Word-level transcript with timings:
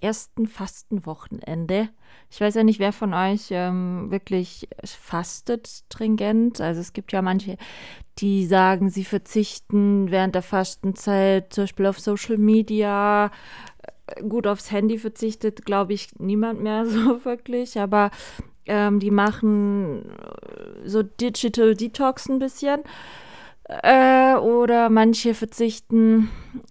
ersten 0.00 0.46
Fastenwochenende. 0.46 1.88
Ich 2.30 2.40
weiß 2.40 2.54
ja 2.54 2.64
nicht, 2.64 2.78
wer 2.78 2.92
von 2.92 3.12
euch 3.14 3.48
ähm, 3.50 4.10
wirklich 4.10 4.68
fastet 4.84 5.68
stringent. 5.68 6.60
Also 6.60 6.80
es 6.80 6.92
gibt 6.92 7.12
ja 7.12 7.22
manche, 7.22 7.56
die 8.18 8.46
sagen, 8.46 8.90
sie 8.90 9.04
verzichten 9.04 10.10
während 10.10 10.34
der 10.34 10.42
Fastenzeit 10.42 11.52
zum 11.52 11.64
Beispiel 11.64 11.86
auf 11.86 12.00
Social 12.00 12.38
Media. 12.38 13.30
Äh, 14.06 14.22
gut, 14.22 14.46
aufs 14.46 14.70
Handy 14.70 14.98
verzichtet, 14.98 15.64
glaube 15.64 15.92
ich, 15.92 16.10
niemand 16.18 16.62
mehr 16.62 16.86
so 16.86 17.24
wirklich. 17.24 17.78
Aber 17.78 18.10
ähm, 18.66 19.00
die 19.00 19.10
machen 19.10 20.04
äh, 20.04 20.88
so 20.88 21.02
Digital 21.02 21.74
Detox 21.74 22.28
ein 22.28 22.38
bisschen. 22.38 22.80
Äh, 23.70 24.34
oder 24.34 24.90
manche 24.90 25.32
verzichten 25.32 26.28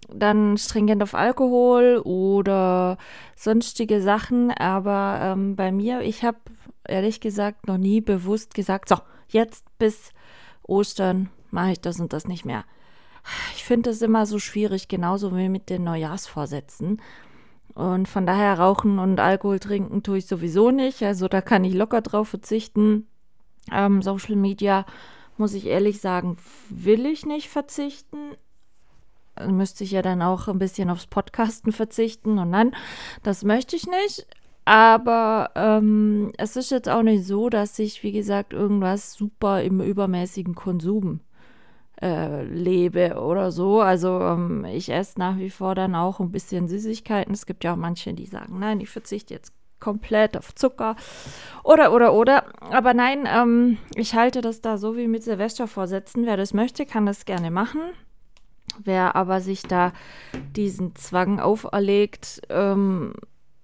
dann 0.08 0.58
stringent 0.58 1.02
auf 1.02 1.14
Alkohol 1.14 2.02
oder 2.04 2.98
sonstige 3.36 4.02
Sachen. 4.02 4.50
Aber 4.50 5.18
ähm, 5.22 5.56
bei 5.56 5.72
mir, 5.72 6.02
ich 6.02 6.24
habe 6.24 6.36
ehrlich 6.86 7.20
gesagt 7.20 7.66
noch 7.68 7.78
nie 7.78 8.02
bewusst 8.02 8.52
gesagt, 8.52 8.90
so, 8.90 8.96
jetzt 9.28 9.64
bis 9.78 10.10
Ostern 10.62 11.30
mache 11.50 11.72
ich 11.72 11.80
das 11.80 12.00
und 12.00 12.12
das 12.12 12.28
nicht 12.28 12.44
mehr. 12.44 12.64
Ich 13.56 13.64
finde 13.64 13.88
das 13.90 14.02
immer 14.02 14.26
so 14.26 14.38
schwierig, 14.38 14.88
genauso 14.88 15.34
wie 15.34 15.48
mit 15.48 15.70
den 15.70 15.84
Neujahrsvorsätzen. 15.84 17.00
Und 17.74 18.08
von 18.08 18.26
daher 18.26 18.58
rauchen 18.58 18.98
und 18.98 19.20
Alkohol 19.20 19.58
trinken 19.58 20.02
tue 20.02 20.18
ich 20.18 20.26
sowieso 20.26 20.70
nicht. 20.70 21.02
Also 21.02 21.28
da 21.28 21.40
kann 21.40 21.64
ich 21.64 21.72
locker 21.72 22.02
drauf 22.02 22.28
verzichten. 22.28 23.06
Ähm, 23.72 24.02
Social 24.02 24.36
Media 24.36 24.84
muss 25.40 25.54
ich 25.54 25.66
ehrlich 25.66 26.00
sagen, 26.00 26.36
will 26.68 27.06
ich 27.06 27.26
nicht 27.26 27.48
verzichten. 27.48 28.36
Müsste 29.48 29.84
ich 29.84 29.90
ja 29.92 30.02
dann 30.02 30.22
auch 30.22 30.48
ein 30.48 30.58
bisschen 30.58 30.90
aufs 30.90 31.06
Podcasten 31.06 31.72
verzichten 31.72 32.38
und 32.38 32.52
dann, 32.52 32.76
das 33.22 33.42
möchte 33.42 33.74
ich 33.74 33.86
nicht. 33.86 34.26
Aber 34.66 35.50
ähm, 35.56 36.30
es 36.36 36.56
ist 36.56 36.70
jetzt 36.70 36.88
auch 36.88 37.02
nicht 37.02 37.24
so, 37.24 37.48
dass 37.48 37.78
ich, 37.78 38.02
wie 38.02 38.12
gesagt, 38.12 38.52
irgendwas 38.52 39.14
super 39.14 39.62
im 39.62 39.80
übermäßigen 39.80 40.54
Konsum 40.54 41.20
äh, 42.02 42.44
lebe 42.44 43.20
oder 43.20 43.50
so. 43.50 43.80
Also 43.80 44.20
ähm, 44.20 44.64
ich 44.66 44.90
esse 44.90 45.18
nach 45.18 45.38
wie 45.38 45.50
vor 45.50 45.74
dann 45.74 45.94
auch 45.94 46.20
ein 46.20 46.30
bisschen 46.30 46.68
Süßigkeiten. 46.68 47.32
Es 47.32 47.46
gibt 47.46 47.64
ja 47.64 47.72
auch 47.72 47.78
manche, 47.78 48.12
die 48.12 48.26
sagen, 48.26 48.58
nein, 48.58 48.80
ich 48.80 48.90
verzichte 48.90 49.34
jetzt 49.34 49.52
komplett 49.80 50.36
auf 50.36 50.54
Zucker 50.54 50.96
oder, 51.64 51.92
oder, 51.92 52.12
oder. 52.12 52.44
Aber 52.72 52.94
nein, 52.94 53.26
ähm, 53.26 53.78
ich 53.94 54.14
halte 54.14 54.40
das 54.40 54.60
da 54.60 54.78
so 54.78 54.96
wie 54.96 55.08
mit 55.08 55.24
Silvestervorsätzen. 55.24 56.26
Wer 56.26 56.36
das 56.36 56.54
möchte, 56.54 56.86
kann 56.86 57.06
das 57.06 57.24
gerne 57.24 57.50
machen. 57.50 57.80
Wer 58.78 59.16
aber 59.16 59.40
sich 59.40 59.62
da 59.62 59.92
diesen 60.54 60.94
Zwang 60.94 61.40
auferlegt, 61.40 62.42
ähm, 62.48 63.14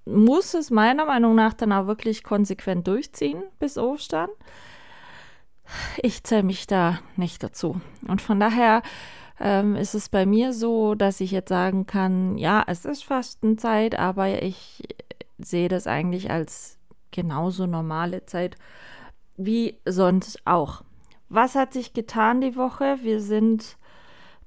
muss 0.05 0.55
es 0.55 0.71
meiner 0.71 1.05
Meinung 1.05 1.35
nach 1.35 1.55
dann 1.55 1.73
auch 1.73 1.87
wirklich 1.87 2.23
konsequent 2.23 2.87
durchziehen 2.87 3.43
bis 3.59 3.77
Ostern. 3.77 4.31
Ich 5.99 6.23
zähle 6.23 6.45
mich 6.45 6.67
da 6.67 7.01
nicht 7.17 7.43
dazu. 7.43 7.81
Und 8.07 8.23
von 8.23 8.39
daher 8.39 8.83
ähm, 9.41 9.75
ist 9.75 9.95
es 9.95 10.09
bei 10.09 10.25
mir 10.25 10.53
so, 10.53 10.95
dass 10.95 11.21
ich 11.21 11.31
jetzt 11.31 11.49
sagen 11.49 11.87
kann, 11.87 12.39
ja, 12.39 12.63
es 12.67 12.85
ist 12.85 13.05
Fastenzeit, 13.05 13.99
aber 13.99 14.43
ich 14.43 14.83
sehe 15.39 15.69
das 15.69 15.87
eigentlich 15.87 16.31
als 16.31 16.79
genauso 17.11 17.67
normale 17.67 18.27
Zeit 18.27 18.57
wie 19.37 19.79
sonst 19.85 20.41
auch. 20.47 20.83
Was 21.29 21.55
hat 21.55 21.73
sich 21.73 21.93
getan 21.93 22.41
die 22.41 22.57
Woche? 22.57 22.99
Wir 23.03 23.21
sind 23.21 23.77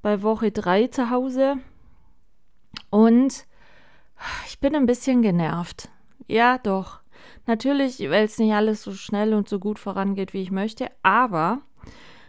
bei 0.02 0.22
Woche 0.22 0.52
3 0.52 0.88
zu 0.88 1.10
Hause 1.10 1.58
und 2.90 3.46
ich 4.48 4.60
bin 4.60 4.76
ein 4.76 4.86
bisschen 4.86 5.22
genervt. 5.22 5.90
Ja, 6.28 6.58
doch. 6.58 7.00
Natürlich, 7.46 8.00
weil 8.10 8.26
es 8.26 8.38
nicht 8.38 8.54
alles 8.54 8.84
so 8.84 8.94
schnell 8.94 9.34
und 9.34 9.50
so 9.50 9.60
gut 9.60 9.80
vorangeht, 9.80 10.34
wie 10.34 10.42
ich 10.42 10.52
möchte. 10.52 10.90
Aber 11.04 11.60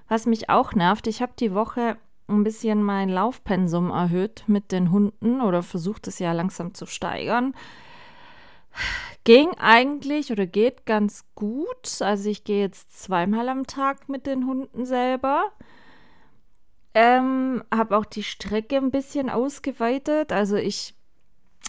was 0.08 0.26
mich 0.26 0.48
auch 0.50 0.72
nervt, 0.72 1.06
ich 1.06 1.22
habe 1.22 1.32
die 1.38 1.54
Woche 1.54 1.96
ein 2.26 2.44
bisschen 2.44 2.82
mein 2.82 3.08
Laufpensum 3.08 3.90
erhöht 3.90 4.44
mit 4.46 4.72
den 4.72 4.90
Hunden 4.90 5.40
oder 5.40 5.62
versucht 5.62 6.06
es 6.08 6.18
ja 6.18 6.32
langsam 6.32 6.74
zu 6.74 6.86
steigern. 6.86 7.54
Ging 9.24 9.50
eigentlich 9.58 10.32
oder 10.32 10.46
geht 10.46 10.86
ganz 10.86 11.24
gut. 11.34 12.00
Also 12.00 12.30
ich 12.30 12.44
gehe 12.44 12.60
jetzt 12.60 13.02
zweimal 13.02 13.48
am 13.48 13.66
Tag 13.66 14.08
mit 14.08 14.26
den 14.26 14.46
Hunden 14.46 14.86
selber. 14.86 15.52
Ähm, 16.94 17.62
habe 17.72 17.96
auch 17.96 18.04
die 18.04 18.22
Strecke 18.22 18.76
ein 18.76 18.90
bisschen 18.90 19.30
ausgeweitet. 19.30 20.32
Also 20.32 20.56
ich 20.56 20.94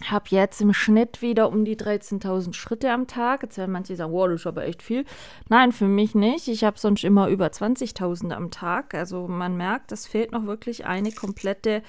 habe 0.09 0.25
jetzt 0.29 0.61
im 0.61 0.73
Schnitt 0.73 1.21
wieder 1.21 1.49
um 1.49 1.65
die 1.65 1.75
13.000 1.75 2.53
Schritte 2.53 2.91
am 2.91 3.07
Tag. 3.07 3.43
Jetzt 3.43 3.57
werden 3.57 3.71
manche 3.71 3.95
sagen, 3.95 4.13
wow, 4.13 4.27
das 4.27 4.41
ist 4.41 4.47
aber 4.47 4.65
echt 4.65 4.81
viel. 4.81 5.05
Nein, 5.49 5.71
für 5.71 5.85
mich 5.85 6.15
nicht. 6.15 6.47
Ich 6.47 6.63
habe 6.63 6.79
sonst 6.79 7.03
immer 7.03 7.27
über 7.27 7.47
20.000 7.47 8.31
am 8.31 8.49
Tag. 8.49 8.93
Also 8.93 9.27
man 9.27 9.57
merkt, 9.57 9.91
es 9.91 10.07
fehlt 10.07 10.31
noch 10.31 10.45
wirklich 10.45 10.85
eine 10.85 11.11
komplette 11.11 11.83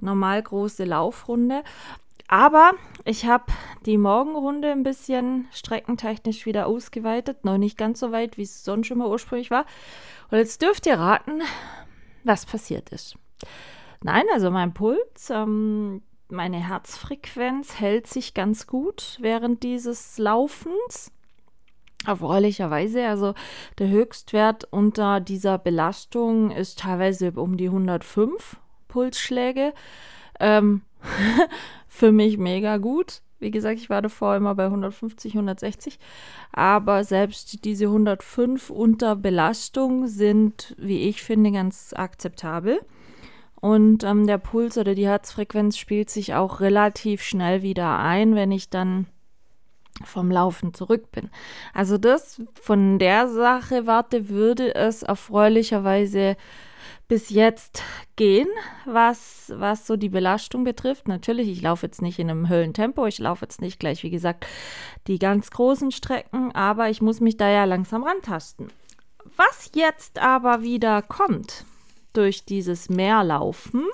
normal 0.00 0.42
große 0.42 0.84
Laufrunde. 0.84 1.62
Aber 2.32 2.72
ich 3.04 3.26
habe 3.26 3.52
die 3.84 3.98
Morgenrunde 3.98 4.72
ein 4.72 4.84
bisschen 4.84 5.48
streckentechnisch 5.52 6.46
wieder 6.46 6.66
ausgeweitet. 6.66 7.44
Noch 7.44 7.58
nicht 7.58 7.76
ganz 7.76 8.00
so 8.00 8.10
weit, 8.10 8.38
wie 8.38 8.42
es 8.42 8.64
sonst 8.64 8.86
schon 8.86 8.96
mal 8.96 9.08
ursprünglich 9.08 9.50
war. 9.50 9.66
Und 10.30 10.38
jetzt 10.38 10.62
dürft 10.62 10.86
ihr 10.86 10.98
raten, 10.98 11.42
was 12.24 12.46
passiert 12.46 12.88
ist. 12.88 13.18
Nein, 14.02 14.24
also 14.32 14.50
mein 14.50 14.72
Puls, 14.72 15.28
ähm, 15.28 16.00
meine 16.30 16.56
Herzfrequenz 16.66 17.78
hält 17.78 18.06
sich 18.06 18.32
ganz 18.32 18.66
gut 18.66 19.18
während 19.20 19.62
dieses 19.62 20.16
Laufens. 20.16 21.12
Erfreulicherweise, 22.06 23.06
also 23.08 23.34
der 23.76 23.88
Höchstwert 23.88 24.66
unter 24.70 25.20
dieser 25.20 25.58
Belastung 25.58 26.50
ist 26.50 26.78
teilweise 26.78 27.30
um 27.32 27.58
die 27.58 27.66
105 27.66 28.56
Pulsschläge. 28.88 29.74
Ähm, 30.40 30.80
für 31.92 32.10
mich 32.10 32.38
mega 32.38 32.78
gut. 32.78 33.20
Wie 33.38 33.50
gesagt, 33.50 33.78
ich 33.78 33.90
war 33.90 34.00
davor 34.00 34.34
immer 34.34 34.54
bei 34.54 34.64
150, 34.64 35.34
160. 35.34 35.98
Aber 36.50 37.04
selbst 37.04 37.66
diese 37.66 37.84
105 37.84 38.70
unter 38.70 39.14
Belastung 39.14 40.06
sind, 40.06 40.74
wie 40.78 41.02
ich 41.02 41.22
finde, 41.22 41.52
ganz 41.52 41.92
akzeptabel. 41.94 42.80
Und 43.60 44.04
ähm, 44.04 44.26
der 44.26 44.38
Puls 44.38 44.78
oder 44.78 44.94
die 44.94 45.06
Herzfrequenz 45.06 45.76
spielt 45.76 46.08
sich 46.08 46.34
auch 46.34 46.60
relativ 46.60 47.22
schnell 47.22 47.60
wieder 47.60 47.98
ein, 47.98 48.34
wenn 48.34 48.52
ich 48.52 48.70
dann 48.70 49.06
vom 50.02 50.30
Laufen 50.30 50.72
zurück 50.72 51.12
bin. 51.12 51.28
Also 51.74 51.98
das 51.98 52.40
von 52.54 52.98
der 52.98 53.28
Sache 53.28 53.86
warte, 53.86 54.30
würde 54.30 54.74
es 54.74 55.02
erfreulicherweise 55.02 56.36
bis 57.08 57.30
jetzt 57.30 57.82
gehen, 58.16 58.48
was, 58.84 59.52
was 59.54 59.86
so 59.86 59.96
die 59.96 60.08
Belastung 60.08 60.64
betrifft. 60.64 61.08
Natürlich, 61.08 61.48
ich 61.48 61.62
laufe 61.62 61.86
jetzt 61.86 62.02
nicht 62.02 62.18
in 62.18 62.30
einem 62.30 62.48
Höllentempo, 62.48 63.06
ich 63.06 63.18
laufe 63.18 63.44
jetzt 63.44 63.60
nicht 63.60 63.78
gleich, 63.78 64.02
wie 64.02 64.10
gesagt, 64.10 64.46
die 65.06 65.18
ganz 65.18 65.50
großen 65.50 65.90
Strecken, 65.90 66.52
aber 66.52 66.90
ich 66.90 67.02
muss 67.02 67.20
mich 67.20 67.36
da 67.36 67.50
ja 67.50 67.64
langsam 67.64 68.02
rantasten. 68.02 68.72
Was 69.36 69.70
jetzt 69.74 70.18
aber 70.18 70.62
wieder 70.62 71.02
kommt 71.02 71.64
durch 72.12 72.44
dieses 72.44 72.88
Mehrlaufen, 72.88 73.84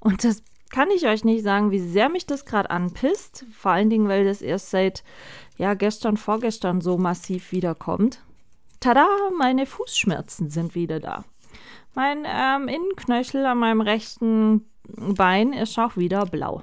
und 0.00 0.24
das 0.24 0.42
kann 0.70 0.90
ich 0.90 1.06
euch 1.06 1.24
nicht 1.24 1.42
sagen, 1.42 1.70
wie 1.70 1.80
sehr 1.80 2.08
mich 2.08 2.26
das 2.26 2.44
gerade 2.44 2.70
anpisst, 2.70 3.44
vor 3.52 3.72
allen 3.72 3.90
Dingen, 3.90 4.08
weil 4.08 4.24
das 4.24 4.40
erst 4.40 4.70
seit 4.70 5.02
ja 5.58 5.74
gestern, 5.74 6.16
vorgestern 6.16 6.80
so 6.80 6.96
massiv 6.96 7.52
wiederkommt. 7.52 8.20
Tada, 8.78 9.06
meine 9.36 9.66
Fußschmerzen 9.66 10.48
sind 10.48 10.74
wieder 10.74 11.00
da. 11.00 11.24
Mein 11.94 12.24
ähm, 12.26 12.68
Innenknöchel 12.68 13.44
an 13.46 13.58
meinem 13.58 13.80
rechten 13.80 14.66
Bein 14.84 15.52
ist 15.52 15.78
auch 15.78 15.96
wieder 15.96 16.26
blau. 16.26 16.62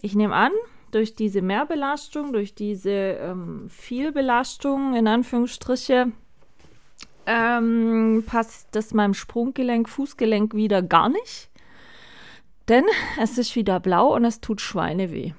Ich 0.00 0.14
nehme 0.14 0.34
an, 0.34 0.52
durch 0.90 1.14
diese 1.14 1.42
Mehrbelastung, 1.42 2.32
durch 2.32 2.54
diese 2.54 2.90
ähm, 2.90 3.68
Vielbelastung 3.68 4.94
in 4.94 5.06
Anführungsstriche, 5.06 6.12
ähm, 7.26 8.24
passt 8.26 8.68
das 8.72 8.94
meinem 8.94 9.14
Sprunggelenk, 9.14 9.88
Fußgelenk 9.88 10.54
wieder 10.54 10.82
gar 10.82 11.08
nicht. 11.08 11.50
Denn 12.68 12.84
es 13.20 13.36
ist 13.38 13.54
wieder 13.56 13.80
blau 13.80 14.14
und 14.14 14.24
es 14.24 14.40
tut 14.40 14.60
Schweineweh. 14.60 15.32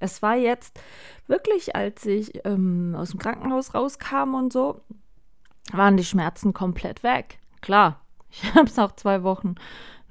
Es 0.00 0.22
war 0.22 0.36
jetzt 0.36 0.80
wirklich, 1.26 1.74
als 1.76 2.04
ich 2.06 2.44
ähm, 2.44 2.94
aus 2.96 3.10
dem 3.10 3.18
Krankenhaus 3.18 3.74
rauskam 3.74 4.34
und 4.34 4.52
so, 4.52 4.80
waren 5.72 5.96
die 5.96 6.04
Schmerzen 6.04 6.52
komplett 6.52 7.02
weg. 7.02 7.38
Klar, 7.64 8.02
ich 8.30 8.54
habe 8.54 8.66
es 8.66 8.78
auch 8.78 8.92
zwei 8.92 9.22
Wochen 9.22 9.54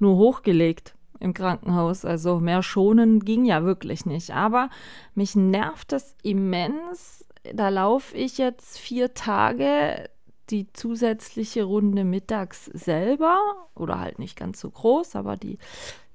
nur 0.00 0.16
hochgelegt 0.16 0.96
im 1.20 1.34
Krankenhaus. 1.34 2.04
Also 2.04 2.40
mehr 2.40 2.64
schonen 2.64 3.20
ging 3.20 3.44
ja 3.44 3.62
wirklich 3.64 4.06
nicht. 4.06 4.32
Aber 4.32 4.70
mich 5.14 5.36
nervt 5.36 5.92
das 5.92 6.16
immens. 6.24 7.24
Da 7.54 7.68
laufe 7.68 8.16
ich 8.16 8.38
jetzt 8.38 8.78
vier 8.78 9.14
Tage 9.14 10.10
die 10.50 10.72
zusätzliche 10.72 11.62
Runde 11.62 12.02
mittags 12.02 12.64
selber 12.66 13.38
oder 13.76 14.00
halt 14.00 14.18
nicht 14.18 14.36
ganz 14.36 14.58
so 14.58 14.68
groß, 14.70 15.14
aber 15.14 15.36
die 15.36 15.58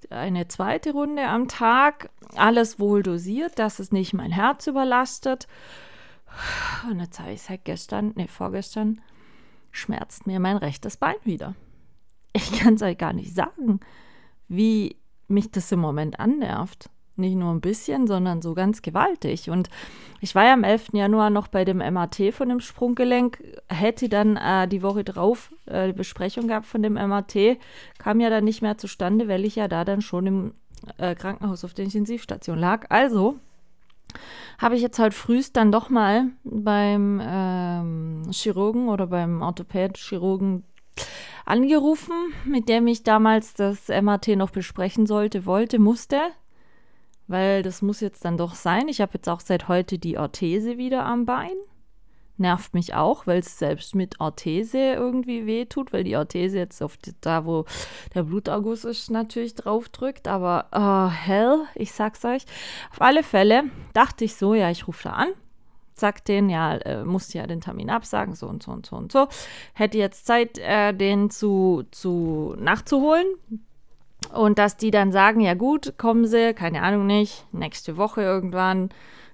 eine 0.09 0.49
zweite 0.49 0.91
Runde 0.91 1.25
am 1.25 1.47
Tag. 1.47 2.09
Alles 2.35 2.79
wohl 2.79 3.01
dosiert, 3.01 3.59
dass 3.59 3.79
es 3.79 3.93
nicht 3.93 4.13
mein 4.13 4.31
Herz 4.31 4.67
überlastet. 4.67 5.47
Und 6.89 6.99
jetzt 6.99 7.19
habe 7.19 7.31
ich 7.31 7.41
seit 7.41 7.63
gestern, 7.63 8.11
nee, 8.15 8.27
vorgestern, 8.27 9.01
schmerzt 9.71 10.27
mir 10.27 10.39
mein 10.39 10.57
rechtes 10.57 10.97
Bein 10.97 11.15
wieder. 11.23 11.55
Ich 12.33 12.51
kann 12.59 12.75
es 12.75 12.81
euch 12.81 12.97
gar 12.97 13.13
nicht 13.13 13.33
sagen, 13.33 13.79
wie 14.47 14.97
mich 15.27 15.51
das 15.51 15.71
im 15.71 15.79
Moment 15.79 16.19
annervt. 16.19 16.89
Nicht 17.15 17.35
nur 17.35 17.53
ein 17.53 17.59
bisschen, 17.59 18.07
sondern 18.07 18.41
so 18.41 18.53
ganz 18.53 18.81
gewaltig. 18.81 19.49
Und 19.49 19.69
ich 20.21 20.35
war 20.35 20.45
ja 20.45 20.53
am 20.53 20.63
11. 20.63 20.93
Januar 20.93 21.29
noch 21.29 21.47
bei 21.49 21.65
dem 21.65 21.79
MAT 21.79 22.21
von 22.31 22.47
dem 22.47 22.61
Sprunggelenk, 22.61 23.43
hätte 23.67 24.07
dann 24.07 24.37
äh, 24.37 24.69
die 24.69 24.81
Woche 24.81 25.03
drauf 25.03 25.53
äh, 25.65 25.87
die 25.87 25.93
Besprechung 25.93 26.47
gehabt 26.47 26.65
von 26.65 26.81
dem 26.81 26.93
MAT, 26.93 27.35
kam 27.97 28.21
ja 28.21 28.29
dann 28.29 28.45
nicht 28.45 28.61
mehr 28.61 28.77
zustande, 28.77 29.27
weil 29.27 29.43
ich 29.43 29.57
ja 29.57 29.67
da 29.67 29.83
dann 29.83 30.01
schon 30.01 30.27
im 30.27 30.53
äh, 30.97 31.13
Krankenhaus 31.13 31.65
auf 31.65 31.73
der 31.73 31.85
Intensivstation 31.85 32.57
lag. 32.57 32.85
Also 32.89 33.37
habe 34.57 34.75
ich 34.75 34.81
jetzt 34.81 34.99
halt 34.99 35.13
frühst 35.13 35.55
dann 35.55 35.71
doch 35.71 35.89
mal 35.89 36.27
beim 36.43 37.21
ähm, 37.23 38.23
Chirurgen 38.31 38.89
oder 38.89 39.07
beim 39.07 39.41
Orthopäd-Chirurgen 39.41 40.63
angerufen, 41.45 42.13
mit 42.45 42.69
dem 42.69 42.87
ich 42.87 43.03
damals 43.03 43.53
das 43.53 43.87
MAT 43.87 44.27
noch 44.29 44.51
besprechen 44.51 45.05
sollte, 45.05 45.45
wollte, 45.45 45.79
musste. 45.79 46.19
Weil 47.27 47.63
das 47.63 47.81
muss 47.81 47.99
jetzt 47.99 48.25
dann 48.25 48.37
doch 48.37 48.55
sein. 48.55 48.87
Ich 48.87 49.01
habe 49.01 49.13
jetzt 49.15 49.29
auch 49.29 49.39
seit 49.39 49.67
heute 49.67 49.99
die 49.99 50.17
Orthese 50.17 50.77
wieder 50.77 51.05
am 51.05 51.25
Bein. 51.25 51.55
Nervt 52.39 52.73
mich 52.73 52.93
auch, 52.93 53.27
weil 53.27 53.39
es 53.39 53.59
selbst 53.59 53.95
mit 53.95 54.19
Orthese 54.19 54.77
irgendwie 54.77 55.45
wehtut, 55.45 55.91
weil 55.91 56.03
die 56.03 56.15
Orthese 56.15 56.57
jetzt 56.57 56.81
auf 56.81 56.97
die, 56.97 57.13
da, 57.21 57.45
wo 57.45 57.65
der 58.15 58.23
Bluterguss 58.23 58.85
ist, 58.85 59.11
natürlich 59.11 59.55
drauf 59.55 59.89
drückt. 59.89 60.27
Aber 60.27 60.67
oh, 60.71 61.09
hell, 61.09 61.59
ich 61.75 61.91
sag's 61.91 62.23
euch. 62.23 62.45
Auf 62.91 63.01
alle 63.01 63.23
Fälle 63.23 63.63
dachte 63.93 64.23
ich 64.23 64.35
so, 64.35 64.53
ja, 64.53 64.69
ich 64.71 64.87
rufe 64.87 65.03
da 65.03 65.11
an 65.11 65.29
sagt 65.99 66.29
denen, 66.29 66.49
ja, 66.49 66.75
äh, 66.77 67.03
musste 67.03 67.37
ja 67.37 67.45
den 67.45 67.61
Termin 67.61 67.89
absagen, 67.89 68.33
so 68.33 68.47
und 68.47 68.63
so 68.63 68.71
und 68.71 68.85
so 68.85 68.95
und 68.95 69.11
so. 69.11 69.27
Hätte 69.73 69.97
jetzt 69.97 70.25
Zeit, 70.25 70.57
äh, 70.57 70.93
den 70.93 71.29
zu, 71.29 71.83
zu 71.91 72.55
nachzuholen. 72.57 73.27
Und 74.33 74.59
dass 74.59 74.77
die 74.77 74.91
dann 74.91 75.11
sagen, 75.11 75.41
ja 75.41 75.53
gut, 75.53 75.97
kommen 75.97 76.25
sie, 76.25 76.53
keine 76.53 76.81
Ahnung 76.81 77.05
nicht, 77.05 77.45
nächste 77.51 77.97
Woche 77.97 78.21
irgendwann, 78.21 78.89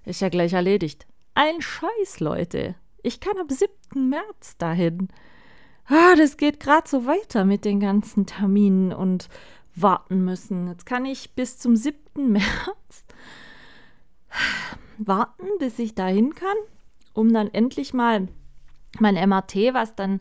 ist 0.06 0.22
ja 0.22 0.30
gleich 0.30 0.54
erledigt. 0.54 1.06
Ein 1.34 1.62
Scheiß, 1.62 2.20
Leute. 2.20 2.76
Ich 3.06 3.20
kann 3.20 3.38
ab 3.38 3.52
7. 3.52 4.10
März 4.10 4.58
dahin. 4.58 5.10
Ah, 5.86 6.16
das 6.18 6.38
geht 6.38 6.60
gerade 6.60 6.90
so 6.90 7.06
weiter 7.06 7.46
mit 7.46 7.64
den 7.64 7.80
ganzen 7.80 8.26
Terminen 8.26 8.92
und 8.92 9.30
warten 9.76 10.26
müssen. 10.26 10.68
Jetzt 10.68 10.88
kann 10.88 11.06
ich 11.06 11.36
bis 11.36 11.60
zum 11.60 11.76
7. 11.76 12.00
März 12.32 13.06
warten, 14.98 15.46
bis 15.60 15.78
ich 15.78 15.94
dahin 15.94 16.34
kann, 16.34 16.58
um 17.14 17.32
dann 17.32 17.54
endlich 17.54 17.94
mal 17.94 18.28
mein 19.00 19.14
MRT, 19.14 19.76
was 19.76 19.96
dann 19.96 20.20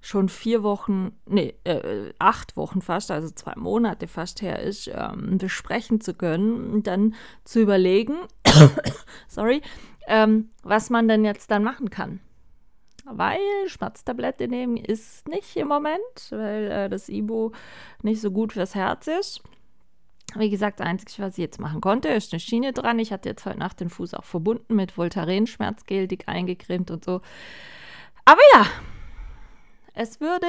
schon 0.00 0.30
vier 0.30 0.62
Wochen, 0.62 1.12
nee, 1.26 1.54
äh, 1.64 2.12
acht 2.18 2.56
Wochen 2.56 2.80
fast, 2.80 3.10
also 3.10 3.30
zwei 3.30 3.54
Monate 3.56 4.06
fast 4.06 4.40
her 4.40 4.60
ist, 4.60 4.88
ähm, 4.88 5.36
besprechen 5.38 6.00
zu 6.00 6.14
können 6.14 6.72
und 6.72 6.86
dann 6.86 7.14
zu 7.44 7.60
überlegen, 7.60 8.16
sorry, 9.28 9.62
ähm, 10.06 10.50
was 10.62 10.90
man 10.90 11.08
denn 11.08 11.24
jetzt 11.24 11.50
dann 11.50 11.64
machen 11.64 11.90
kann. 11.90 12.20
Weil 13.04 13.38
Schmerztablette 13.66 14.48
nehmen 14.48 14.76
ist 14.76 15.28
nicht 15.28 15.56
im 15.56 15.68
Moment, 15.68 16.00
weil 16.30 16.70
äh, 16.70 16.88
das 16.88 17.08
Ibo 17.08 17.52
nicht 18.02 18.20
so 18.20 18.30
gut 18.30 18.54
fürs 18.54 18.74
Herz 18.74 19.06
ist. 19.06 19.42
Wie 20.36 20.50
gesagt, 20.50 20.80
das 20.80 20.86
Einzige, 20.86 21.22
was 21.22 21.34
ich 21.34 21.42
jetzt 21.42 21.60
machen 21.60 21.80
konnte, 21.80 22.08
ist 22.08 22.32
eine 22.32 22.40
Schiene 22.40 22.72
dran. 22.72 22.98
Ich 22.98 23.12
hatte 23.12 23.28
jetzt 23.28 23.44
heute 23.44 23.58
Nacht 23.58 23.80
den 23.80 23.90
Fuß 23.90 24.14
auch 24.14 24.24
verbunden 24.24 24.74
mit 24.74 24.92
Voltaren-Schmerzgel, 24.92 26.08
dick 26.08 26.28
eingecremt 26.28 26.90
und 26.90 27.04
so. 27.04 27.20
Aber 28.24 28.40
ja, 28.54 28.66
es 29.92 30.20
würde 30.20 30.46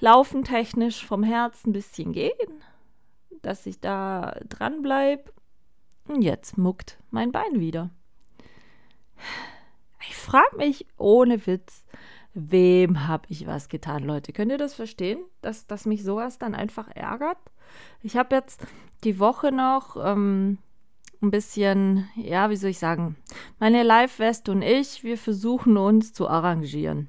laufentechnisch 0.00 1.06
vom 1.06 1.22
Herz 1.22 1.64
ein 1.64 1.72
bisschen 1.72 2.12
gehen, 2.12 2.64
dass 3.42 3.66
ich 3.66 3.78
da 3.80 4.36
dran 4.48 4.82
bleibe. 4.82 5.32
Und 6.08 6.22
jetzt 6.22 6.58
muckt 6.58 6.98
mein 7.10 7.30
Bein 7.30 7.60
wieder. 7.60 7.90
Ich 10.08 10.16
frage 10.16 10.56
mich 10.56 10.86
ohne 10.98 11.46
Witz, 11.46 11.84
wem 12.34 13.06
habe 13.06 13.26
ich 13.28 13.46
was 13.46 13.68
getan, 13.68 14.04
Leute? 14.04 14.32
Könnt 14.32 14.50
ihr 14.50 14.58
das 14.58 14.74
verstehen, 14.74 15.18
dass, 15.40 15.66
dass 15.66 15.86
mich 15.86 16.02
sowas 16.02 16.38
dann 16.38 16.54
einfach 16.54 16.88
ärgert? 16.94 17.38
Ich 18.02 18.16
habe 18.16 18.34
jetzt 18.34 18.66
die 19.04 19.18
Woche 19.18 19.52
noch 19.52 19.96
ähm, 19.96 20.58
ein 21.22 21.30
bisschen, 21.30 22.08
ja, 22.16 22.50
wie 22.50 22.56
soll 22.56 22.70
ich 22.70 22.78
sagen, 22.78 23.16
meine 23.58 23.82
Live-West 23.82 24.48
und 24.48 24.62
ich, 24.62 25.04
wir 25.04 25.16
versuchen 25.16 25.76
uns 25.76 26.12
zu 26.12 26.28
arrangieren. 26.28 27.08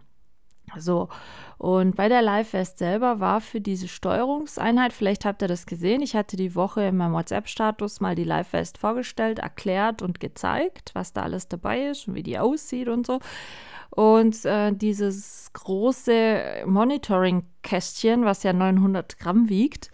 So, 0.78 1.10
und 1.58 1.96
bei 1.96 2.10
der 2.10 2.22
Live-West 2.22 2.78
selber 2.78 3.20
war 3.20 3.42
für 3.42 3.62
diese 3.62 3.88
Steuerungseinheit, 3.88 4.94
vielleicht 4.94 5.26
habt 5.26 5.42
ihr 5.42 5.48
das 5.48 5.66
gesehen, 5.66 6.02
ich 6.02 6.16
hatte 6.16 6.36
die 6.36 6.56
Woche 6.56 6.84
in 6.84 6.98
meinem 6.98 7.14
WhatsApp-Status 7.14 8.02
mal 8.02 8.16
die 8.16 8.24
Live-West 8.24 8.78
vorgestellt, 8.78 9.40
erklärt 9.40 10.02
und 10.02 10.20
gezeigt, 10.20 10.92
was 10.94 11.14
da 11.14 11.24
alles 11.24 11.48
dabei 11.48 11.88
ist 11.88 12.08
und 12.08 12.16
wie 12.16 12.24
die 12.24 12.40
aussieht 12.40 12.90
und 12.90 13.08
so. 13.08 13.20
Und 13.90 14.44
äh, 14.44 14.74
dieses 14.74 15.52
große 15.54 16.64
Monitoring-Kästchen, 16.66 18.26
was 18.26 18.44
ja 18.44 18.52
900 18.52 19.18
Gramm 19.18 19.48
wiegt, 19.48 19.92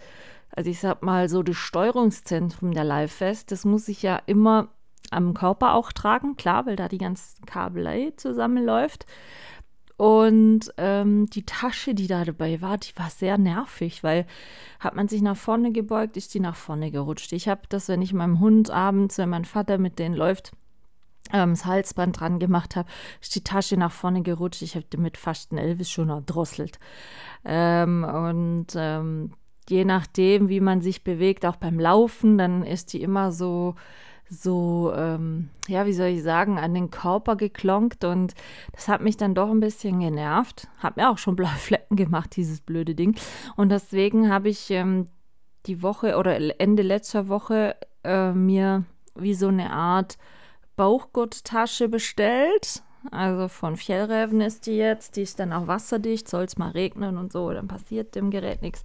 also 0.54 0.69
ich 0.69 0.80
sag 0.80 1.04
mal 1.04 1.30
so 1.30 1.44
das 1.44 1.56
Steuerungszentrum 1.56 2.74
der 2.74 2.84
Livefest, 2.84 3.52
das 3.52 3.64
muss 3.64 3.88
ich 3.88 4.02
ja 4.02 4.19
immer 4.25 4.69
am 5.12 5.34
Körper 5.34 5.74
auch 5.74 5.92
tragen, 5.92 6.36
klar, 6.38 6.66
weil 6.66 6.75
da 6.75 6.88
die 6.88 6.98
ganze 6.98 7.42
Kabelei 7.46 8.14
zusammenläuft. 8.16 9.06
Und 10.01 10.74
ähm, 10.77 11.27
die 11.27 11.45
Tasche, 11.45 11.94
die 11.94 12.07
da 12.07 12.25
dabei 12.25 12.59
war, 12.59 12.80
die 12.80 12.90
war 12.95 13.11
sehr 13.11 13.37
nervig, 13.37 14.04
weil 14.04 14.26
hat 14.80 14.95
man 14.95 15.07
sich 15.07 15.21
nach 15.21 15.37
vorne 15.37 15.71
gebeugt, 15.71 16.18
ist 16.18 16.33
die 16.33 16.40
nach 16.40 16.56
vorne 16.56 16.90
gerutscht. 16.90 17.31
Ich 17.33 17.47
habe 17.47 17.61
das, 17.69 17.87
wenn 17.87 18.02
ich 18.02 18.11
meinem 18.11 18.40
Hund 18.40 18.71
abends, 18.71 19.19
wenn 19.19 19.30
mein 19.30 19.45
Vater 19.45 19.78
mit 19.78 19.99
denen 19.99 20.16
läuft, 20.16 20.54
ähm, 21.31 21.52
das 21.52 21.68
Halsband 21.68 22.19
dran 22.19 22.40
gemacht 22.40 22.76
habe, 22.76 22.90
ist 23.21 23.35
die 23.35 23.44
Tasche 23.44 23.78
nach 23.78 23.92
vorne 23.92 24.23
gerutscht. 24.23 24.64
Ich 24.64 24.73
habe 24.73 24.87
damit 24.90 25.18
fast 25.18 25.52
einen 25.52 25.59
Elvis 25.59 25.92
schon 25.92 26.09
erdrosselt. 26.09 26.80
Ähm, 27.45 28.04
und 28.04 28.69
ähm, 28.76 29.33
je 29.69 29.85
nachdem, 29.85 30.49
wie 30.49 30.61
man 30.61 30.81
sich 30.81 31.04
bewegt, 31.04 31.45
auch 31.45 31.57
beim 31.57 31.80
Laufen, 31.80 32.40
dann 32.40 32.64
ist 32.64 32.94
die 32.94 33.04
immer 33.04 33.31
so, 33.31 33.76
so, 34.33 34.94
ähm, 34.95 35.50
ja, 35.68 35.85
wie 35.85 35.94
soll 35.94 36.07
ich 36.07 36.23
sagen, 36.23 36.57
an 36.57 36.73
den 36.73 36.90
Körper 36.90 37.35
geklonkt 37.35 38.04
und 38.04 38.33
das 38.71 38.88
hat 38.88 39.02
mich 39.02 39.18
dann 39.18 39.35
doch 39.35 39.50
ein 39.50 39.59
bisschen 39.59 40.00
genervt. 40.00 40.68
Hat 40.78 40.97
mir 40.97 41.09
auch 41.09 41.18
schon 41.18 41.35
blaue 41.38 41.50
Flecken 41.50 41.95
gemacht, 41.95 42.35
dieses 42.35 42.61
blöde 42.61 42.95
Ding. 42.95 43.16
Und 43.56 43.69
deswegen 43.69 44.31
habe 44.31 44.50
ich 44.50 44.71
ähm, 44.71 45.07
die 45.66 45.81
Woche 45.83 46.18
oder 46.18 46.59
Ende 46.59 46.83
letzter 46.83 47.28
Woche 47.28 47.76
äh, 48.04 48.31
mir 48.31 48.85
wie 49.16 49.33
so 49.33 49.50
eine 49.50 49.71
Art 49.71 50.18
Bauchgurttasche 50.76 51.90
bestellt. 51.90 52.83
Also 53.11 53.47
von 53.47 53.76
Fjellräven 53.76 54.42
ist 54.42 54.66
die 54.66 54.78
jetzt. 54.78 55.18
Die 55.18 55.23
ist 55.23 55.40
dann 55.40 55.52
auch 55.52 55.68
wasserdicht. 55.68 56.30
Soll 56.30 56.44
es 56.44 56.57
mal 56.57 56.71
regnen 56.71 57.18
und 57.18 57.33
so, 57.33 57.52
dann 57.52 57.68
passiert 57.68 58.16
dem 58.16 58.31
Gerät 58.31 58.61
nichts 58.61 58.83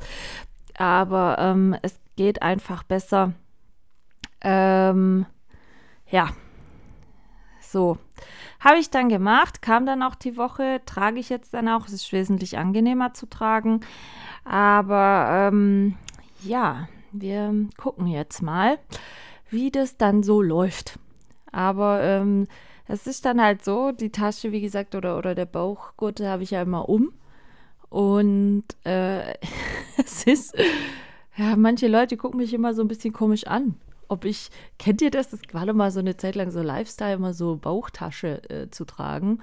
aber 0.78 1.36
ähm, 1.38 1.76
es 1.82 1.98
geht 2.16 2.42
einfach 2.42 2.82
besser. 2.82 3.32
Ähm, 4.40 5.26
ja, 6.10 6.30
so. 7.76 7.98
Habe 8.60 8.78
ich 8.78 8.90
dann 8.90 9.08
gemacht, 9.08 9.60
kam 9.60 9.86
dann 9.86 10.02
auch 10.02 10.14
die 10.14 10.36
Woche, 10.36 10.80
trage 10.86 11.18
ich 11.18 11.28
jetzt 11.28 11.52
dann 11.52 11.68
auch. 11.68 11.86
Es 11.86 11.92
ist 11.92 12.12
wesentlich 12.12 12.56
angenehmer 12.58 13.12
zu 13.12 13.26
tragen. 13.26 13.80
Aber 14.44 15.50
ähm, 15.52 15.94
ja, 16.42 16.88
wir 17.12 17.54
gucken 17.76 18.06
jetzt 18.06 18.40
mal, 18.40 18.78
wie 19.50 19.70
das 19.70 19.96
dann 19.96 20.22
so 20.22 20.40
läuft. 20.40 20.98
Aber 21.52 22.02
ähm, 22.02 22.46
es 22.88 23.06
ist 23.06 23.24
dann 23.24 23.42
halt 23.42 23.64
so, 23.64 23.92
die 23.92 24.10
Tasche, 24.10 24.52
wie 24.52 24.60
gesagt, 24.60 24.94
oder, 24.94 25.18
oder 25.18 25.34
der 25.34 25.46
Bauchgurt 25.46 26.20
habe 26.20 26.44
ich 26.44 26.52
ja 26.52 26.62
immer 26.62 26.88
um. 26.88 27.12
Und 27.90 28.64
äh, 28.84 29.34
es 29.98 30.24
ist, 30.24 30.56
ja, 31.36 31.56
manche 31.56 31.88
Leute 31.88 32.16
gucken 32.16 32.38
mich 32.38 32.54
immer 32.54 32.74
so 32.74 32.82
ein 32.82 32.88
bisschen 32.88 33.12
komisch 33.12 33.46
an. 33.46 33.74
Ob 34.08 34.24
ich, 34.24 34.50
kennt 34.78 35.02
ihr 35.02 35.10
das? 35.10 35.30
Das 35.30 35.40
war 35.52 35.66
doch 35.66 35.74
mal 35.74 35.90
so 35.90 36.00
eine 36.00 36.16
Zeit 36.16 36.34
lang 36.34 36.50
so 36.50 36.62
Lifestyle, 36.62 37.14
immer 37.14 37.34
so 37.34 37.56
Bauchtasche 37.56 38.48
äh, 38.50 38.70
zu 38.70 38.84
tragen. 38.84 39.40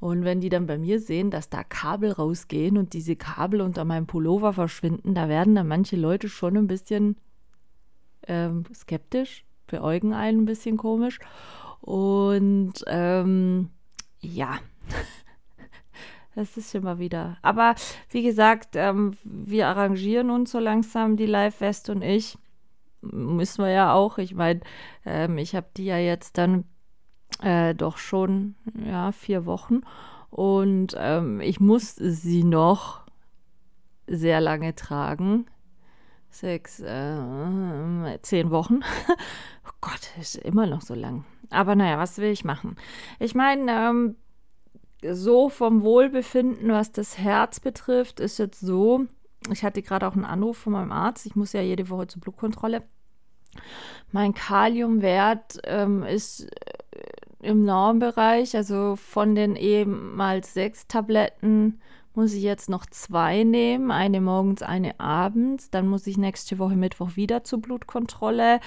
Und 0.00 0.24
wenn 0.24 0.40
die 0.40 0.50
dann 0.50 0.66
bei 0.66 0.76
mir 0.76 1.00
sehen, 1.00 1.30
dass 1.30 1.48
da 1.48 1.64
Kabel 1.64 2.12
rausgehen 2.12 2.76
und 2.76 2.92
diese 2.92 3.16
Kabel 3.16 3.62
unter 3.62 3.84
meinem 3.84 4.06
Pullover 4.06 4.52
verschwinden, 4.52 5.14
da 5.14 5.28
werden 5.28 5.54
dann 5.54 5.68
manche 5.68 5.96
Leute 5.96 6.28
schon 6.28 6.56
ein 6.56 6.66
bisschen 6.66 7.16
ähm, 8.26 8.64
skeptisch, 8.74 9.44
beäugen 9.66 10.12
einen 10.12 10.42
ein 10.42 10.44
bisschen 10.44 10.76
komisch. 10.76 11.18
Und 11.80 12.74
ähm, 12.86 13.70
ja, 14.20 14.58
das 16.34 16.56
ist 16.56 16.74
immer 16.74 16.98
wieder. 16.98 17.38
Aber 17.42 17.74
wie 18.10 18.22
gesagt, 18.22 18.70
ähm, 18.74 19.16
wir 19.24 19.68
arrangieren 19.68 20.30
uns 20.30 20.50
so 20.50 20.58
langsam, 20.58 21.16
die 21.16 21.26
Live 21.26 21.60
West 21.60 21.88
und 21.88 22.02
ich. 22.02 22.36
Müssen 23.12 23.64
wir 23.64 23.70
ja 23.70 23.92
auch. 23.92 24.18
Ich 24.18 24.34
meine, 24.34 24.60
ähm, 25.04 25.38
ich 25.38 25.54
habe 25.54 25.66
die 25.76 25.86
ja 25.86 25.98
jetzt 25.98 26.38
dann 26.38 26.64
äh, 27.42 27.74
doch 27.74 27.98
schon 27.98 28.54
ja, 28.86 29.12
vier 29.12 29.46
Wochen. 29.46 29.80
Und 30.30 30.96
ähm, 30.98 31.40
ich 31.40 31.60
musste 31.60 32.10
sie 32.10 32.44
noch 32.44 33.04
sehr 34.06 34.40
lange 34.40 34.74
tragen. 34.74 35.46
Sechs, 36.30 36.80
äh, 36.80 38.18
zehn 38.22 38.50
Wochen. 38.50 38.80
oh 39.66 39.72
Gott, 39.80 40.10
ist 40.20 40.36
immer 40.36 40.66
noch 40.66 40.80
so 40.80 40.94
lang. 40.94 41.24
Aber 41.50 41.76
naja, 41.76 41.98
was 41.98 42.18
will 42.18 42.30
ich 42.30 42.44
machen? 42.44 42.76
Ich 43.20 43.34
meine, 43.34 43.70
ähm, 43.70 44.16
so 45.12 45.48
vom 45.48 45.82
Wohlbefinden, 45.82 46.70
was 46.70 46.90
das 46.90 47.18
Herz 47.18 47.60
betrifft, 47.60 48.20
ist 48.20 48.38
jetzt 48.38 48.60
so. 48.60 49.06
Ich 49.52 49.62
hatte 49.62 49.82
gerade 49.82 50.08
auch 50.08 50.14
einen 50.14 50.24
Anruf 50.24 50.58
von 50.58 50.72
meinem 50.72 50.92
Arzt. 50.92 51.26
Ich 51.26 51.36
muss 51.36 51.52
ja 51.52 51.60
jede 51.60 51.88
Woche 51.90 52.06
zur 52.06 52.22
Blutkontrolle. 52.22 52.82
Mein 54.12 54.34
Kaliumwert 54.34 55.58
ähm, 55.64 56.02
ist 56.04 56.48
im 57.40 57.64
Normbereich. 57.64 58.56
Also 58.56 58.96
von 58.96 59.34
den 59.34 59.56
ehemals 59.56 60.54
sechs 60.54 60.86
Tabletten 60.86 61.80
muss 62.14 62.32
ich 62.32 62.42
jetzt 62.42 62.70
noch 62.70 62.86
zwei 62.86 63.42
nehmen, 63.42 63.90
eine 63.90 64.20
morgens, 64.20 64.62
eine 64.62 65.00
abends. 65.00 65.70
Dann 65.70 65.88
muss 65.88 66.06
ich 66.06 66.16
nächste 66.16 66.58
Woche 66.58 66.76
Mittwoch 66.76 67.16
wieder 67.16 67.42
zur 67.42 67.60
Blutkontrolle. 67.60 68.60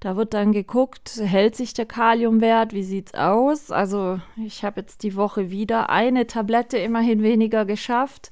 Da 0.00 0.16
wird 0.16 0.34
dann 0.34 0.52
geguckt, 0.52 1.20
hält 1.22 1.56
sich 1.56 1.72
der 1.72 1.86
Kaliumwert, 1.86 2.74
wie 2.74 2.82
sieht's 2.82 3.14
aus? 3.14 3.70
Also 3.70 4.20
ich 4.36 4.64
habe 4.64 4.80
jetzt 4.80 5.02
die 5.04 5.16
Woche 5.16 5.50
wieder 5.50 5.88
eine 5.88 6.26
Tablette 6.26 6.76
immerhin 6.76 7.22
weniger 7.22 7.64
geschafft 7.64 8.30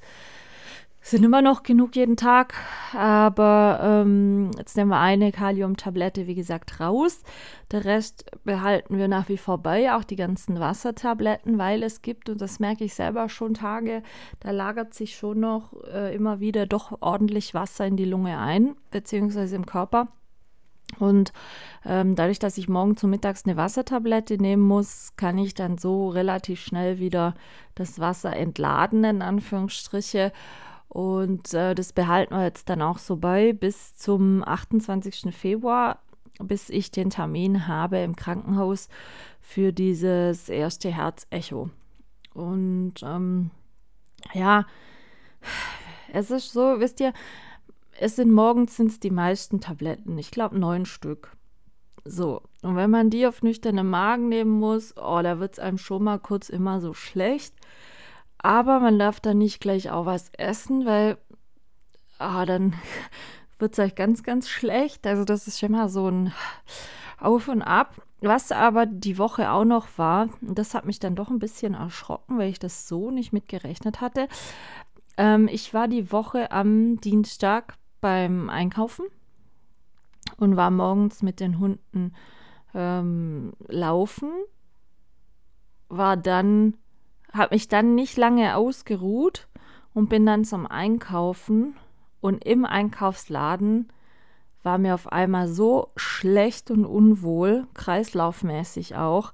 sind 1.01 1.23
immer 1.23 1.41
noch 1.41 1.63
genug 1.63 1.95
jeden 1.95 2.15
Tag, 2.15 2.53
aber 2.93 3.79
ähm, 3.81 4.51
jetzt 4.57 4.77
nehmen 4.77 4.91
wir 4.91 4.99
eine 4.99 5.31
Kaliumtablette, 5.31 6.27
wie 6.27 6.35
gesagt, 6.35 6.79
raus. 6.79 7.23
Der 7.71 7.85
Rest 7.85 8.29
behalten 8.43 8.97
wir 8.97 9.07
nach 9.07 9.27
wie 9.27 9.37
vor 9.37 9.57
bei, 9.57 9.93
auch 9.93 10.03
die 10.03 10.15
ganzen 10.15 10.59
Wassertabletten, 10.59 11.57
weil 11.57 11.81
es 11.81 12.03
gibt, 12.03 12.29
und 12.29 12.39
das 12.39 12.59
merke 12.59 12.83
ich 12.83 12.93
selber 12.93 13.29
schon 13.29 13.55
Tage, 13.55 14.03
da 14.41 14.51
lagert 14.51 14.93
sich 14.93 15.15
schon 15.15 15.39
noch 15.39 15.73
äh, 15.91 16.13
immer 16.15 16.39
wieder 16.39 16.67
doch 16.67 16.95
ordentlich 17.01 17.55
Wasser 17.55 17.87
in 17.87 17.97
die 17.97 18.05
Lunge 18.05 18.37
ein, 18.37 18.75
beziehungsweise 18.91 19.55
im 19.55 19.65
Körper. 19.65 20.09
Und 20.99 21.33
ähm, 21.85 22.15
dadurch, 22.15 22.39
dass 22.39 22.57
ich 22.57 22.69
morgen 22.69 22.97
zum 22.97 23.09
Mittags 23.09 23.45
eine 23.45 23.57
Wassertablette 23.57 24.37
nehmen 24.37 24.63
muss, 24.63 25.13
kann 25.15 25.37
ich 25.37 25.53
dann 25.53 25.77
so 25.77 26.09
relativ 26.09 26.61
schnell 26.61 26.99
wieder 26.99 27.33
das 27.75 27.99
Wasser 27.99 28.35
entladen, 28.35 29.03
in 29.03 29.21
Anführungsstriche. 29.21 30.31
Und 30.91 31.53
äh, 31.53 31.73
das 31.73 31.93
behalten 31.93 32.35
wir 32.35 32.43
jetzt 32.43 32.67
dann 32.67 32.81
auch 32.81 32.97
so 32.97 33.15
bei 33.15 33.53
bis 33.53 33.95
zum 33.95 34.43
28. 34.45 35.33
Februar, 35.33 35.99
bis 36.43 36.69
ich 36.69 36.91
den 36.91 37.09
Termin 37.09 37.65
habe 37.69 37.99
im 37.99 38.17
Krankenhaus 38.17 38.89
für 39.39 39.71
dieses 39.71 40.49
erste 40.49 40.89
Herzecho. 40.89 41.69
Und 42.33 42.95
ähm, 43.03 43.51
ja, 44.33 44.65
es 46.11 46.29
ist 46.29 46.51
so, 46.51 46.81
wisst 46.81 46.99
ihr, 46.99 47.13
es 47.97 48.17
sind 48.17 48.33
morgens 48.33 48.75
sind's 48.75 48.99
die 48.99 49.11
meisten 49.11 49.61
Tabletten. 49.61 50.17
Ich 50.17 50.29
glaube 50.29 50.59
neun 50.59 50.85
Stück. 50.85 51.37
So, 52.03 52.41
und 52.63 52.75
wenn 52.75 52.89
man 52.89 53.09
die 53.09 53.25
auf 53.27 53.43
nüchternen 53.43 53.89
Magen 53.89 54.27
nehmen 54.27 54.59
muss, 54.59 54.93
oh, 54.97 55.21
da 55.23 55.39
wird 55.39 55.53
es 55.53 55.59
einem 55.59 55.77
schon 55.77 56.03
mal 56.03 56.19
kurz 56.19 56.49
immer 56.49 56.81
so 56.81 56.93
schlecht. 56.93 57.55
Aber 58.43 58.79
man 58.79 58.97
darf 58.97 59.19
dann 59.19 59.37
nicht 59.37 59.59
gleich 59.59 59.91
auch 59.91 60.05
was 60.05 60.31
essen, 60.37 60.85
weil 60.85 61.17
ah, 62.17 62.45
dann 62.45 62.73
wird 63.59 63.73
es 63.73 63.79
euch 63.79 63.95
ganz, 63.95 64.23
ganz 64.23 64.49
schlecht. 64.49 65.05
Also 65.05 65.23
das 65.23 65.47
ist 65.47 65.59
schon 65.59 65.73
mal 65.73 65.89
so 65.89 66.09
ein 66.09 66.33
Auf 67.19 67.47
und 67.47 67.61
Ab. 67.61 68.01
Was 68.21 68.51
aber 68.51 68.85
die 68.85 69.17
Woche 69.17 69.51
auch 69.51 69.65
noch 69.65 69.87
war, 69.97 70.29
das 70.41 70.75
hat 70.75 70.85
mich 70.85 70.99
dann 70.99 71.15
doch 71.15 71.29
ein 71.29 71.39
bisschen 71.39 71.73
erschrocken, 71.73 72.37
weil 72.37 72.49
ich 72.49 72.59
das 72.59 72.87
so 72.87 73.09
nicht 73.09 73.33
mitgerechnet 73.33 73.99
hatte. 73.99 74.27
Ähm, 75.17 75.47
ich 75.51 75.73
war 75.73 75.87
die 75.87 76.11
Woche 76.11 76.51
am 76.51 77.01
Dienstag 77.01 77.75
beim 77.99 78.49
Einkaufen 78.49 79.05
und 80.37 80.55
war 80.55 80.69
morgens 80.69 81.23
mit 81.23 81.39
den 81.39 81.57
Hunden 81.59 82.13
ähm, 82.75 83.53
laufen, 83.67 84.29
war 85.89 86.15
dann 86.15 86.75
habe 87.33 87.55
mich 87.55 87.67
dann 87.67 87.95
nicht 87.95 88.17
lange 88.17 88.55
ausgeruht 88.55 89.47
und 89.93 90.09
bin 90.09 90.25
dann 90.25 90.45
zum 90.45 90.67
Einkaufen. 90.67 91.75
Und 92.19 92.45
im 92.45 92.65
Einkaufsladen 92.65 93.91
war 94.63 94.77
mir 94.77 94.93
auf 94.93 95.11
einmal 95.11 95.47
so 95.47 95.89
schlecht 95.95 96.69
und 96.69 96.85
unwohl, 96.85 97.65
kreislaufmäßig 97.73 98.95
auch. 98.95 99.33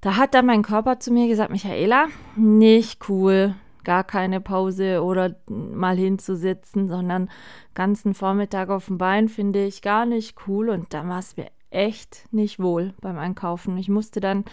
Da 0.00 0.16
hat 0.16 0.34
dann 0.34 0.46
mein 0.46 0.62
Körper 0.62 0.98
zu 0.98 1.12
mir 1.12 1.28
gesagt, 1.28 1.50
Michaela, 1.50 2.06
nicht 2.34 3.08
cool, 3.08 3.54
gar 3.84 4.02
keine 4.02 4.40
Pause 4.40 5.02
oder 5.02 5.36
mal 5.46 5.96
hinzusitzen, 5.96 6.88
sondern 6.88 7.30
ganzen 7.74 8.14
Vormittag 8.14 8.70
auf 8.70 8.86
dem 8.86 8.98
Bein 8.98 9.28
finde 9.28 9.64
ich 9.64 9.82
gar 9.82 10.06
nicht 10.06 10.36
cool. 10.48 10.70
Und 10.70 10.92
da 10.92 11.06
war 11.06 11.18
es 11.18 11.36
mir 11.36 11.46
echt 11.70 12.26
nicht 12.32 12.58
wohl 12.58 12.94
beim 13.00 13.18
Einkaufen. 13.18 13.76
Ich 13.76 13.88
musste 13.88 14.20
dann 14.20 14.44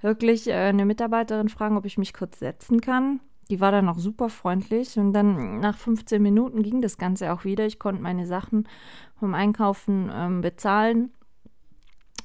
wirklich 0.00 0.48
äh, 0.48 0.54
eine 0.54 0.84
Mitarbeiterin 0.84 1.48
fragen, 1.48 1.76
ob 1.76 1.84
ich 1.84 1.98
mich 1.98 2.14
kurz 2.14 2.38
setzen 2.38 2.80
kann. 2.80 3.20
Die 3.50 3.60
war 3.60 3.72
dann 3.72 3.88
auch 3.88 3.98
super 3.98 4.28
freundlich 4.28 4.96
und 4.96 5.12
dann 5.12 5.58
nach 5.58 5.76
15 5.76 6.22
Minuten 6.22 6.62
ging 6.62 6.80
das 6.80 6.98
Ganze 6.98 7.32
auch 7.32 7.44
wieder. 7.44 7.66
Ich 7.66 7.80
konnte 7.80 8.00
meine 8.00 8.26
Sachen 8.26 8.68
vom 9.18 9.34
Einkaufen 9.34 10.10
ähm, 10.14 10.40
bezahlen 10.40 11.10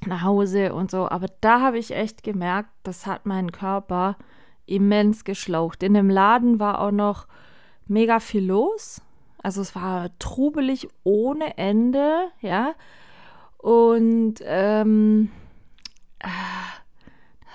nach 0.05 0.21
Hause 0.21 0.73
und 0.73 0.91
so. 0.91 1.09
Aber 1.09 1.27
da 1.41 1.61
habe 1.61 1.79
ich 1.79 1.95
echt 1.95 2.23
gemerkt, 2.23 2.69
das 2.83 3.07
hat 3.07 3.25
meinen 3.25 3.51
Körper 3.51 4.17
immens 4.67 5.23
geschlaucht. 5.23 5.81
In 5.81 5.95
dem 5.95 6.09
Laden 6.09 6.59
war 6.59 6.79
auch 6.79 6.91
noch 6.91 7.27
mega 7.87 8.19
viel 8.19 8.45
los. 8.45 9.01
Also 9.41 9.61
es 9.61 9.75
war 9.75 10.09
trubelig 10.19 10.87
ohne 11.03 11.57
Ende, 11.57 12.29
ja. 12.41 12.73
Und 13.65 14.36
ähm, 14.43 15.31
ah, 16.22 16.29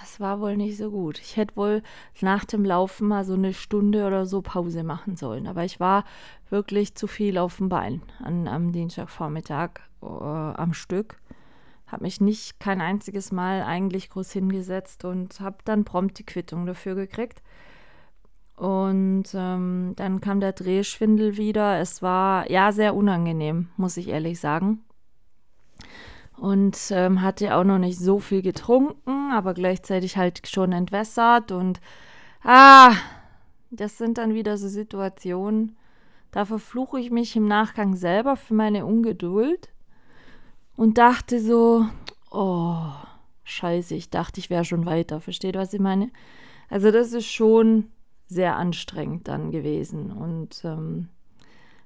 das 0.00 0.18
war 0.18 0.40
wohl 0.40 0.56
nicht 0.56 0.76
so 0.76 0.90
gut. 0.90 1.20
Ich 1.20 1.36
hätte 1.36 1.54
wohl 1.54 1.84
nach 2.20 2.44
dem 2.44 2.64
Laufen 2.64 3.06
mal 3.06 3.24
so 3.24 3.34
eine 3.34 3.54
Stunde 3.54 4.04
oder 4.04 4.26
so 4.26 4.42
Pause 4.42 4.82
machen 4.82 5.14
sollen. 5.14 5.46
Aber 5.46 5.64
ich 5.64 5.78
war 5.78 6.02
wirklich 6.48 6.96
zu 6.96 7.06
viel 7.06 7.38
auf 7.38 7.58
dem 7.58 7.68
Bein 7.68 8.02
an, 8.18 8.48
am 8.48 8.72
Dienstagvormittag 8.72 9.82
äh, 10.02 10.06
am 10.06 10.72
Stück. 10.72 11.20
Habe 11.86 12.02
mich 12.02 12.20
nicht 12.20 12.58
kein 12.58 12.80
einziges 12.80 13.30
Mal 13.30 13.62
eigentlich 13.62 14.10
groß 14.10 14.32
hingesetzt 14.32 15.04
und 15.04 15.38
habe 15.38 15.58
dann 15.64 15.84
prompt 15.84 16.18
die 16.18 16.26
Quittung 16.26 16.66
dafür 16.66 16.96
gekriegt. 16.96 17.40
Und 18.56 19.26
ähm, 19.32 19.92
dann 19.94 20.20
kam 20.20 20.40
der 20.40 20.54
Drehschwindel 20.54 21.36
wieder. 21.36 21.78
Es 21.78 22.02
war 22.02 22.50
ja 22.50 22.72
sehr 22.72 22.96
unangenehm, 22.96 23.68
muss 23.76 23.96
ich 23.96 24.08
ehrlich 24.08 24.40
sagen 24.40 24.82
und 26.40 26.78
ähm, 26.90 27.20
hatte 27.20 27.54
auch 27.54 27.64
noch 27.64 27.78
nicht 27.78 27.98
so 27.98 28.18
viel 28.18 28.40
getrunken, 28.40 29.30
aber 29.30 29.52
gleichzeitig 29.52 30.16
halt 30.16 30.48
schon 30.48 30.72
entwässert 30.72 31.52
und 31.52 31.80
ah, 32.42 32.94
das 33.70 33.98
sind 33.98 34.16
dann 34.16 34.32
wieder 34.32 34.56
so 34.56 34.66
Situationen, 34.66 35.76
da 36.30 36.46
verfluche 36.46 36.98
ich 36.98 37.10
mich 37.10 37.36
im 37.36 37.46
Nachgang 37.46 37.94
selber 37.94 38.36
für 38.36 38.54
meine 38.54 38.86
Ungeduld 38.86 39.68
und 40.76 40.96
dachte 40.96 41.40
so, 41.40 41.84
oh, 42.30 42.86
scheiße, 43.44 43.94
ich 43.94 44.08
dachte, 44.08 44.40
ich 44.40 44.48
wäre 44.48 44.64
schon 44.64 44.86
weiter. 44.86 45.20
Versteht, 45.20 45.56
was 45.56 45.74
ich 45.74 45.80
meine? 45.80 46.10
Also 46.70 46.90
das 46.90 47.12
ist 47.12 47.26
schon 47.26 47.88
sehr 48.28 48.56
anstrengend 48.56 49.28
dann 49.28 49.50
gewesen 49.50 50.10
und 50.10 50.62
ähm, 50.64 51.08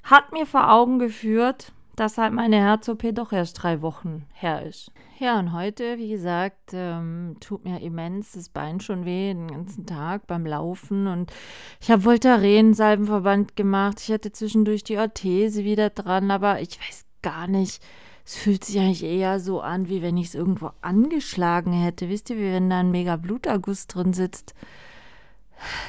hat 0.05 0.33
mir 0.33 0.47
vor 0.47 0.71
Augen 0.71 0.99
geführt, 0.99 1.73
dass 1.97 2.19
halt 2.19 2.33
meine 2.33 2.57
Herz-OP 2.57 3.15
doch 3.15 3.33
erst 3.33 3.63
drei 3.63 3.83
Wochen 3.83 4.27
her 4.33 4.65
ist. 4.65 4.91
Ja, 5.19 5.39
und 5.39 5.53
heute, 5.53 5.99
wie 5.99 6.09
gesagt, 6.09 6.73
ähm, 6.73 7.37
tut 7.41 7.65
mir 7.65 7.81
immens 7.81 8.33
das 8.33 8.49
Bein 8.49 8.81
schon 8.81 9.05
weh 9.05 9.33
den 9.33 9.49
ganzen 9.49 9.87
Tag 9.87 10.27
beim 10.27 10.45
Laufen. 10.45 11.07
Und 11.07 11.33
ich 11.81 11.91
habe 11.91 12.03
Voltaren-Salbenverband 12.03 13.57
gemacht. 13.57 14.01
Ich 14.01 14.13
hatte 14.13 14.33
zwischendurch 14.33 14.83
die 14.83 14.99
Orthese 14.99 15.65
wieder 15.65 15.91
dran, 15.91 16.31
aber 16.31 16.61
ich 16.61 16.79
weiß 16.81 17.05
gar 17.23 17.47
nicht. 17.47 17.83
Es 18.27 18.37
fühlt 18.37 18.65
sich 18.65 18.79
eigentlich 18.79 19.05
eher 19.05 19.39
so 19.39 19.61
an, 19.61 19.89
wie 19.89 20.03
wenn 20.03 20.17
ich 20.17 20.29
es 20.29 20.35
irgendwo 20.35 20.71
angeschlagen 20.81 21.73
hätte. 21.73 22.09
Wisst 22.09 22.31
ihr, 22.31 22.37
wie 22.37 22.53
wenn 22.53 22.71
da 22.71 22.81
ein 22.81 22.91
mega 22.91 23.17
Bluterguss 23.17 23.87
drin 23.87 24.15
sitzt. 24.15 24.55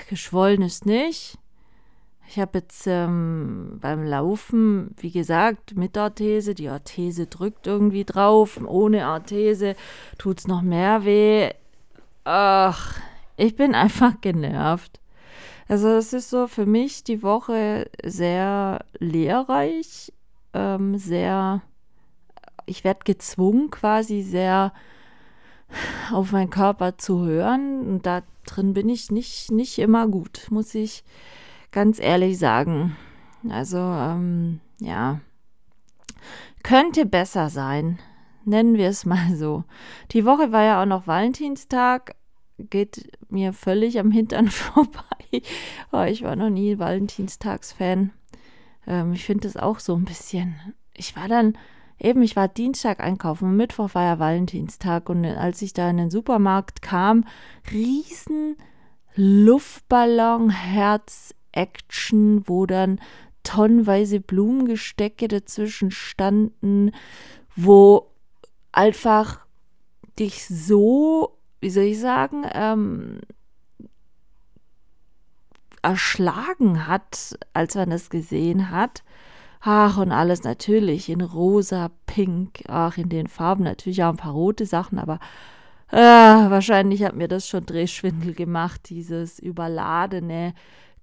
Geschwollen 0.10 0.62
ist 0.62 0.86
nicht. 0.86 1.38
Ich 2.28 2.40
habe 2.40 2.60
jetzt 2.60 2.88
ähm, 2.88 3.78
beim 3.80 4.04
Laufen, 4.04 4.96
wie 4.98 5.12
gesagt, 5.12 5.78
mit 5.78 5.98
Arthese. 5.98 6.56
Die 6.56 6.70
Arthese 6.70 7.28
drückt 7.28 7.68
irgendwie 7.68 8.04
drauf. 8.04 8.60
Ohne 8.66 9.06
Arthese 9.06 9.76
tut 10.18 10.40
es 10.40 10.48
noch 10.48 10.62
mehr 10.62 11.06
weh. 11.06 11.52
Ach, 12.24 13.00
ich 13.38 13.56
bin 13.56 13.76
einfach 13.76 14.20
genervt. 14.22 15.00
Also 15.68 15.90
es 15.90 16.14
ist 16.14 16.30
so 16.30 16.48
für 16.48 16.66
mich 16.66 17.04
die 17.04 17.24
Woche 17.24 17.90
sehr 18.04 18.86
lehrreich, 19.00 20.14
ähm, 20.54 20.98
sehr, 20.98 21.62
ich 22.68 22.84
werde 22.84 23.00
gezwungen 23.04 23.72
quasi 23.72 24.22
sehr 24.22 24.74
auf 26.12 26.32
meinen 26.32 26.52
Körper 26.52 26.98
zu 26.98 27.26
hören. 27.26 27.82
Und 27.88 28.06
da 28.06 28.22
drin 28.46 28.74
bin 28.74 28.90
ich 28.90 29.12
nicht, 29.12 29.52
nicht 29.52 29.80
immer 29.80 30.08
gut, 30.08 30.48
muss 30.50 30.76
ich 30.76 31.04
ganz 31.76 32.00
ehrlich 32.00 32.40
sagen. 32.40 32.96
Also, 33.50 33.78
ähm, 33.78 34.62
ja, 34.80 35.20
könnte 36.64 37.06
besser 37.06 37.50
sein. 37.50 38.00
Nennen 38.46 38.76
wir 38.78 38.88
es 38.88 39.06
mal 39.06 39.36
so. 39.36 39.66
Die 40.12 40.26
Woche 40.26 40.52
war 40.52 40.64
ja 40.64 40.82
auch 40.82 40.88
noch 40.88 41.06
Valentinstag. 41.06 42.16
Geht 42.58 43.12
mir 43.30 43.52
völlig 43.52 44.00
am 44.00 44.10
Hintern 44.10 44.48
vorbei. 44.50 45.42
Oh, 45.92 46.04
ich 46.04 46.24
war 46.24 46.38
noch 46.38 46.50
nie 46.50 46.80
Valentinstagsfan. 46.80 48.14
Ähm, 48.88 49.12
ich 49.12 49.26
finde 49.26 49.48
das 49.48 49.58
auch 49.58 49.80
so 49.80 49.96
ein 49.96 50.06
bisschen. 50.06 50.56
Ich 50.94 51.18
war 51.18 51.28
dann, 51.28 51.58
eben, 52.00 52.22
ich 52.22 52.38
war 52.38 52.48
Dienstag 52.48 53.02
einkaufen 53.02 53.58
Mittwoch 53.58 53.94
war 53.96 54.06
ja 54.06 54.20
Valentinstag. 54.20 55.10
Und 55.10 55.26
als 55.26 55.62
ich 55.62 55.74
da 55.74 55.90
in 55.90 55.98
den 55.98 56.10
Supermarkt 56.10 56.82
kam, 56.82 57.26
riesen 57.70 58.56
Luftballon, 59.16 60.50
Herz, 60.50 61.36
Action, 61.56 62.48
wo 62.48 62.66
dann 62.66 63.00
tonnenweise 63.44 64.20
Blumengestecke 64.20 65.28
dazwischen 65.28 65.92
standen, 65.92 66.92
wo 67.56 68.12
einfach 68.72 69.46
dich 70.20 70.48
so, 70.48 71.38
wie 71.62 71.70
soll 71.70 71.84
ich 71.86 72.00
sagen, 72.00 72.46
ähm, 72.54 73.20
erschlagen 75.82 76.88
hat, 76.88 77.38
als 77.54 77.76
man 77.76 77.92
das 77.92 78.10
gesehen 78.10 78.72
hat. 78.72 79.04
Ach, 79.62 79.98
und 79.98 80.12
alles 80.12 80.44
natürlich 80.44 81.10
in 81.10 81.22
rosa, 81.22 81.92
pink, 82.06 82.64
ach, 82.68 82.98
in 82.98 83.10
den 83.10 83.28
Farben 83.28 83.64
natürlich 83.64 84.04
auch 84.04 84.10
ein 84.10 84.18
paar 84.18 84.34
rote 84.34 84.66
Sachen, 84.66 85.00
aber 85.00 85.20
äh, 85.92 85.98
wahrscheinlich 85.98 87.04
hat 87.04 87.16
mir 87.16 87.28
das 87.28 87.48
schon 87.48 87.66
Drehschwindel 87.66 88.34
gemacht, 88.34 88.90
dieses 88.90 89.40
überladene, 89.40 90.54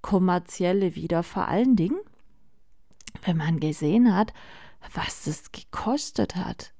kommerzielle 0.02 0.94
wieder. 0.94 1.22
Vor 1.22 1.48
allen 1.48 1.76
Dingen, 1.76 1.98
wenn 3.24 3.36
man 3.36 3.60
gesehen 3.60 4.14
hat, 4.14 4.32
was 4.94 5.24
das 5.24 5.52
gekostet 5.52 6.36
hat. 6.36 6.72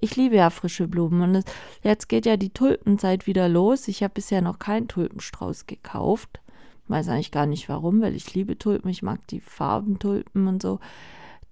Ich 0.00 0.16
liebe 0.16 0.36
ja 0.36 0.50
frische 0.50 0.88
Blumen 0.88 1.22
und 1.22 1.34
es, 1.36 1.44
jetzt 1.82 2.08
geht 2.08 2.26
ja 2.26 2.36
die 2.36 2.50
Tulpenzeit 2.50 3.26
wieder 3.26 3.48
los. 3.48 3.88
Ich 3.88 4.02
habe 4.02 4.14
bisher 4.14 4.42
noch 4.42 4.58
keinen 4.58 4.88
Tulpenstrauß 4.88 5.66
gekauft. 5.66 6.40
Weiß 6.88 7.08
eigentlich 7.08 7.32
gar 7.32 7.46
nicht 7.46 7.68
warum, 7.68 8.00
weil 8.00 8.14
ich 8.14 8.34
liebe 8.34 8.58
Tulpen. 8.58 8.90
Ich 8.90 9.02
mag 9.02 9.26
die 9.28 9.40
Farbentulpen 9.40 10.46
und 10.46 10.62
so, 10.62 10.80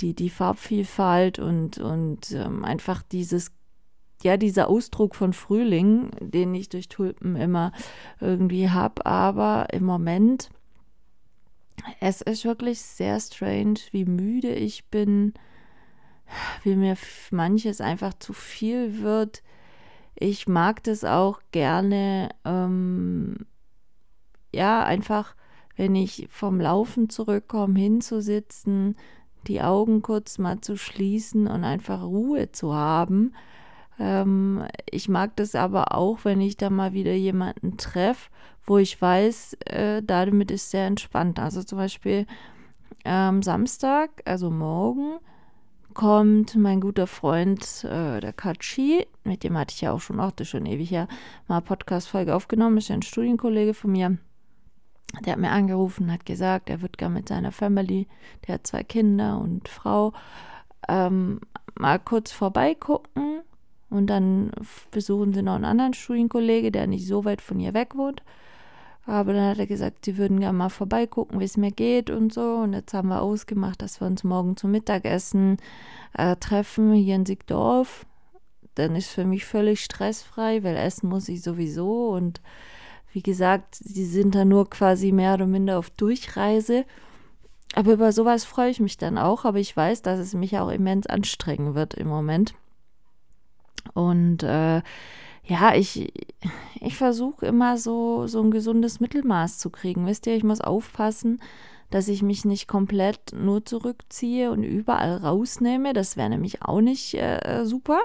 die, 0.01 0.15
die 0.15 0.31
Farbvielfalt 0.31 1.39
und, 1.39 1.79
und 1.79 2.33
ähm, 2.33 2.65
einfach 2.65 3.03
dieses 3.03 3.53
ja, 4.23 4.37
dieser 4.37 4.69
Ausdruck 4.69 5.15
von 5.15 5.33
Frühling, 5.33 6.11
den 6.21 6.55
ich 6.55 6.69
durch 6.69 6.89
Tulpen 6.89 7.37
immer 7.37 7.73
irgendwie 8.21 8.71
habe. 8.71 9.05
Aber 9.05 9.69
im 9.73 9.85
Moment, 9.85 10.51
es 12.01 12.23
ist 12.23 12.45
wirklich 12.45 12.81
sehr 12.81 13.21
strange, 13.21 13.81
wie 13.93 14.05
müde 14.05 14.53
ich 14.53 14.87
bin, 14.87 15.35
wie 16.63 16.77
mir 16.77 16.97
manches 17.31 17.81
einfach 17.81 18.15
zu 18.15 18.33
viel 18.33 19.03
wird. 19.03 19.43
Ich 20.15 20.49
mag 20.49 20.83
das 20.85 21.05
auch 21.05 21.41
gerne, 21.53 22.31
ähm, 22.45 23.47
ja, 24.53 24.83
einfach, 24.83 25.37
wenn 25.77 25.95
ich 25.95 26.27
vom 26.31 26.59
Laufen 26.59 27.11
zurückkomme, 27.11 27.79
hinzusitzen, 27.79 28.97
die 29.47 29.61
Augen 29.61 30.01
kurz 30.01 30.39
mal 30.39 30.61
zu 30.63 30.77
schließen 30.77 31.47
und 31.47 31.65
einfach 31.65 32.03
Ruhe 32.03 32.51
zu 32.51 32.75
haben 32.75 33.35
ähm, 33.99 34.65
ich 34.91 35.09
mag 35.09 35.37
das 35.37 35.55
aber 35.55 35.95
auch, 35.95 36.25
wenn 36.25 36.41
ich 36.41 36.57
da 36.57 36.71
mal 36.71 36.93
wieder 36.93 37.15
jemanden 37.15 37.77
treffe, 37.77 38.31
wo 38.65 38.79
ich 38.79 39.01
weiß, 39.01 39.55
äh, 39.67 40.03
damit 40.03 40.51
ist 40.51 40.71
sehr 40.71 40.87
entspannt. 40.87 41.39
Also 41.39 41.63
zum 41.63 41.79
Beispiel 41.79 42.27
am 43.05 43.37
ähm, 43.37 43.43
Samstag, 43.43 44.11
also 44.25 44.51
morgen, 44.51 45.19
kommt 45.95 46.57
mein 46.57 46.81
guter 46.81 47.07
Freund, 47.07 47.85
äh, 47.85 48.21
der 48.21 48.33
Kachi, 48.35 49.07
mit 49.25 49.45
dem 49.45 49.57
hatte 49.57 49.73
ich 49.73 49.81
ja 49.81 49.93
auch 49.93 50.01
schon, 50.01 50.21
auch 50.21 50.33
das 50.33 50.49
schon 50.49 50.67
ewig 50.67 50.91
her, 50.91 51.09
mal 51.49 51.63
Podcast-Folge 51.63 52.35
aufgenommen, 52.35 52.77
ist 52.77 52.89
ja 52.89 52.97
ein 52.97 53.03
Studienkollege 53.03 53.73
von 53.73 53.93
mir. 53.93 54.19
Der 55.25 55.35
hat 55.35 55.41
mir 55.41 55.51
angerufen, 55.53 56.13
hat 56.13 56.27
gesagt, 56.27 56.69
er 56.69 56.83
wird 56.83 56.99
gar 56.99 57.09
mit 57.09 57.29
seiner 57.29 57.53
Family, 57.53 58.09
der 58.47 58.57
hat 58.57 58.67
zwei 58.67 58.83
Kinder 58.83 59.39
und 59.39 59.69
Frau, 59.69 60.13
ähm, 60.89 61.41
mal 61.79 61.99
kurz 61.99 62.33
vorbeigucken 62.33 63.41
und 63.91 64.09
dann 64.09 64.51
besuchen 64.91 65.33
sie 65.33 65.43
noch 65.43 65.55
einen 65.55 65.65
anderen 65.65 65.95
Studienkollege, 65.95 66.73
der 66.73 66.87
nicht 66.87 67.07
so 67.07 67.25
weit 67.25 67.41
von 67.41 67.61
ihr 67.61 67.75
weg 67.75 67.97
wohnt. 67.97 68.23
Aber 69.07 69.33
dann 69.33 69.51
hat 69.51 69.59
er 69.59 69.69
gesagt, 69.69 70.05
sie 70.05 70.19
würden 70.19 70.41
gerne 70.41 70.59
mal 70.59 70.69
vorbeigucken, 70.69 71.39
wie 71.39 71.45
es 71.45 71.57
mir 71.57 71.71
geht 71.71 72.11
und 72.11 72.35
so. 72.35 72.57
Und 72.57 72.73
jetzt 72.73 72.93
haben 72.93 73.09
wir 73.09 73.23
ausgemacht, 73.23 73.81
dass 73.81 74.01
wir 74.01 74.09
uns 74.09 74.25
morgen 74.25 74.57
zum 74.57 74.73
Mittagessen 74.73 75.59
äh, 76.15 76.35
treffen 76.37 76.93
hier 76.93 77.15
in 77.15 77.25
Siegdorf. 77.25 78.05
Dann 78.75 78.97
ist 78.97 79.09
für 79.09 79.25
mich 79.25 79.45
völlig 79.45 79.83
stressfrei, 79.85 80.65
weil 80.65 80.77
essen 80.77 81.09
muss 81.09 81.29
ich 81.29 81.43
sowieso. 81.43 82.09
Und 82.09 82.41
wie 83.13 83.23
gesagt, 83.23 83.77
sie 83.77 84.05
sind 84.05 84.35
da 84.35 84.45
nur 84.45 84.69
quasi 84.69 85.13
mehr 85.13 85.35
oder 85.35 85.47
minder 85.47 85.79
auf 85.79 85.91
Durchreise. 85.91 86.85
Aber 87.77 87.93
über 87.93 88.11
sowas 88.11 88.45
freue 88.45 88.71
ich 88.71 88.81
mich 88.81 88.97
dann 88.97 89.19
auch. 89.19 89.45
Aber 89.45 89.61
ich 89.61 89.77
weiß, 89.77 90.03
dass 90.03 90.19
es 90.19 90.35
mich 90.35 90.59
auch 90.59 90.69
immens 90.69 91.07
anstrengen 91.07 91.77
wird 91.77 91.95
im 91.95 92.09
Moment. 92.09 92.55
Und 93.95 94.43
äh, 94.43 94.83
ja, 95.45 95.75
ich, 95.75 96.13
ich 96.81 96.97
versuche 96.97 97.47
immer 97.47 97.79
so, 97.79 98.27
so 98.27 98.43
ein 98.43 98.51
gesundes 98.51 99.01
Mittelmaß 99.01 99.59
zu 99.59 99.71
kriegen. 99.71 100.07
Wisst 100.07 100.27
ihr, 100.27 100.35
ich 100.35 100.45
muss 100.45 100.61
aufpassen, 100.61 101.41
dass 101.91 102.09
ich 102.09 102.23
mich 102.23 102.45
nicht 102.45 102.67
komplett 102.67 103.33
nur 103.33 103.65
zurückziehe 103.65 104.51
und 104.51 104.65
überall 104.65 105.17
rausnehme. 105.19 105.93
Das 105.93 106.17
wäre 106.17 106.31
nämlich 106.31 106.63
auch 106.63 106.81
nicht 106.81 107.15
äh, 107.15 107.65
super. 107.65 108.01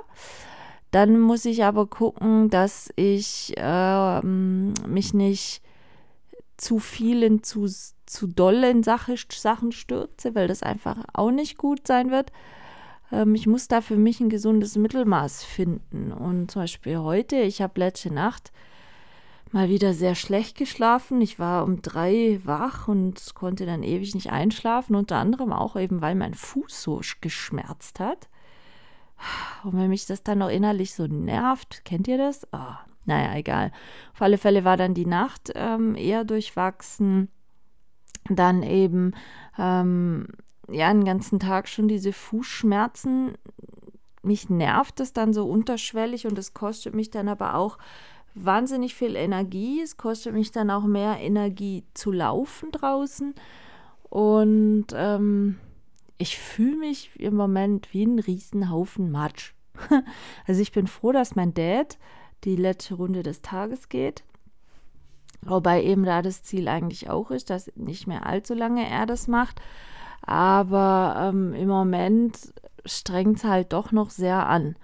Dann 0.92 1.20
muss 1.20 1.46
ich 1.46 1.64
aber 1.64 1.88
gucken, 1.88 2.50
dass 2.50 2.90
ich 2.96 3.54
äh, 3.58 4.22
mich 4.22 5.14
nicht 5.14 5.62
zu 6.58 6.80
viel 6.80 7.24
in 7.24 7.44
zu, 7.44 7.66
zu 8.06 8.28
doll 8.28 8.64
in 8.64 8.84
Sache, 8.84 9.16
Sachen 9.32 9.72
stürze, 9.72 10.36
weil 10.36 10.48
das 10.48 10.62
einfach 10.62 10.98
auch 11.14 11.32
nicht 11.32 11.58
gut 11.58 11.88
sein 11.88 12.12
wird. 12.12 12.32
Ähm, 13.12 13.36
ich 13.36 13.48
muss 13.48 13.68
da 13.68 13.82
für 13.82 13.98
mich 13.98 14.20
ein 14.20 14.30
gesundes 14.30 14.76
Mittelmaß 14.76 15.44
finden. 15.44 16.12
Und 16.12 16.52
zum 16.52 16.64
Beispiel 16.64 16.98
heute, 17.00 17.38
ich 17.38 17.62
habe 17.62 17.80
letzte 17.80 18.14
Nacht 18.14 18.52
mal 19.52 19.70
wieder 19.70 19.94
sehr 19.94 20.16
schlecht 20.16 20.58
geschlafen. 20.58 21.22
Ich 21.22 21.38
war 21.38 21.64
um 21.64 21.82
drei 21.82 22.40
wach 22.44 22.88
und 22.88 23.36
konnte 23.36 23.66
dann 23.66 23.84
ewig 23.84 24.16
nicht 24.16 24.32
einschlafen. 24.32 24.96
Unter 24.96 25.18
anderem 25.18 25.52
auch 25.52 25.76
eben, 25.76 26.02
weil 26.02 26.16
mein 26.16 26.34
Fuß 26.34 26.82
so 26.82 27.02
geschmerzt 27.20 28.00
hat. 28.00 28.30
Und 29.64 29.78
wenn 29.78 29.90
mich 29.90 30.06
das 30.06 30.24
dann 30.24 30.40
noch 30.40 30.50
innerlich 30.50 30.94
so 30.94 31.06
nervt, 31.06 31.86
kennt 31.86 32.08
ihr 32.08 32.18
das? 32.18 32.48
Oh, 32.54 32.76
naja, 33.06 33.36
egal. 33.36 33.72
Auf 34.14 34.22
alle 34.22 34.38
Fälle 34.38 34.64
war 34.64 34.78
dann 34.78 34.94
die 34.94 35.06
Nacht 35.06 35.52
ähm, 35.56 35.96
eher 35.96 36.24
durchwachsen. 36.24 37.30
Dann 38.30 38.64
eben 38.64 39.14
ähm, 39.58 40.28
ja, 40.72 40.92
den 40.92 41.06
ganzen 41.06 41.40
Tag 41.40 41.68
schon 41.68 41.88
diese 41.88 42.14
Fußschmerzen. 42.14 43.34
Mich 44.24 44.50
nervt 44.50 45.00
es 45.00 45.14
dann 45.14 45.34
so 45.34 45.48
unterschwellig 45.48 46.28
und 46.28 46.38
es 46.38 46.54
kostet 46.54 46.94
mich 46.94 47.10
dann 47.10 47.28
aber 47.28 47.56
auch 47.56 47.78
wahnsinnig 48.36 48.96
viel 48.96 49.16
Energie. 49.16 49.82
Es 49.82 49.98
kostet 49.98 50.34
mich 50.34 50.52
dann 50.52 50.70
auch 50.70 50.84
mehr 50.84 51.20
Energie 51.20 51.84
zu 51.94 52.12
laufen 52.12 52.72
draußen. 52.72 53.34
Und 54.04 54.88
ähm, 54.94 55.58
ich 56.18 56.38
fühle 56.38 56.78
mich 56.78 57.12
im 57.20 57.36
Moment 57.36 57.94
wie 57.94 58.04
ein 58.04 58.20
Riesenhaufen 58.20 59.12
Matsch. 59.12 59.54
also 60.48 60.62
ich 60.62 60.72
bin 60.72 60.88
froh, 60.88 61.12
dass 61.12 61.36
mein 61.36 61.54
Dad 61.54 61.98
die 62.44 62.56
letzte 62.56 62.96
Runde 62.96 63.24
des 63.24 63.42
Tages 63.42 63.90
geht. 63.90 64.24
Wobei 65.44 65.84
eben 65.84 66.04
da 66.04 66.22
das 66.22 66.44
Ziel 66.44 66.68
eigentlich 66.68 67.10
auch 67.10 67.32
ist, 67.32 67.50
dass 67.50 67.72
nicht 67.76 68.06
mehr 68.06 68.26
allzu 68.26 68.54
lange 68.54 68.88
er 68.88 69.06
das 69.06 69.28
macht. 69.28 69.62
Aber 70.22 71.16
ähm, 71.18 71.54
im 71.54 71.68
Moment 71.68 72.54
strengt 72.86 73.38
es 73.38 73.44
halt 73.44 73.74
doch 73.74 73.92
noch 73.92 74.10
sehr 74.10 74.48
an. 74.48 74.76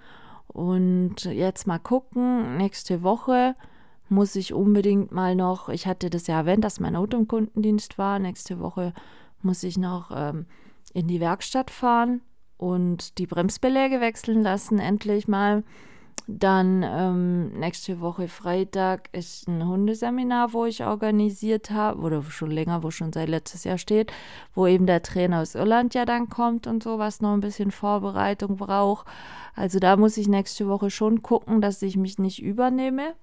Und 0.46 1.24
jetzt 1.24 1.66
mal 1.66 1.78
gucken, 1.78 2.56
nächste 2.56 3.02
Woche 3.02 3.54
muss 4.08 4.34
ich 4.36 4.54
unbedingt 4.54 5.12
mal 5.12 5.34
noch, 5.34 5.68
ich 5.68 5.86
hatte 5.86 6.10
das 6.10 6.26
ja 6.26 6.38
erwähnt, 6.38 6.64
dass 6.64 6.80
mein 6.80 6.96
Auto 6.96 7.16
im 7.16 7.28
Kundendienst 7.28 7.98
war. 7.98 8.18
Nächste 8.18 8.58
Woche 8.58 8.94
muss 9.42 9.62
ich 9.62 9.76
noch 9.76 10.10
ähm, 10.14 10.46
in 10.94 11.06
die 11.06 11.20
Werkstatt 11.20 11.70
fahren 11.70 12.22
und 12.56 13.18
die 13.18 13.26
Bremsbeläge 13.26 14.00
wechseln 14.00 14.42
lassen, 14.42 14.78
endlich 14.78 15.28
mal. 15.28 15.62
Dann 16.30 16.82
ähm, 16.82 17.58
nächste 17.58 18.02
Woche 18.02 18.28
Freitag 18.28 19.08
ist 19.12 19.48
ein 19.48 19.66
Hundeseminar, 19.66 20.52
wo 20.52 20.66
ich 20.66 20.84
organisiert 20.84 21.70
habe, 21.70 22.02
oder 22.02 22.22
schon 22.22 22.50
länger, 22.50 22.82
wo 22.82 22.90
schon 22.90 23.14
seit 23.14 23.30
letztes 23.30 23.64
Jahr 23.64 23.78
steht, 23.78 24.12
wo 24.52 24.66
eben 24.66 24.84
der 24.84 25.02
Trainer 25.02 25.40
aus 25.40 25.54
Irland 25.54 25.94
ja 25.94 26.04
dann 26.04 26.28
kommt 26.28 26.66
und 26.66 26.82
so, 26.82 26.98
was 26.98 27.22
noch 27.22 27.32
ein 27.32 27.40
bisschen 27.40 27.70
Vorbereitung 27.70 28.56
braucht. 28.56 29.06
Also 29.54 29.78
da 29.78 29.96
muss 29.96 30.18
ich 30.18 30.28
nächste 30.28 30.68
Woche 30.68 30.90
schon 30.90 31.22
gucken, 31.22 31.62
dass 31.62 31.80
ich 31.80 31.96
mich 31.96 32.18
nicht 32.18 32.42
übernehme, 32.42 33.14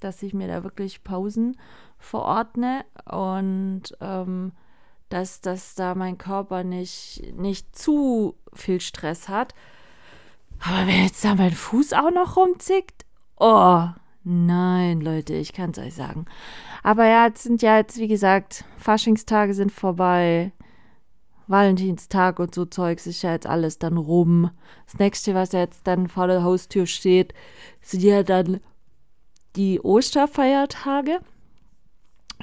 dass 0.00 0.22
ich 0.22 0.32
mir 0.32 0.48
da 0.48 0.64
wirklich 0.64 1.04
Pausen 1.04 1.58
verordne 1.98 2.86
und 3.04 3.82
ähm, 4.00 4.52
dass, 5.10 5.42
dass 5.42 5.74
da 5.74 5.94
mein 5.94 6.16
Körper 6.16 6.64
nicht, 6.64 7.34
nicht 7.36 7.76
zu 7.76 8.36
viel 8.54 8.80
Stress 8.80 9.28
hat. 9.28 9.54
Aber 10.66 10.86
wenn 10.86 11.02
jetzt 11.02 11.24
da 11.24 11.34
mein 11.34 11.52
Fuß 11.52 11.92
auch 11.92 12.10
noch 12.10 12.36
rumzickt, 12.36 13.04
oh, 13.38 13.86
nein, 14.24 15.00
Leute, 15.02 15.34
ich 15.34 15.52
kann 15.52 15.70
es 15.70 15.78
euch 15.78 15.94
sagen. 15.94 16.24
Aber 16.82 17.06
ja, 17.06 17.26
es 17.26 17.42
sind 17.42 17.60
ja 17.60 17.76
jetzt, 17.76 17.98
wie 17.98 18.08
gesagt, 18.08 18.64
Faschingstage 18.78 19.52
sind 19.52 19.72
vorbei. 19.72 20.52
Valentinstag 21.46 22.38
und 22.38 22.54
so 22.54 22.64
Zeugs 22.64 23.06
ist 23.06 23.20
ja 23.20 23.32
jetzt 23.32 23.46
alles 23.46 23.78
dann 23.78 23.98
rum. 23.98 24.50
Das 24.86 24.98
nächste, 24.98 25.34
was 25.34 25.52
jetzt 25.52 25.86
dann 25.86 26.08
vor 26.08 26.28
der 26.28 26.42
Haustür 26.42 26.86
steht, 26.86 27.34
sind 27.82 28.02
ja 28.02 28.22
dann 28.22 28.60
die 29.56 29.80
Osterfeiertage. 29.82 31.20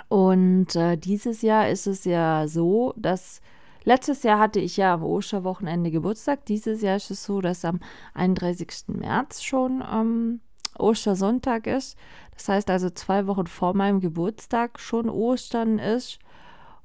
Und 0.10 0.75
äh, 0.75 0.95
dieses 0.97 1.41
Jahr 1.41 1.69
ist 1.69 1.88
es 1.88 2.05
ja 2.05 2.47
so, 2.47 2.93
dass 2.97 3.41
letztes 3.84 4.24
Jahr 4.24 4.39
hatte 4.39 4.60
ich 4.60 4.78
ja 4.78 4.94
am 4.94 5.04
Osterwochenende 5.04 5.91
Geburtstag. 5.91 6.46
Dieses 6.46 6.82
Jahr 6.82 6.98
ist 6.98 7.12
es 7.12 7.24
so, 7.24 7.41
dass 7.41 7.65
am 7.65 7.80
31. 8.13 8.88
März 8.88 9.41
schon 9.41 9.84
ähm, 9.91 10.41
Ostersonntag 10.78 11.67
ist. 11.67 11.98
Das 12.34 12.50
heißt 12.50 12.70
also 12.70 12.89
zwei 12.89 13.28
Wochen 13.28 13.48
vor 13.48 13.74
meinem 13.76 14.00
Geburtstag 14.00 14.80
schon 14.80 15.10
Ostern 15.10 15.80
ist. 15.80 16.20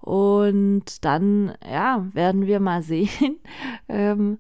Und 0.01 1.05
dann, 1.05 1.55
ja, 1.69 2.07
werden 2.13 2.47
wir 2.47 2.61
mal 2.61 2.83
sehen, 2.83 3.41
ähm, 3.89 4.39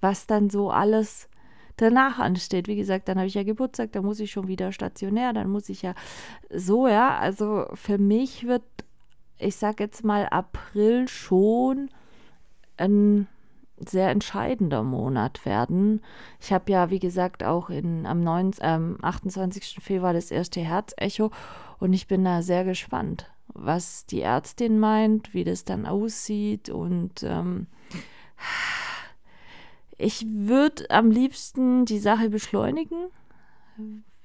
was 0.00 0.26
dann 0.26 0.50
so 0.50 0.70
alles 0.70 1.28
danach 1.76 2.18
ansteht. 2.18 2.68
Wie 2.68 2.76
gesagt, 2.76 3.08
dann 3.08 3.16
habe 3.16 3.26
ich 3.26 3.34
ja 3.34 3.42
Geburtstag, 3.42 3.92
dann 3.92 4.04
muss 4.04 4.20
ich 4.20 4.30
schon 4.30 4.48
wieder 4.48 4.72
stationär, 4.72 5.32
dann 5.32 5.50
muss 5.50 5.68
ich 5.68 5.82
ja 5.82 5.94
so, 6.50 6.88
ja. 6.88 7.16
Also 7.18 7.66
für 7.74 7.98
mich 7.98 8.46
wird, 8.46 8.64
ich 9.40 9.56
sage 9.56 9.84
jetzt 9.84 10.04
mal, 10.04 10.26
April 10.28 11.08
schon 11.08 11.90
ein 12.76 13.26
sehr 13.78 14.10
entscheidender 14.10 14.82
Monat 14.82 15.44
werden. 15.46 16.02
Ich 16.40 16.52
habe 16.52 16.70
ja, 16.70 16.90
wie 16.90 16.98
gesagt, 16.98 17.42
auch 17.42 17.70
in, 17.70 18.06
am 18.06 18.20
9, 18.20 18.52
ähm, 18.60 18.98
28. 19.00 19.78
Februar 19.80 20.12
das 20.12 20.30
erste 20.30 20.60
Herzecho 20.60 21.30
und 21.78 21.92
ich 21.92 22.06
bin 22.06 22.24
da 22.24 22.42
sehr 22.42 22.64
gespannt, 22.64 23.30
was 23.48 24.04
die 24.06 24.20
Ärztin 24.20 24.78
meint, 24.78 25.32
wie 25.32 25.44
das 25.44 25.64
dann 25.64 25.86
aussieht 25.86 26.68
und 26.68 27.22
ähm, 27.22 27.66
ich 29.96 30.26
würde 30.28 30.90
am 30.90 31.10
liebsten 31.10 31.84
die 31.84 31.98
Sache 31.98 32.30
beschleunigen. 32.30 33.08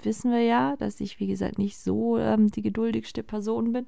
Wissen 0.02 0.32
wir 0.32 0.42
ja, 0.42 0.76
dass 0.78 1.00
ich, 1.00 1.20
wie 1.20 1.28
gesagt, 1.28 1.58
nicht 1.58 1.78
so 1.78 2.18
ähm, 2.18 2.52
die 2.52 2.62
geduldigste 2.62 3.24
Person 3.24 3.74
bin. 3.74 3.86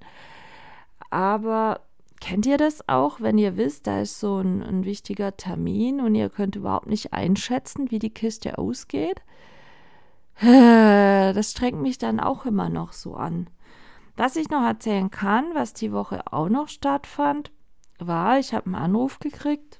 Aber 1.10 1.82
kennt 2.20 2.46
ihr 2.46 2.58
das 2.58 2.88
auch, 2.88 3.22
wenn 3.22 3.38
ihr 3.38 3.58
wisst, 3.58 3.88
da 3.88 4.02
ist 4.02 4.20
so 4.20 4.39
ein, 4.39 4.63
ein 4.63 4.86
wichtiger 4.86 5.38
Termin 5.38 6.02
und 6.02 6.15
ihr 6.15 6.30
könnt 6.30 6.56
überhaupt 6.56 6.88
nicht 6.88 7.13
einschätzen, 7.13 7.91
wie 7.91 8.00
die 8.00 8.13
Kiste 8.13 8.58
ausgeht? 8.58 9.22
Das 10.39 11.52
strengt 11.52 11.82
mich 11.82 11.98
dann 11.98 12.20
auch 12.20 12.46
immer 12.46 12.70
noch 12.70 12.93
so 12.93 13.15
an. 13.15 13.50
Was 14.15 14.36
ich 14.36 14.50
noch 14.50 14.63
erzählen 14.63 15.12
kann, 15.12 15.46
was 15.54 15.74
die 15.74 15.91
Woche 15.91 16.22
auch 16.32 16.50
noch 16.50 16.67
stattfand, 16.70 17.52
war, 18.00 18.39
ich 18.39 18.54
habe 18.54 18.65
einen 18.67 18.76
Anruf 18.76 19.20
gekriegt 19.20 19.80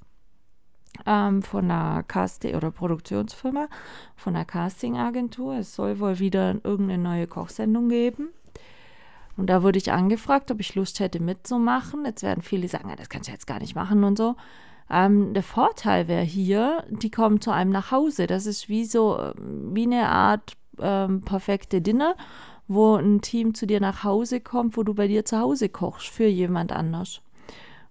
ähm, 1.06 1.44
von 1.44 1.70
einer 1.70 2.04
Casting- 2.04 2.56
oder 2.56 2.72
Produktionsfirma, 2.72 3.68
von 4.16 4.36
einer 4.36 4.46
Castingagentur. 4.46 5.58
Es 5.58 5.76
soll 5.76 6.00
wohl 6.00 6.20
wieder 6.20 6.56
irgendeine 6.64 7.02
neue 7.02 7.28
Kochsendung 7.28 7.90
geben. 7.90 8.30
Und 9.38 9.48
da 9.48 9.64
wurde 9.64 9.78
ich 9.78 9.92
angefragt, 9.92 10.52
ob 10.52 10.60
ich 10.60 10.76
Lust 10.76 11.00
hätte 11.00 11.22
mitzumachen. 11.22 12.04
Jetzt 12.06 12.24
werden 12.24 12.42
viele 12.42 12.68
sagen, 12.68 12.90
ja, 12.90 12.96
das 12.96 13.10
kannst 13.10 13.30
du 13.30 13.32
jetzt 13.32 13.48
gar 13.48 13.60
nicht 13.60 13.76
machen 13.76 14.04
und 14.04 14.18
so. 14.18 14.36
Ähm, 14.90 15.34
der 15.34 15.44
Vorteil 15.44 16.08
wäre 16.08 16.24
hier, 16.24 16.84
die 16.90 17.12
kommen 17.12 17.40
zu 17.40 17.52
einem 17.52 17.72
nach 17.72 17.92
Hause. 17.92 18.26
Das 18.26 18.46
ist 18.46 18.68
wie 18.68 18.86
so, 18.86 19.20
ähm, 19.20 19.76
wie 19.76 19.84
eine 19.84 20.08
Art 20.10 20.54
ähm, 20.80 21.22
perfekte 21.22 21.82
Dinner, 21.82 22.16
wo 22.68 22.96
ein 22.96 23.22
Team 23.22 23.54
zu 23.54 23.68
dir 23.68 23.80
nach 23.80 24.04
Hause 24.04 24.42
kommt, 24.42 24.76
wo 24.76 24.84
du 24.84 24.94
bei 24.94 25.08
dir 25.08 25.24
zu 25.24 25.40
Hause 25.40 25.70
kochst 25.70 26.08
für 26.08 26.28
jemand 26.28 26.72
anders 26.72 27.22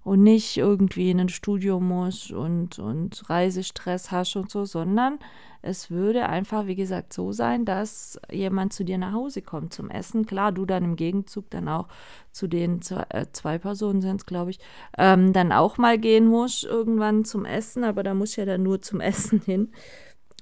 und 0.06 0.22
nicht 0.22 0.56
irgendwie 0.56 1.10
in 1.10 1.20
ein 1.20 1.28
Studio 1.28 1.80
musst 1.80 2.30
und, 2.30 2.78
und 2.78 3.28
Reisestress 3.28 4.10
hast 4.10 4.36
und 4.36 4.50
so, 4.50 4.64
sondern 4.64 5.18
es 5.66 5.90
würde 5.90 6.28
einfach, 6.28 6.66
wie 6.66 6.76
gesagt, 6.76 7.12
so 7.12 7.32
sein, 7.32 7.64
dass 7.64 8.20
jemand 8.30 8.72
zu 8.72 8.84
dir 8.84 8.98
nach 8.98 9.12
Hause 9.12 9.42
kommt 9.42 9.74
zum 9.74 9.90
Essen. 9.90 10.24
Klar, 10.24 10.52
du 10.52 10.64
dann 10.64 10.84
im 10.84 10.96
Gegenzug 10.96 11.50
dann 11.50 11.68
auch 11.68 11.88
zu 12.32 12.46
den 12.46 12.82
zwei, 12.82 13.04
äh, 13.08 13.26
zwei 13.32 13.58
Personen 13.58 14.00
sind 14.00 14.20
es, 14.20 14.26
glaube 14.26 14.52
ich, 14.52 14.60
ähm, 14.96 15.32
dann 15.32 15.52
auch 15.52 15.76
mal 15.76 15.98
gehen 15.98 16.28
musst 16.28 16.64
irgendwann 16.64 17.24
zum 17.24 17.44
Essen, 17.44 17.84
aber 17.84 18.02
da 18.02 18.14
muss 18.14 18.36
ja 18.36 18.44
dann 18.44 18.62
nur 18.62 18.80
zum 18.80 19.00
Essen 19.00 19.40
hin. 19.40 19.72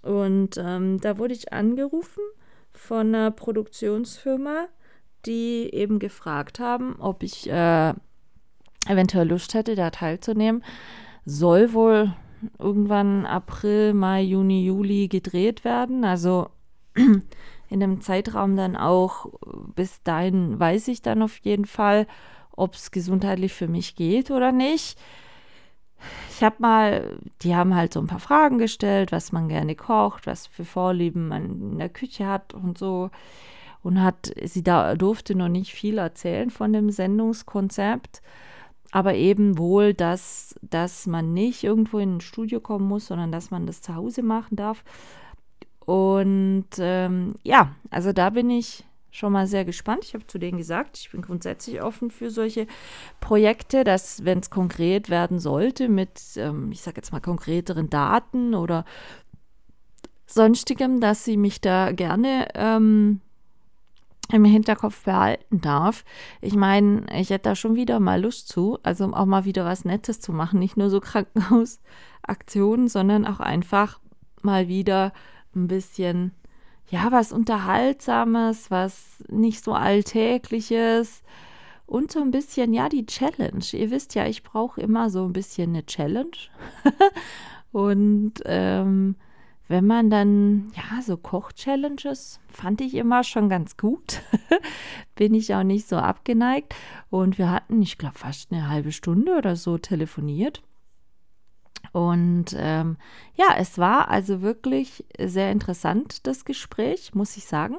Und 0.03 0.57
ähm, 0.59 1.01
da 1.01 1.19
wurde 1.19 1.35
ich 1.35 1.53
angerufen 1.53 2.23
von 2.73 3.15
einer 3.15 3.31
Produktionsfirma, 3.31 4.67
die 5.25 5.71
eben 5.73 5.99
gefragt 5.99 6.61
haben, 6.61 6.97
ob 6.99 7.23
ich 7.23 7.49
äh, 7.49 7.95
eventuell 8.87 9.29
Lust 9.29 9.55
hätte, 9.55 9.75
da 9.75 9.91
teilzunehmen. 9.91 10.63
Soll 11.25 11.73
wohl 11.73 12.13
irgendwann 12.59 13.27
April, 13.27 13.95
Mai, 13.95 14.23
Juni, 14.23 14.65
Juli 14.65 15.09
gedreht 15.09 15.65
werden. 15.65 16.05
Also 16.05 16.49
in 16.95 17.81
dem 17.81 18.01
Zeitraum 18.01 18.57
dann 18.57 18.77
auch, 18.77 19.27
bis 19.75 20.03
dahin 20.03 20.59
weiß 20.59 20.89
ich 20.89 21.03
dann 21.03 21.23
auf 21.23 21.37
jeden 21.39 21.67
Fall, 21.67 22.07
ob 22.53 22.75
es 22.75 22.91
gesundheitlich 22.91 23.53
für 23.53 23.69
mich 23.69 23.97
geht 23.97 24.31
oder 24.31 24.53
nicht. 24.53 24.99
Ich 26.31 26.43
habe 26.43 26.57
mal, 26.59 27.19
die 27.43 27.55
haben 27.55 27.75
halt 27.75 27.95
so 27.95 28.01
ein 28.01 28.07
paar 28.07 28.21
Fragen 28.21 28.59
gestellt, 28.59 29.13
was 29.13 29.33
man 29.33 29.49
gerne 29.49 29.75
kocht, 29.75 30.27
was 30.27 30.47
für 30.47 30.65
Vorlieben 30.65 31.29
man 31.29 31.45
in 31.45 31.79
der 31.79 31.89
Küche 31.89 32.27
hat 32.27 32.55
und 32.55 32.79
so. 32.79 33.11
Und 33.83 34.03
hat, 34.03 34.33
sie 34.43 34.63
da 34.63 34.95
durfte 34.95 35.35
noch 35.35 35.49
nicht 35.49 35.73
viel 35.73 35.99
erzählen 35.99 36.51
von 36.51 36.73
dem 36.73 36.91
Sendungskonzept 36.91 38.23
aber 38.95 39.17
eben 39.17 39.59
wohl, 39.59 39.93
dass, 39.93 40.55
dass 40.63 41.09
man 41.09 41.33
nicht 41.33 41.65
irgendwo 41.65 41.99
in 41.99 42.19
ein 42.19 42.21
Studio 42.21 42.61
kommen 42.61 42.87
muss, 42.87 43.09
sondern 43.09 43.33
dass 43.33 43.51
man 43.51 43.67
das 43.67 43.83
zu 43.83 43.97
Hause 43.97 44.23
machen 44.23 44.55
darf. 44.55 44.85
Und 45.81 46.69
ähm, 46.79 47.35
ja, 47.43 47.75
also 47.91 48.13
da 48.13 48.31
bin 48.31 48.51
ich 48.51 48.85
schon 49.11 49.33
mal 49.33 49.49
sehr 49.49 49.65
gespannt. 49.65 50.05
Ich 50.05 50.15
habe 50.15 50.29
zu 50.29 50.39
denen 50.39 50.59
gesagt, 50.59 50.97
ich 50.97 51.11
bin 51.11 51.23
grundsätzlich 51.23 51.83
offen 51.83 52.13
für 52.13 52.31
solche 52.31 52.69
Projekte, 53.19 53.83
dass 53.83 54.25
wenn 54.25 54.39
es 54.39 54.51
konkret 54.51 55.11
werden 55.11 55.41
sollte 55.41 55.89
mit, 55.89 56.21
ähm, 56.37 56.71
ich 56.71 56.81
sage 56.81 56.99
jetzt 56.99 57.11
mal, 57.11 57.19
konkreteren 57.19 57.91
Daten 57.91 58.55
oder 58.55 58.85
sonstigem, 60.25 61.01
dass 61.01 61.25
sie 61.25 61.37
mich 61.37 61.61
da 61.61 61.91
gerne 61.91 62.47
ähm, 62.55 63.21
im 64.33 64.45
Hinterkopf 64.45 65.05
behalten 65.05 65.61
darf. 65.61 66.05
Ich 66.41 66.55
meine, 66.55 67.07
ich 67.19 67.31
hätte 67.31 67.51
da 67.51 67.57
schon 67.57 67.77
wieder 67.77 68.01
mal 68.01 68.21
Lust 68.23 68.49
zu, 68.49 68.79
also 68.83 69.13
auch 69.13 69.27
mal 69.27 69.45
wieder 69.45 69.65
was 69.65 69.85
Nettes 69.85 70.21
zu 70.21 70.33
machen, 70.33 70.59
nicht 70.59 70.77
nur 70.77 70.91
so 70.91 71.01
Krankenhausaktionen, 71.01 72.89
sondern 72.89 73.27
auch 73.27 73.41
einfach 73.41 74.01
mal 74.43 74.69
wieder 74.69 75.13
ein 75.55 75.69
bisschen, 75.69 76.33
ja, 76.89 77.11
was 77.11 77.33
Unterhaltsames, 77.33 78.71
was 78.71 79.25
nicht 79.29 79.65
so 79.65 79.73
Alltägliches 79.73 81.23
und 81.87 82.11
so 82.11 82.21
ein 82.21 82.31
bisschen, 82.31 82.73
ja, 82.73 82.89
die 82.89 83.07
Challenge. 83.07 83.65
Ihr 83.73 83.91
wisst 83.91 84.15
ja, 84.15 84.27
ich 84.27 84.43
brauche 84.43 84.81
immer 84.81 85.11
so 85.11 85.25
ein 85.25 85.33
bisschen 85.33 85.71
eine 85.71 85.87
Challenge. 85.87 86.37
und 87.73 88.35
ähm, 88.45 89.17
wenn 89.67 89.87
man 89.87 90.11
dann, 90.11 90.73
ja, 90.75 91.01
so 91.01 91.17
Koch-Challenges 91.17 92.41
fand 92.49 92.81
ich 92.81 92.95
immer 92.95 93.25
schon 93.25 93.49
ganz 93.49 93.77
gut. 93.77 94.21
Bin 95.15 95.33
ich 95.33 95.55
auch 95.55 95.63
nicht 95.63 95.89
so 95.89 95.97
abgeneigt. 95.97 96.75
Und 97.09 97.39
wir 97.39 97.51
hatten, 97.51 97.81
ich 97.81 97.97
glaube, 97.97 98.19
fast 98.19 98.53
eine 98.53 98.69
halbe 98.69 98.93
Stunde 98.93 99.37
oder 99.37 99.57
so 99.57 99.79
telefoniert. 99.79 100.63
Und 101.93 102.47
ähm, 102.57 102.97
ja, 103.37 103.55
es 103.57 103.79
war 103.79 104.09
also 104.09 104.43
wirklich 104.43 105.05
sehr 105.19 105.51
interessant, 105.51 106.27
das 106.27 106.45
Gespräch, 106.45 107.15
muss 107.15 107.37
ich 107.37 107.45
sagen. 107.45 107.77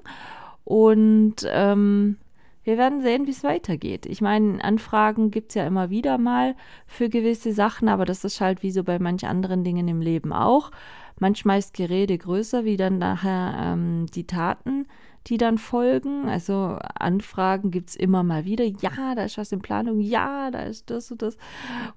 Und 0.63 1.45
ähm, 1.47 2.17
wir 2.63 2.79
werden 2.79 3.01
sehen, 3.01 3.27
wie 3.27 3.31
es 3.31 3.43
weitergeht. 3.43 4.07
Ich 4.07 4.21
meine, 4.21 4.63
Anfragen 4.63 5.29
gibt 5.29 5.51
es 5.51 5.55
ja 5.55 5.67
immer 5.67 5.91
wieder 5.91 6.17
mal 6.17 6.55
für 6.87 7.09
gewisse 7.09 7.53
Sachen, 7.53 7.87
aber 7.87 8.05
das 8.05 8.23
ist 8.23 8.41
halt 8.41 8.63
wie 8.63 8.71
so 8.71 8.83
bei 8.83 8.97
manch 8.97 9.27
anderen 9.27 9.63
Dingen 9.63 9.87
im 9.87 10.01
Leben 10.01 10.33
auch. 10.33 10.71
Manchmal 11.19 11.59
ist 11.59 11.73
Gerede 11.73 12.17
größer, 12.17 12.65
wie 12.65 12.77
dann 12.77 12.97
nachher 12.97 13.55
ähm, 13.57 14.05
die 14.13 14.27
Taten 14.27 14.85
die 15.27 15.37
dann 15.37 15.57
folgen. 15.57 16.27
Also 16.27 16.77
Anfragen 16.99 17.71
gibt 17.71 17.89
es 17.89 17.95
immer 17.95 18.23
mal 18.23 18.45
wieder. 18.45 18.63
Ja, 18.63 19.15
da 19.15 19.23
ist 19.23 19.37
was 19.37 19.51
in 19.51 19.61
Planung. 19.61 19.99
Ja, 19.99 20.51
da 20.51 20.61
ist 20.61 20.89
das 20.89 21.11
und 21.11 21.21
das. 21.21 21.37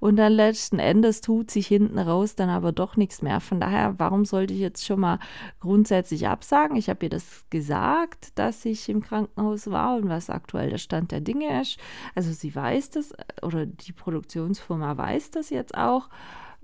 Und 0.00 0.16
dann 0.16 0.32
letzten 0.32 0.78
Endes 0.78 1.20
tut 1.20 1.50
sich 1.50 1.66
hinten 1.66 1.98
raus 1.98 2.36
dann 2.36 2.48
aber 2.48 2.72
doch 2.72 2.96
nichts 2.96 3.20
mehr. 3.20 3.40
Von 3.40 3.60
daher, 3.60 3.94
warum 3.98 4.24
sollte 4.24 4.54
ich 4.54 4.60
jetzt 4.60 4.86
schon 4.86 5.00
mal 5.00 5.18
grundsätzlich 5.60 6.26
absagen? 6.26 6.76
Ich 6.76 6.88
habe 6.88 7.04
ihr 7.06 7.10
das 7.10 7.44
gesagt, 7.50 8.38
dass 8.38 8.64
ich 8.64 8.88
im 8.88 9.02
Krankenhaus 9.02 9.70
war 9.70 9.96
und 9.96 10.08
was 10.08 10.30
aktuell 10.30 10.70
der 10.70 10.78
Stand 10.78 11.12
der 11.12 11.20
Dinge 11.20 11.60
ist. 11.60 11.78
Also 12.14 12.32
sie 12.32 12.54
weiß 12.54 12.90
das 12.90 13.12
oder 13.42 13.66
die 13.66 13.92
Produktionsfirma 13.92 14.96
weiß 14.96 15.32
das 15.32 15.50
jetzt 15.50 15.76
auch. 15.76 16.08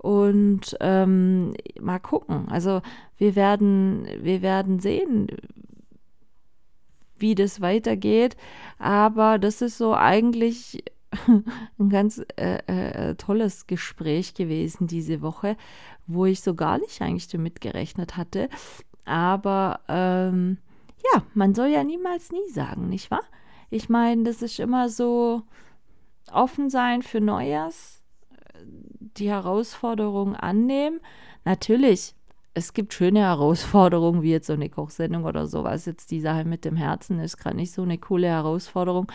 Und 0.05 0.77
ähm, 0.81 1.55
mal 1.81 1.97
gucken. 1.97 2.47
Also 2.47 2.83
wir 3.17 3.35
werden, 3.35 4.07
wir 4.21 4.43
werden 4.43 4.79
sehen, 4.79 5.29
wie 7.17 7.33
das 7.33 7.59
weitergeht. 7.59 8.37
Aber 8.77 9.39
das 9.39 9.63
ist 9.63 9.79
so 9.79 9.95
eigentlich 9.95 10.83
ein 11.79 11.89
ganz 11.89 12.21
äh, 12.35 12.59
äh, 12.67 13.15
tolles 13.15 13.65
Gespräch 13.65 14.35
gewesen 14.35 14.85
diese 14.85 15.23
Woche, 15.23 15.57
wo 16.05 16.27
ich 16.27 16.41
so 16.41 16.53
gar 16.53 16.77
nicht 16.77 17.01
eigentlich 17.01 17.27
damit 17.27 17.59
gerechnet 17.59 18.15
hatte. 18.15 18.47
Aber 19.05 19.79
ähm, 19.87 20.59
ja, 21.15 21.23
man 21.33 21.55
soll 21.55 21.69
ja 21.69 21.83
niemals 21.83 22.31
nie 22.31 22.47
sagen, 22.51 22.89
nicht 22.89 23.09
wahr? 23.09 23.25
Ich 23.71 23.89
meine, 23.89 24.21
das 24.21 24.43
ist 24.43 24.59
immer 24.59 24.87
so 24.87 25.41
offen 26.31 26.69
sein 26.69 27.01
für 27.01 27.21
Neues, 27.21 28.03
die 29.17 29.29
Herausforderung 29.29 30.35
annehmen. 30.35 30.99
Natürlich 31.43 32.15
es 32.55 32.73
gibt 32.73 32.93
schöne 32.93 33.19
Herausforderungen, 33.19 34.23
wie 34.23 34.31
jetzt 34.31 34.47
so 34.47 34.53
eine 34.53 34.69
Kochsendung 34.69 35.25
oder 35.25 35.45
sowas. 35.45 35.85
Jetzt 35.85 36.09
die 36.09 36.21
Sache 36.21 36.45
mit 36.45 36.65
dem 36.65 36.77
Herzen 36.77 37.19
ist 37.19 37.37
gerade 37.37 37.57
nicht 37.57 37.73
so 37.73 37.83
eine 37.83 37.97
coole 37.97 38.27
Herausforderung. 38.27 39.11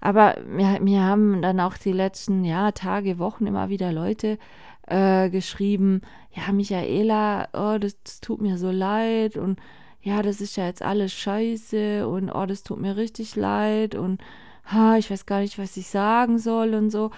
Aber 0.00 0.36
mir, 0.48 0.80
mir 0.80 1.02
haben 1.02 1.42
dann 1.42 1.60
auch 1.60 1.76
die 1.76 1.92
letzten 1.92 2.42
ja, 2.42 2.72
Tage, 2.72 3.18
Wochen 3.18 3.46
immer 3.46 3.68
wieder 3.68 3.92
Leute 3.92 4.38
äh, 4.86 5.28
geschrieben, 5.28 6.00
ja, 6.32 6.52
Michaela, 6.52 7.48
oh, 7.52 7.78
das, 7.78 8.02
das, 8.02 8.20
tut 8.22 8.40
mir 8.40 8.56
so 8.56 8.70
leid 8.70 9.36
und 9.36 9.60
ja, 10.00 10.22
das 10.22 10.40
ist 10.40 10.56
ja 10.56 10.64
jetzt 10.64 10.80
alles 10.80 11.12
scheiße 11.12 12.08
und 12.08 12.30
oh, 12.30 12.46
das 12.46 12.62
tut 12.62 12.80
mir 12.80 12.96
richtig 12.96 13.36
leid 13.36 13.94
und 13.94 14.22
ha, 14.64 14.96
ich 14.96 15.10
weiß 15.10 15.26
gar 15.26 15.40
nicht, 15.40 15.58
was 15.58 15.76
ich 15.76 15.88
sagen 15.88 16.38
soll 16.38 16.72
und 16.72 16.88
so. 16.88 17.10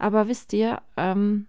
Aber 0.00 0.28
wisst 0.28 0.54
ihr, 0.54 0.80
ähm, 0.96 1.46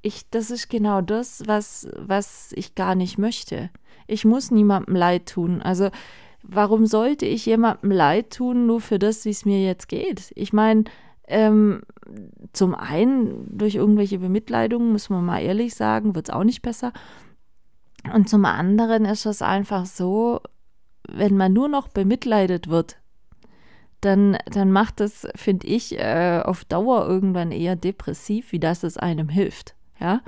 ich, 0.00 0.30
das 0.30 0.50
ist 0.50 0.70
genau 0.70 1.00
das, 1.00 1.42
was, 1.46 1.88
was 1.98 2.52
ich 2.54 2.76
gar 2.76 2.94
nicht 2.94 3.18
möchte. 3.18 3.70
Ich 4.06 4.24
muss 4.24 4.52
niemandem 4.52 4.94
leid 4.94 5.26
tun. 5.26 5.60
Also, 5.60 5.90
warum 6.42 6.86
sollte 6.86 7.26
ich 7.26 7.44
jemandem 7.44 7.90
leid 7.90 8.30
tun, 8.30 8.66
nur 8.66 8.80
für 8.80 9.00
das, 9.00 9.24
wie 9.24 9.30
es 9.30 9.44
mir 9.44 9.60
jetzt 9.60 9.88
geht? 9.88 10.32
Ich 10.36 10.52
meine, 10.52 10.84
ähm, 11.26 11.82
zum 12.52 12.76
einen 12.76 13.58
durch 13.58 13.74
irgendwelche 13.74 14.20
Bemitleidungen, 14.20 14.92
muss 14.92 15.10
man 15.10 15.24
mal 15.24 15.40
ehrlich 15.40 15.74
sagen, 15.74 16.14
wird 16.14 16.28
es 16.28 16.34
auch 16.34 16.44
nicht 16.44 16.62
besser. 16.62 16.92
Und 18.14 18.28
zum 18.28 18.44
anderen 18.44 19.04
ist 19.04 19.26
es 19.26 19.42
einfach 19.42 19.86
so, 19.86 20.40
wenn 21.08 21.36
man 21.36 21.52
nur 21.52 21.68
noch 21.68 21.88
bemitleidet 21.88 22.68
wird, 22.68 22.98
dann, 24.02 24.36
dann 24.46 24.70
macht 24.70 25.00
das, 25.00 25.26
finde 25.34 25.66
ich, 25.66 25.98
äh, 25.98 26.42
auf 26.44 26.64
Dauer 26.64 27.06
irgendwann 27.08 27.50
eher 27.52 27.76
depressiv, 27.76 28.52
wie 28.52 28.60
dass 28.60 28.82
es 28.82 28.98
einem 28.98 29.28
hilft. 29.28 29.74
Ja, 29.98 30.20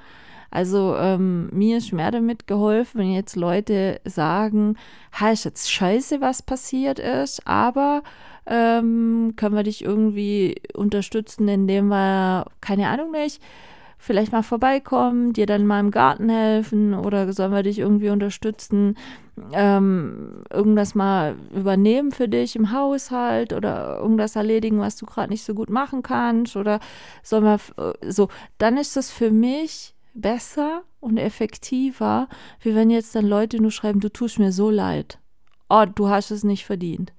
also 0.51 0.95
ähm, 0.97 1.49
mir 1.53 1.79
ist 1.79 1.93
mehr 1.93 2.13
damit 2.13 2.47
geholfen, 2.47 3.01
wenn 3.01 3.13
jetzt 3.13 3.35
Leute 3.35 4.01
sagen, 4.05 4.77
ha, 5.13 5.31
ist 5.31 5.45
jetzt 5.45 5.71
scheiße, 5.71 6.21
was 6.21 6.43
passiert 6.43 7.01
ist, 7.01 7.45
aber 7.45 8.05
ähm, 8.47 9.33
können 9.35 9.57
wir 9.57 9.65
dich 9.65 9.85
irgendwie 9.85 10.55
unterstützen, 10.75 11.49
indem 11.49 11.89
wir, 11.89 12.47
keine 12.61 12.89
Ahnung 12.89 13.11
nicht, 13.11 13.43
vielleicht 13.99 14.33
mal 14.33 14.43
vorbeikommen, 14.43 15.33
dir 15.33 15.47
dann 15.47 15.67
mal 15.67 15.81
im 15.81 15.91
Garten 15.91 16.29
helfen 16.29 16.95
oder 16.95 17.33
sollen 17.33 17.53
wir 17.53 17.63
dich 17.63 17.79
irgendwie 17.79 18.11
unterstützen, 18.11 18.97
ähm, 19.53 20.43
irgendwas 20.51 20.95
mal 20.95 21.37
übernehmen 21.55 22.13
für 22.13 22.29
dich 22.29 22.57
im 22.57 22.73
Haushalt 22.73 23.53
oder 23.53 23.99
irgendwas 23.99 24.37
erledigen, 24.37 24.79
was 24.79 24.97
du 24.97 25.07
gerade 25.07 25.31
nicht 25.31 25.45
so 25.45 25.55
gut 25.55 25.71
machen 25.71 26.03
kannst 26.03 26.57
oder 26.57 26.81
sollen 27.23 27.45
wir 27.45 27.59
äh, 27.77 28.11
so, 28.11 28.29
dann 28.59 28.77
ist 28.77 28.97
das 28.97 29.11
für 29.11 29.31
mich 29.31 29.95
besser 30.15 30.83
und 31.01 31.19
effektiver, 31.19 32.29
wie 32.61 32.75
wenn 32.75 32.91
jetzt 32.91 33.15
dann 33.15 33.27
Leute 33.27 33.61
nur 33.61 33.73
schreiben, 33.73 34.01
du 34.01 34.09
tust 34.09 34.39
mir 34.39 34.53
so 34.53 34.71
leid. 34.71 35.19
Oh, 35.69 35.85
du 35.93 36.09
hast 36.09 36.31
es 36.31 36.45
nicht 36.45 36.65
verdient. 36.65 37.13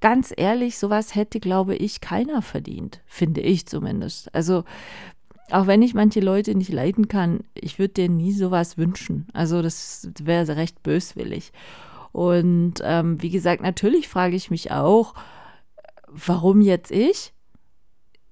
Ganz 0.00 0.34
ehrlich, 0.36 0.78
sowas 0.78 1.14
hätte, 1.14 1.40
glaube 1.40 1.74
ich, 1.74 2.02
keiner 2.02 2.42
verdient, 2.42 3.00
finde 3.06 3.40
ich 3.40 3.66
zumindest. 3.66 4.34
Also 4.34 4.64
auch 5.50 5.66
wenn 5.66 5.82
ich 5.82 5.94
manche 5.94 6.20
Leute 6.20 6.54
nicht 6.54 6.72
leiden 6.72 7.08
kann, 7.08 7.40
ich 7.54 7.78
würde 7.78 7.94
denen 7.94 8.16
nie 8.16 8.32
sowas 8.32 8.78
wünschen. 8.78 9.26
Also 9.32 9.62
das 9.62 10.10
wäre 10.22 10.56
recht 10.56 10.82
böswillig. 10.82 11.52
Und 12.12 12.74
ähm, 12.82 13.20
wie 13.20 13.30
gesagt, 13.30 13.62
natürlich 13.62 14.08
frage 14.08 14.36
ich 14.36 14.50
mich 14.50 14.70
auch, 14.70 15.14
warum 16.08 16.60
jetzt 16.60 16.90
ich? 16.90 17.32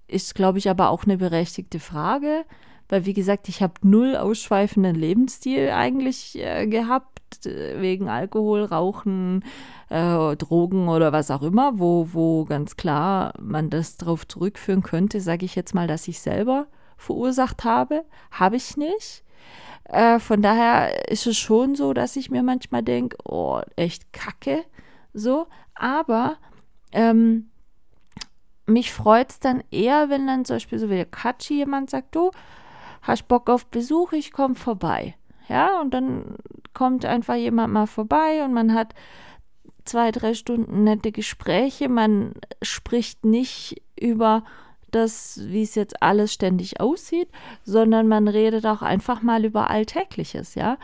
Ist, 0.06 0.34
glaube 0.34 0.58
ich, 0.58 0.70
aber 0.70 0.90
auch 0.90 1.04
eine 1.04 1.16
berechtigte 1.16 1.80
Frage, 1.80 2.44
weil, 2.88 3.06
wie 3.06 3.14
gesagt, 3.14 3.48
ich 3.48 3.62
habe 3.62 3.74
null 3.82 4.16
ausschweifenden 4.16 4.94
Lebensstil 4.94 5.70
eigentlich 5.70 6.38
äh, 6.38 6.66
gehabt, 6.66 7.46
äh, 7.46 7.80
wegen 7.80 8.08
Alkohol, 8.08 8.64
Rauchen, 8.64 9.44
äh, 9.88 10.36
Drogen 10.36 10.88
oder 10.88 11.12
was 11.12 11.30
auch 11.30 11.42
immer, 11.42 11.78
wo, 11.78 12.08
wo 12.12 12.44
ganz 12.44 12.76
klar 12.76 13.32
man 13.40 13.70
das 13.70 13.96
darauf 13.96 14.28
zurückführen 14.28 14.82
könnte, 14.82 15.20
sage 15.20 15.46
ich 15.46 15.54
jetzt 15.54 15.74
mal, 15.74 15.86
dass 15.86 16.06
ich 16.06 16.20
selber 16.20 16.66
verursacht 17.02 17.64
habe. 17.64 18.04
Habe 18.30 18.56
ich 18.56 18.76
nicht. 18.76 19.24
Äh, 19.84 20.18
von 20.18 20.42
daher 20.42 21.10
ist 21.10 21.26
es 21.26 21.36
schon 21.36 21.74
so, 21.74 21.92
dass 21.92 22.16
ich 22.16 22.30
mir 22.30 22.42
manchmal 22.42 22.82
denke, 22.82 23.16
oh, 23.24 23.60
echt 23.76 24.12
kacke. 24.12 24.64
So, 25.12 25.46
aber 25.74 26.36
ähm, 26.92 27.50
mich 28.66 28.92
freut 28.92 29.30
es 29.30 29.40
dann 29.40 29.62
eher, 29.70 30.08
wenn 30.08 30.26
dann 30.26 30.44
zum 30.44 30.56
Beispiel 30.56 30.78
so 30.78 30.88
wie 30.88 30.96
der 30.96 31.04
Katschi 31.06 31.54
jemand 31.54 31.90
sagt, 31.90 32.14
du 32.14 32.30
hast 33.02 33.28
Bock 33.28 33.50
auf 33.50 33.66
Besuch, 33.66 34.12
ich 34.12 34.32
komme 34.32 34.54
vorbei. 34.54 35.14
Ja, 35.48 35.80
und 35.80 35.92
dann 35.92 36.36
kommt 36.72 37.04
einfach 37.04 37.34
jemand 37.34 37.72
mal 37.72 37.86
vorbei 37.86 38.44
und 38.44 38.54
man 38.54 38.72
hat 38.72 38.94
zwei, 39.84 40.12
drei 40.12 40.34
Stunden 40.34 40.84
nette 40.84 41.12
Gespräche. 41.12 41.88
Man 41.88 42.34
spricht 42.62 43.24
nicht 43.24 43.82
über 44.00 44.44
das, 44.94 45.40
wie 45.44 45.62
es 45.62 45.74
jetzt 45.74 46.02
alles 46.02 46.32
ständig 46.32 46.80
aussieht, 46.80 47.28
sondern 47.64 48.08
man 48.08 48.28
redet 48.28 48.66
auch 48.66 48.82
einfach 48.82 49.22
mal 49.22 49.44
über 49.44 49.70
Alltägliches, 49.70 50.54
ja. 50.54 50.78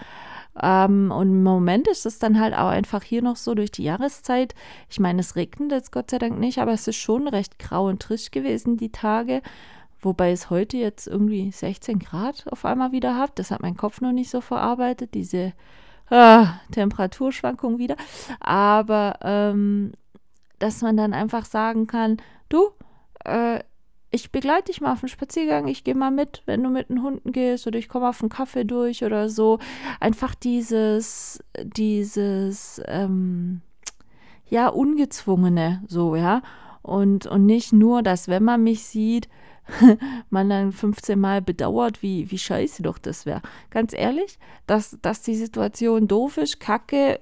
Ähm, 0.61 1.12
und 1.12 1.29
im 1.29 1.42
Moment 1.42 1.87
ist 1.88 2.07
es 2.07 2.18
dann 2.18 2.40
halt 2.40 2.55
auch 2.55 2.68
einfach 2.68 3.03
hier 3.03 3.23
noch 3.23 3.37
so 3.37 3.55
durch 3.55 3.71
die 3.71 3.85
Jahreszeit. 3.85 4.55
Ich 4.88 4.99
meine, 4.99 5.21
es 5.21 5.37
regnet 5.37 5.71
jetzt 5.71 5.92
Gott 5.92 6.11
sei 6.11 6.18
Dank 6.18 6.38
nicht, 6.38 6.59
aber 6.59 6.73
es 6.73 6.88
ist 6.88 6.97
schon 6.97 7.29
recht 7.29 7.59
grau 7.59 7.87
und 7.87 8.03
trisch 8.03 8.31
gewesen 8.31 8.77
die 8.77 8.90
Tage. 8.90 9.42
Wobei 10.01 10.31
es 10.31 10.51
heute 10.51 10.77
jetzt 10.77 11.07
irgendwie 11.07 11.51
16 11.51 11.99
Grad 11.99 12.44
auf 12.51 12.64
einmal 12.64 12.92
wieder 12.92 13.16
hat. 13.16 13.38
Das 13.38 13.51
hat 13.51 13.62
mein 13.62 13.77
Kopf 13.77 14.01
noch 14.01 14.12
nicht 14.12 14.31
so 14.31 14.40
verarbeitet, 14.40 15.14
diese 15.14 15.53
äh, 16.11 16.44
Temperaturschwankung 16.73 17.79
wieder. 17.79 17.97
Aber 18.40 19.18
ähm, 19.23 19.92
dass 20.59 20.83
man 20.83 20.97
dann 20.97 21.14
einfach 21.14 21.44
sagen 21.44 21.87
kann, 21.87 22.18
du, 22.49 22.71
äh, 23.25 23.61
ich 24.11 24.33
begleite 24.33 24.64
dich 24.64 24.81
mal 24.81 24.92
auf 24.92 25.03
einen 25.03 25.09
Spaziergang, 25.09 25.68
ich 25.68 25.85
gehe 25.85 25.94
mal 25.94 26.11
mit, 26.11 26.42
wenn 26.47 26.62
du 26.62 26.71
mit 26.71 26.88
den 26.88 27.03
Hunden 27.03 27.33
gehst 27.33 27.66
oder 27.66 27.79
ich 27.79 27.88
komme 27.88 28.09
auf 28.09 28.23
einen 28.23 28.31
Kaffee 28.31 28.64
durch 28.64 29.05
oder 29.05 29.29
so. 29.29 29.59
Einfach 30.01 30.35
dieses, 30.35 31.42
dieses, 31.62 32.81
ähm, 32.87 33.61
ja, 34.49 34.68
ungezwungene, 34.68 35.83
so, 35.87 36.16
ja. 36.16 36.42
Und, 36.83 37.27
und 37.27 37.44
nicht 37.44 37.73
nur, 37.73 38.03
dass 38.03 38.29
wenn 38.29 38.44
man 38.44 38.62
mich 38.62 38.85
sieht, 38.85 39.29
man 40.31 40.49
dann 40.49 40.73
15 40.73 41.18
Mal 41.18 41.42
bedauert, 41.42 42.03
wie, 42.03 42.31
wie 42.31 42.38
scheiße 42.38 42.83
doch 42.83 42.97
das 42.97 43.27
wäre. 43.27 43.42
Ganz 43.68 43.92
ehrlich, 43.92 44.38
dass, 44.66 44.99
dass 45.03 45.21
die 45.21 45.37
Situation 45.37 46.09
doof 46.09 46.38
ist, 46.38 46.61
kacke, 46.61 47.21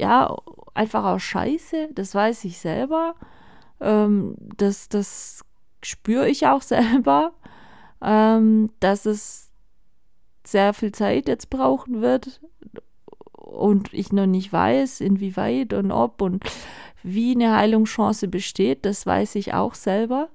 ja, 0.00 0.34
einfach 0.74 1.04
auch 1.04 1.20
scheiße, 1.20 1.90
das 1.94 2.12
weiß 2.12 2.44
ich 2.46 2.58
selber. 2.58 3.14
Ähm, 3.80 4.34
das, 4.56 4.88
das 4.88 5.44
spüre 5.84 6.28
ich 6.28 6.46
auch 6.46 6.62
selber, 6.74 7.32
ähm, 8.02 8.70
dass 8.80 9.06
es 9.06 9.50
sehr 10.46 10.74
viel 10.74 10.92
Zeit 10.92 11.28
jetzt 11.28 11.48
brauchen 11.50 12.02
wird 12.02 12.40
und 13.32 13.92
ich 13.94 14.12
noch 14.12 14.26
nicht 14.26 14.52
weiß, 14.52 15.00
inwieweit 15.00 15.72
und 15.72 15.90
ob 15.90 16.20
und 16.20 16.44
wie 17.02 17.32
eine 17.32 17.56
Heilungschance 17.56 18.28
besteht, 18.28 18.84
das 18.84 19.06
weiß 19.06 19.34
ich 19.36 19.54
auch 19.54 19.74
selber. 19.74 20.28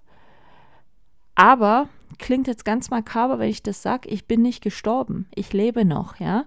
Aber 1.36 1.90
klingt 2.18 2.48
jetzt 2.48 2.66
ganz 2.66 2.90
makaber, 2.90 3.40
wenn 3.40 3.50
ich 3.50 3.64
das 3.64 3.82
sage, 3.82 4.10
ich 4.10 4.26
bin 4.26 4.42
nicht 4.42 4.62
gestorben, 4.62 5.28
ich 5.34 5.54
lebe 5.54 5.86
noch, 5.86 6.20
ja. 6.20 6.46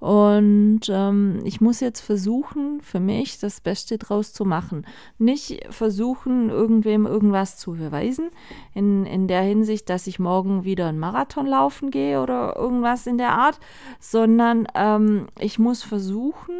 Und 0.00 0.82
ähm, 0.90 1.40
ich 1.44 1.60
muss 1.60 1.80
jetzt 1.80 2.00
versuchen, 2.00 2.82
für 2.82 3.00
mich 3.00 3.38
das 3.38 3.60
Beste 3.60 3.96
draus 3.96 4.32
zu 4.32 4.44
machen. 4.44 4.86
Nicht 5.18 5.64
versuchen, 5.70 6.50
irgendwem 6.50 7.06
irgendwas 7.06 7.56
zu 7.56 7.72
beweisen, 7.72 8.30
in, 8.74 9.06
in 9.06 9.28
der 9.28 9.42
Hinsicht, 9.42 9.88
dass 9.88 10.06
ich 10.06 10.18
morgen 10.18 10.64
wieder 10.64 10.88
einen 10.88 10.98
Marathon 10.98 11.46
laufen 11.46 11.90
gehe 11.90 12.20
oder 12.20 12.54
irgendwas 12.56 13.06
in 13.06 13.16
der 13.16 13.32
Art, 13.32 13.58
sondern 13.98 14.68
ähm, 14.74 15.28
ich 15.38 15.58
muss 15.58 15.82
versuchen, 15.82 16.54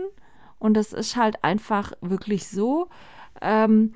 und 0.58 0.74
das 0.74 0.94
ist 0.94 1.16
halt 1.16 1.44
einfach 1.44 1.92
wirklich 2.00 2.48
so, 2.48 2.88
ähm, 3.42 3.92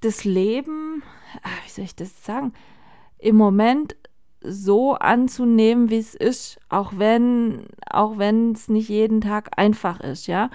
das 0.00 0.24
Leben, 0.24 1.02
ah, 1.42 1.48
wie 1.64 1.70
soll 1.70 1.84
ich 1.84 1.96
das 1.96 2.24
sagen, 2.24 2.52
im 3.18 3.36
Moment 3.36 3.96
so 4.44 4.94
anzunehmen, 4.94 5.90
wie 5.90 5.98
es 5.98 6.14
ist, 6.14 6.58
auch 6.68 6.92
wenn 6.96 7.66
auch 7.88 8.18
es 8.18 8.68
nicht 8.68 8.88
jeden 8.88 9.20
Tag 9.20 9.50
einfach 9.56 10.00
ist, 10.00 10.26
ja. 10.26 10.50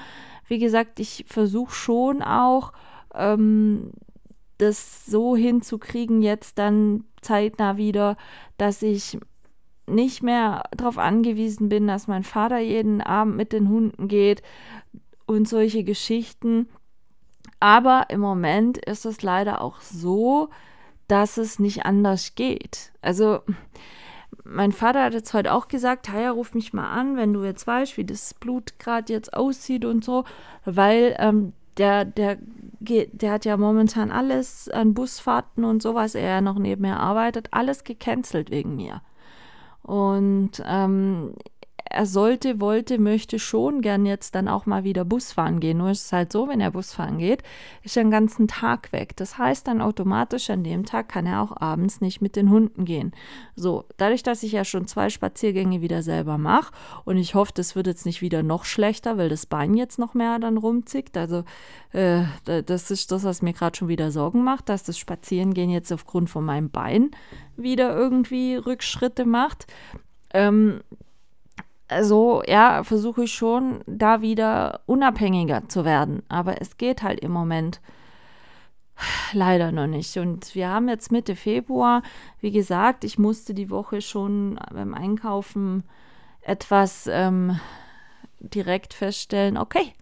Wie 0.48 0.60
gesagt, 0.60 1.00
ich 1.00 1.26
versuche 1.28 1.74
schon 1.74 2.22
auch 2.22 2.72
ähm, 3.14 3.92
das 4.58 5.06
so 5.06 5.36
hinzukriegen 5.36 6.22
jetzt 6.22 6.58
dann 6.58 7.04
zeitnah 7.22 7.78
wieder, 7.78 8.18
dass 8.58 8.82
ich 8.82 9.20
nicht 9.88 10.22
mehr 10.22 10.64
darauf 10.76 10.98
angewiesen 10.98 11.70
bin, 11.70 11.88
dass 11.88 12.08
mein 12.08 12.24
Vater 12.24 12.60
jeden 12.60 13.02
Abend 13.02 13.36
mit 13.36 13.54
den 13.54 13.70
Hunden 13.70 14.08
geht 14.08 14.42
und 15.26 15.48
solche 15.48 15.84
Geschichten. 15.84 16.68
Aber 17.60 18.06
im 18.10 18.20
Moment 18.20 18.78
ist 18.78 19.06
es 19.06 19.22
leider 19.22 19.62
auch 19.62 19.82
so, 19.82 20.50
dass 21.08 21.38
es 21.38 21.60
nicht 21.60 21.86
anders 21.86 22.36
geht. 22.36 22.92
Also 23.02 23.40
mein 24.44 24.72
Vater 24.72 25.04
hat 25.04 25.14
jetzt 25.14 25.34
heute 25.34 25.54
auch 25.54 25.68
gesagt, 25.68 26.10
Haya, 26.10 26.32
ruf 26.32 26.54
mich 26.54 26.74
mal 26.74 26.90
an, 26.90 27.18
wenn 27.18 27.34
du 27.34 27.44
jetzt 27.44 27.68
weißt, 27.68 27.98
wie 27.98 28.06
das 28.06 28.34
Blut 28.34 28.80
gerade 28.80 29.12
jetzt 29.12 29.34
aussieht 29.34 29.86
und 29.86 30.04
so, 30.04 30.26
weil 30.66 31.16
ähm, 31.20 31.54
der, 31.78 32.06
der, 32.06 32.38
der 32.80 33.32
hat 33.32 33.46
ja 33.46 33.58
momentan 33.58 34.12
alles 34.12 34.70
an 34.70 34.94
Busfahrten 34.94 35.64
und 35.64 35.82
sowas, 35.82 36.16
er 36.16 36.28
ja 36.28 36.42
noch 36.42 36.58
nebenher 36.58 37.00
arbeitet, 37.00 37.50
alles 37.52 37.84
gecancelt 37.84 38.50
wegen 38.50 38.76
mir. 38.76 39.02
Und 39.84 40.64
ähm, 40.66 41.34
er 41.90 42.06
sollte, 42.06 42.60
wollte, 42.60 43.00
möchte 43.00 43.40
schon 43.40 43.82
gern 43.82 44.06
jetzt 44.06 44.36
dann 44.36 44.48
auch 44.48 44.66
mal 44.66 44.84
wieder 44.84 45.06
Bus 45.06 45.32
fahren 45.32 45.60
gehen. 45.60 45.78
Nur 45.78 45.92
ist 45.92 46.06
es 46.06 46.14
halt 46.14 46.32
so, 46.32 46.48
wenn 46.48 46.60
er 46.60 46.72
Bus 46.72 46.94
fahren 46.94 47.18
geht, 47.18 47.44
ist 47.84 47.98
er 47.98 48.04
den 48.04 48.12
ganzen 48.12 48.48
Tag 48.48 48.92
weg. 48.92 49.16
Das 49.16 49.38
heißt 49.38 49.68
dann 49.68 49.82
automatisch, 49.82 50.50
an 50.50 50.64
dem 50.64 50.86
Tag 50.86 51.10
kann 51.10 51.26
er 51.26 51.42
auch 51.42 51.56
abends 51.56 52.02
nicht 52.02 52.22
mit 52.22 52.36
den 52.36 52.50
Hunden 52.50 52.86
gehen. 52.86 53.14
So, 53.56 53.86
dadurch, 53.98 54.24
dass 54.24 54.44
ich 54.44 54.52
ja 54.52 54.66
schon 54.66 54.88
zwei 54.88 55.10
Spaziergänge 55.10 55.82
wieder 55.82 56.04
selber 56.04 56.38
mache 56.38 56.74
und 57.06 57.18
ich 57.18 57.36
hoffe, 57.36 57.52
das 57.56 57.76
wird 57.76 57.88
jetzt 57.88 58.06
nicht 58.06 58.22
wieder 58.22 58.44
noch 58.44 58.66
schlechter, 58.66 59.18
weil 59.18 59.30
das 59.30 59.46
Bein 59.46 59.74
jetzt 59.74 60.00
noch 60.00 60.14
mehr 60.14 60.40
dann 60.40 60.58
rumzickt. 60.58 61.18
Also, 61.18 61.44
äh, 61.94 62.24
das 62.44 62.92
ist 62.92 63.12
das, 63.12 63.24
was 63.24 63.42
mir 63.42 63.54
gerade 63.54 63.78
schon 63.78 63.88
wieder 63.88 64.12
Sorgen 64.12 64.44
macht, 64.44 64.70
dass 64.70 64.84
das 64.84 64.98
Spazierengehen 64.98 65.70
jetzt 65.70 65.92
aufgrund 65.92 66.30
von 66.30 66.44
meinem 66.44 66.70
Bein 66.70 67.12
wieder 67.56 67.96
irgendwie 67.96 68.56
Rückschritte 68.56 69.26
macht. 69.26 69.68
Ähm, 70.34 70.82
also 71.88 72.44
ja, 72.46 72.84
versuche 72.84 73.24
ich 73.24 73.34
schon, 73.34 73.82
da 73.86 74.22
wieder 74.22 74.82
unabhängiger 74.86 75.68
zu 75.70 75.86
werden. 75.86 76.24
Aber 76.30 76.62
es 76.62 76.78
geht 76.78 77.02
halt 77.02 77.20
im 77.20 77.32
Moment 77.32 77.82
leider 79.34 79.72
noch 79.72 79.88
nicht. 79.88 80.18
Und 80.18 80.54
wir 80.56 80.70
haben 80.70 80.90
jetzt 80.90 81.12
Mitte 81.12 81.36
Februar, 81.36 82.02
wie 82.40 82.52
gesagt, 82.52 83.04
ich 83.04 83.18
musste 83.18 83.54
die 83.54 83.70
Woche 83.70 84.02
schon 84.02 84.60
beim 84.74 84.94
Einkaufen 84.94 85.84
etwas 86.42 87.08
ähm, 87.12 87.60
direkt 88.40 88.94
feststellen, 88.94 89.58
okay, 89.58 89.94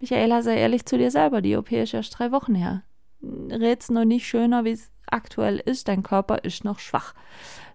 Michaela, 0.00 0.42
sei 0.42 0.56
ehrlich 0.56 0.86
zu 0.86 0.98
dir 0.98 1.10
selber, 1.10 1.40
die 1.40 1.56
OP 1.56 1.70
ist 1.72 1.94
erst 1.94 2.18
drei 2.18 2.32
Wochen 2.32 2.54
her. 2.54 2.82
Rät's 3.22 3.90
noch 3.90 4.04
nicht 4.04 4.26
schöner, 4.26 4.64
wie 4.64 4.72
es 4.72 4.90
aktuell 5.06 5.58
ist, 5.58 5.88
dein 5.88 6.02
Körper 6.02 6.44
ist 6.44 6.64
noch 6.64 6.78
schwach. 6.78 7.14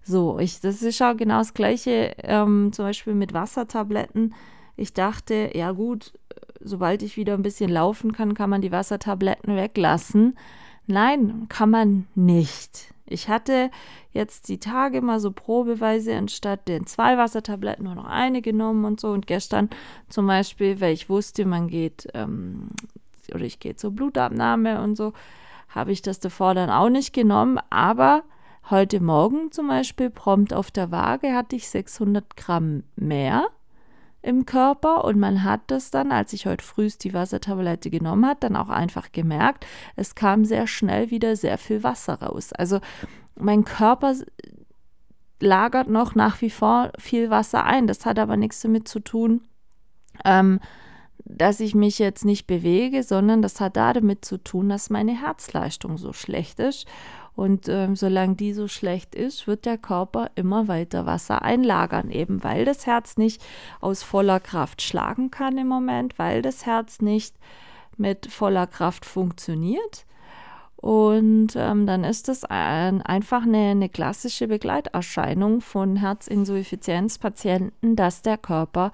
So, 0.10 0.40
ich, 0.40 0.60
das 0.60 0.82
ist 0.82 1.04
auch 1.04 1.16
genau 1.16 1.38
das 1.38 1.54
Gleiche, 1.54 2.16
ähm, 2.24 2.74
zum 2.74 2.86
Beispiel 2.86 3.14
mit 3.14 3.32
Wassertabletten. 3.32 4.34
Ich 4.76 4.94
dachte, 4.94 5.52
ja 5.54 5.72
gut, 5.72 6.14
sobald 6.60 7.04
ich 7.04 7.16
wieder 7.16 7.36
ein 7.36 7.44
bisschen 7.44 7.70
laufen 7.70 8.12
kann, 8.12 8.34
kann 8.34 8.50
man 8.50 8.64
die 8.64 8.72
Wassertabletten 8.72 9.56
weglassen. 9.56 10.36
Nein, 10.88 11.46
kann 11.50 11.70
man 11.70 12.08
nicht. 12.16 12.92
Ich 13.06 13.30
hatte 13.30 13.70
jetzt 14.12 14.50
die 14.50 14.60
Tage 14.60 15.02
mal 15.02 15.20
so 15.20 15.32
Probeweise 15.32 16.16
anstatt 16.16 16.68
den 16.68 16.88
zwei 16.88 17.16
Wassertabletten 17.16 17.86
nur 17.86 17.94
noch 17.94 18.08
eine 18.08 18.42
genommen 18.42 18.86
und 18.86 19.00
so. 19.00 19.10
Und 19.10 19.28
gestern 19.28 19.70
zum 20.10 20.26
Beispiel, 20.26 20.82
weil 20.82 20.94
ich 20.94 21.08
wusste, 21.08 21.46
man 21.46 21.68
geht 21.68 22.08
ähm, 22.16 22.70
oder 23.32 23.44
ich 23.44 23.60
gehe 23.60 23.76
zur 23.76 23.92
Blutabnahme 23.92 24.82
und 24.82 24.96
so, 24.96 25.14
habe 25.68 25.92
ich 25.92 26.02
das 26.02 26.20
davor 26.20 26.56
dann 26.56 26.72
auch 26.72 26.90
nicht 26.90 27.14
genommen. 27.14 27.60
Aber 27.70 28.24
Heute 28.70 29.00
Morgen 29.00 29.52
zum 29.52 29.68
Beispiel 29.68 30.10
prompt 30.10 30.54
auf 30.54 30.70
der 30.70 30.92
Waage 30.92 31.34
hatte 31.34 31.56
ich 31.56 31.70
600 31.70 32.38
Gramm 32.38 32.84
mehr 32.96 33.48
im 34.22 34.46
Körper 34.46 35.06
und 35.06 35.18
man 35.18 35.44
hat 35.44 35.62
das 35.68 35.92
dann, 35.92 36.12
als 36.12 36.34
ich 36.34 36.46
heute 36.46 36.64
früh 36.64 36.90
die 36.90 37.14
Wassertablette 37.14 37.90
genommen 37.90 38.26
hat, 38.26 38.44
dann 38.44 38.56
auch 38.56 38.70
einfach 38.70 39.12
gemerkt, 39.12 39.66
es 39.96 40.14
kam 40.14 40.46
sehr 40.46 40.68
schnell 40.68 41.10
wieder 41.10 41.36
sehr 41.36 41.58
viel 41.58 41.84
Wasser 41.84 42.22
raus. 42.22 42.52
Also 42.54 42.80
mein 43.36 43.64
Körper 43.64 44.14
lagert 45.40 45.88
noch 45.90 46.16
nach 46.16 46.42
wie 46.42 46.50
vor 46.50 46.92
viel 47.00 47.30
Wasser 47.30 47.64
ein. 47.64 47.88
Das 47.88 48.06
hat 48.06 48.20
aber 48.20 48.36
nichts 48.36 48.62
damit 48.62 48.88
zu 48.88 49.00
tun, 49.00 49.42
ähm, 50.26 50.60
dass 51.24 51.60
ich 51.60 51.76
mich 51.76 52.00
jetzt 52.00 52.26
nicht 52.26 52.46
bewege, 52.46 53.04
sondern 53.04 53.42
das 53.42 53.62
hat 53.62 53.78
damit 53.78 54.26
zu 54.26 54.38
tun, 54.38 54.68
dass 54.70 54.90
meine 54.90 55.20
Herzleistung 55.20 55.98
so 55.98 56.12
schlecht 56.12 56.60
ist 56.60 56.88
und 57.40 57.70
ähm, 57.70 57.96
solange 57.96 58.36
die 58.36 58.52
so 58.52 58.68
schlecht 58.68 59.16
ist, 59.16 59.48
wird 59.48 59.66
der 59.66 59.78
Körper 59.78 60.30
immer 60.36 60.68
weiter 60.68 61.06
Wasser 61.06 61.42
einlagern, 61.42 62.12
eben 62.12 62.44
weil 62.44 62.66
das 62.66 62.86
Herz 62.86 63.16
nicht 63.16 63.42
aus 63.80 64.04
voller 64.04 64.42
Kraft 64.42 64.82
schlagen 64.82 65.32
kann 65.32 65.58
im 65.58 65.70
Moment, 65.70 66.20
weil 66.20 66.42
das 66.42 66.66
Herz 66.66 67.00
nicht 67.00 67.34
mit 67.96 68.26
voller 68.26 68.68
Kraft 68.68 69.06
funktioniert. 69.06 70.06
Und 70.76 71.56
ähm, 71.56 71.88
dann 71.88 72.04
ist 72.04 72.28
das 72.28 72.44
ein, 72.44 73.02
einfach 73.04 73.44
eine, 73.44 73.70
eine 73.70 73.88
klassische 73.88 74.50
Begleiterscheinung 74.50 75.62
von 75.62 75.96
Herzinsuffizienzpatienten, 75.96 77.96
dass 77.96 78.22
der 78.22 78.38
Körper 78.38 78.92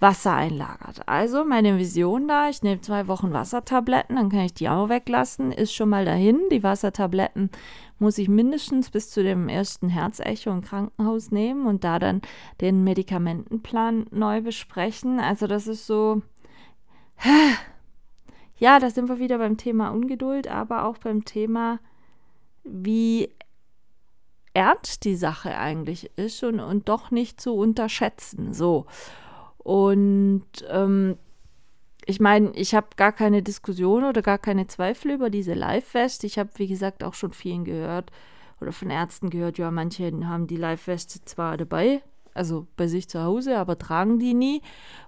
Wasser 0.00 0.34
einlagert. 0.34 1.08
Also 1.08 1.44
meine 1.44 1.78
Vision 1.78 2.28
da, 2.28 2.48
ich 2.48 2.62
nehme 2.62 2.80
zwei 2.80 3.06
Wochen 3.06 3.32
Wassertabletten, 3.32 4.16
dann 4.16 4.28
kann 4.28 4.40
ich 4.40 4.54
die 4.54 4.68
auch 4.68 4.88
weglassen, 4.88 5.52
ist 5.52 5.74
schon 5.74 5.88
mal 5.88 6.04
dahin. 6.04 6.40
Die 6.50 6.62
Wassertabletten 6.62 7.50
muss 7.98 8.18
ich 8.18 8.28
mindestens 8.28 8.90
bis 8.90 9.10
zu 9.10 9.22
dem 9.22 9.48
ersten 9.48 9.88
Herzecho 9.88 10.50
im 10.50 10.62
Krankenhaus 10.62 11.30
nehmen 11.30 11.66
und 11.66 11.84
da 11.84 11.98
dann 11.98 12.22
den 12.60 12.84
Medikamentenplan 12.84 14.06
neu 14.10 14.42
besprechen. 14.42 15.20
Also 15.20 15.46
das 15.46 15.66
ist 15.66 15.86
so, 15.86 16.22
ja, 18.58 18.78
da 18.78 18.90
sind 18.90 19.08
wir 19.08 19.18
wieder 19.18 19.38
beim 19.38 19.56
Thema 19.56 19.90
Ungeduld, 19.90 20.48
aber 20.48 20.84
auch 20.84 20.98
beim 20.98 21.24
Thema, 21.24 21.78
wie 22.64 23.30
ernst 24.54 25.04
die 25.04 25.16
Sache 25.16 25.56
eigentlich 25.56 26.10
ist 26.16 26.42
und, 26.44 26.60
und 26.60 26.88
doch 26.88 27.10
nicht 27.10 27.40
zu 27.40 27.54
unterschätzen. 27.54 28.54
So. 28.54 28.86
Und 29.64 30.44
ähm, 30.68 31.16
ich 32.06 32.20
meine, 32.20 32.50
ich 32.54 32.74
habe 32.74 32.88
gar 32.96 33.12
keine 33.12 33.42
Diskussion 33.42 34.04
oder 34.04 34.22
gar 34.22 34.38
keine 34.38 34.66
Zweifel 34.66 35.12
über 35.12 35.30
diese 35.30 35.54
Live-West. 35.54 36.22
Ich 36.24 36.38
habe, 36.38 36.50
wie 36.56 36.68
gesagt, 36.68 37.02
auch 37.02 37.14
schon 37.14 37.32
vielen 37.32 37.64
gehört 37.64 38.12
oder 38.60 38.72
von 38.72 38.90
Ärzten 38.90 39.30
gehört, 39.30 39.58
ja, 39.58 39.70
manche 39.70 40.12
haben 40.26 40.46
die 40.46 40.56
Live-Weste 40.56 41.24
zwar 41.24 41.56
dabei, 41.56 42.02
also 42.34 42.66
bei 42.76 42.86
sich 42.86 43.08
zu 43.08 43.22
Hause, 43.22 43.58
aber 43.58 43.78
tragen 43.78 44.18
die 44.18 44.34
nie, 44.34 44.62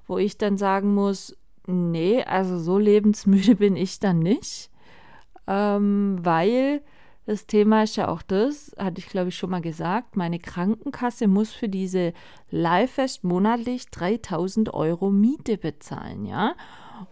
wo 0.07 0.18
ich 0.18 0.38
dann 0.38 0.57
sagen 0.59 0.94
muss, 0.94 1.36
nee, 1.66 2.24
also 2.24 2.59
so 2.59 2.78
lebensmüde 2.78 3.54
bin 3.57 3.76
ich 3.76 4.00
dann 4.00 4.18
nicht, 4.20 4.70
ähm, 5.46 6.18
weil 6.22 6.82
das 7.27 7.47
Thema 7.47 7.83
ist 7.83 7.97
ja 7.97 8.09
auch 8.09 8.22
das, 8.22 8.72
hatte 8.79 9.01
ich 9.01 9.09
glaube 9.09 9.29
ich 9.29 9.37
schon 9.37 9.51
mal 9.51 9.61
gesagt, 9.61 10.16
meine 10.16 10.39
Krankenkasse 10.39 11.27
muss 11.27 11.53
für 11.53 11.68
diese 11.68 12.12
Live-Fest 12.51 13.24
monatlich 13.24 13.91
3000 13.91 14.72
Euro 14.72 15.11
Miete 15.11 15.59
bezahlen, 15.59 16.24
ja. 16.24 16.55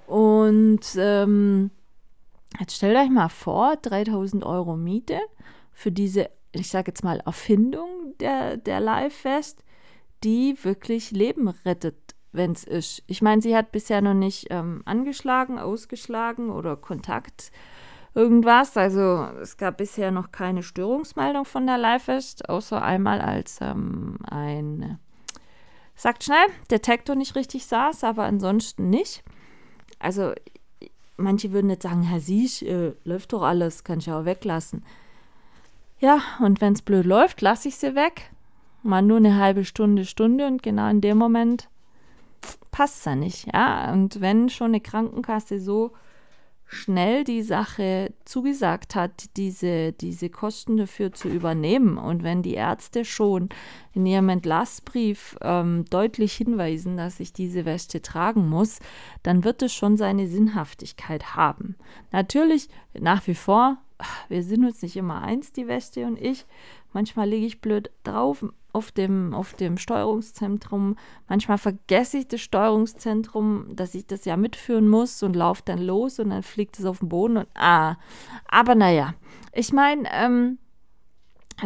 Und 0.07 0.81
ähm, 0.97 1.71
jetzt 2.59 2.77
stellt 2.77 2.97
euch 2.97 3.11
mal 3.11 3.29
vor, 3.29 3.77
3000 3.77 4.45
Euro 4.45 4.77
Miete 4.77 5.19
für 5.73 5.91
diese, 5.91 6.31
ich 6.53 6.69
sage 6.69 6.93
jetzt 6.93 7.03
mal, 7.03 7.21
Erfindung 7.27 8.15
der, 8.21 8.57
der 8.57 8.81
Live-Fest, 8.81 9.65
die 10.23 10.57
wirklich 10.63 11.11
Leben 11.11 11.49
rettet 11.49 12.15
wenn 12.35 12.53
es 12.53 12.65
ist. 12.65 13.03
Ich 13.07 13.23
meine, 13.23 13.41
sie 13.41 13.57
hat 13.57 13.71
bisher 13.71 14.03
noch 14.03 14.15
nicht 14.15 14.49
ähm, 14.51 14.83
angeschlagen, 14.85 15.59
ausgeschlagen 15.59 16.51
oder 16.51 16.77
Kontakt 16.77 17.53
irgendwas. 18.15 18.77
Also 18.77 19.29
es 19.41 19.57
gab 19.57 19.79
bisher 19.79 20.11
noch 20.11 20.33
keine 20.33 20.63
Störungsmeldung 20.63 21.45
von 21.45 21.67
der 21.67 21.79
Leihfest, 21.79 22.49
außer 22.49 22.83
einmal 22.83 23.21
als 23.21 23.59
ähm, 23.61 24.19
ein, 24.29 24.99
sagt 25.97 26.25
schnell, 26.25 26.47
Detektor 26.71 27.17
nicht 27.17 27.35
richtig 27.35 27.67
saß, 27.67 28.05
aber 28.05 28.25
ansonsten 28.25 28.91
nicht. 28.91 29.23
Also 29.99 30.33
manche 31.17 31.53
würden 31.53 31.71
jetzt 31.71 31.83
sagen, 31.83 32.03
Herr 32.03 32.21
Siech, 32.21 32.63
äh, 32.63 32.93
läuft 33.05 33.33
doch 33.33 33.43
alles, 33.43 33.85
kann 33.85 33.99
ich 33.99 34.11
auch 34.11 34.25
weglassen. 34.25 34.85
Ja, 35.99 36.21
und 36.41 36.61
wenn 36.61 36.75
es 36.75 36.83
blöd 36.83 37.07
läuft, 37.07 37.41
lasse 37.41 37.69
ich 37.69 37.77
sie 37.77 37.95
weg. 37.95 38.31
Mal 38.83 39.03
nur 39.03 39.17
eine 39.17 39.37
halbe 39.37 39.65
Stunde, 39.65 40.05
Stunde 40.05 40.47
und 40.47 40.63
genau 40.63 40.91
in 40.91 41.01
dem 41.01 41.17
Moment 41.17 41.69
passt 42.71 42.99
es 42.99 43.05
ja 43.07 43.15
nicht. 43.15 43.47
Ja, 43.55 43.93
und 43.93 44.21
wenn 44.21 44.51
schon 44.51 44.69
eine 44.69 44.81
Krankenkasse 44.81 45.61
so 45.61 45.93
schnell 46.67 47.25
die 47.25 47.43
Sache 47.43 48.13
zugesagt 48.25 48.95
hat, 48.95 49.37
diese, 49.37 49.93
diese 49.93 50.31
Kosten 50.31 50.77
dafür 50.77 51.13
zu 51.13 51.29
übernehmen. 51.29 51.99
Und 51.99 52.23
wenn 52.23 52.43
die 52.43 52.55
Ärzte 52.55 53.05
schon 53.05 53.49
in 53.93 54.07
ihrem 54.07 54.29
Entlassbrief 54.29 55.37
ähm, 55.41 55.85
deutlich 55.91 56.35
hinweisen, 56.35 56.97
dass 56.97 57.21
ich 57.21 57.33
diese 57.33 57.65
Weste 57.65 58.03
tragen 58.03 58.49
muss, 58.49 58.81
dann 59.23 59.45
wird 59.45 59.63
es 59.63 59.73
schon 59.75 59.97
seine 59.97 60.27
Sinnhaftigkeit 60.27 61.37
haben. 61.37 61.77
Natürlich 62.13 62.69
nach 62.99 63.27
wie 63.27 63.35
vor, 63.35 63.79
wir 64.29 64.43
sind 64.43 64.65
uns 64.65 64.83
nicht 64.83 64.97
immer 64.97 65.23
eins, 65.23 65.53
die 65.53 65.69
Weste 65.69 66.07
und 66.07 66.21
ich. 66.21 66.47
Manchmal 66.93 67.29
liege 67.29 67.47
ich 67.47 67.61
blöd 67.61 67.91
drauf, 68.03 68.45
auf 68.75 68.91
dem, 68.91 69.33
auf 69.33 69.55
dem 69.55 69.79
Steuerungszentrum. 69.79 70.97
Manchmal 71.29 71.59
vergesse 71.59 72.19
ich 72.19 72.29
das 72.29 72.41
Steuerungszentrum, 72.41 73.75
dass 73.75 73.95
ich 73.95 74.07
das 74.07 74.25
ja 74.25 74.37
mitführen 74.37 74.89
muss 74.89 75.23
und 75.23 75.37
laufe 75.37 75.63
dann 75.65 75.79
los 75.79 76.19
und 76.19 76.31
dann 76.31 76.43
fliegt 76.43 76.79
es 76.79 76.85
auf 76.85 76.99
den 76.99 77.09
Boden 77.09 77.37
und 77.39 77.49
ah. 77.55 77.97
Aber 78.49 78.75
naja, 78.75 79.15
ich 79.53 79.73
meine, 79.73 80.09
ähm, 80.13 80.59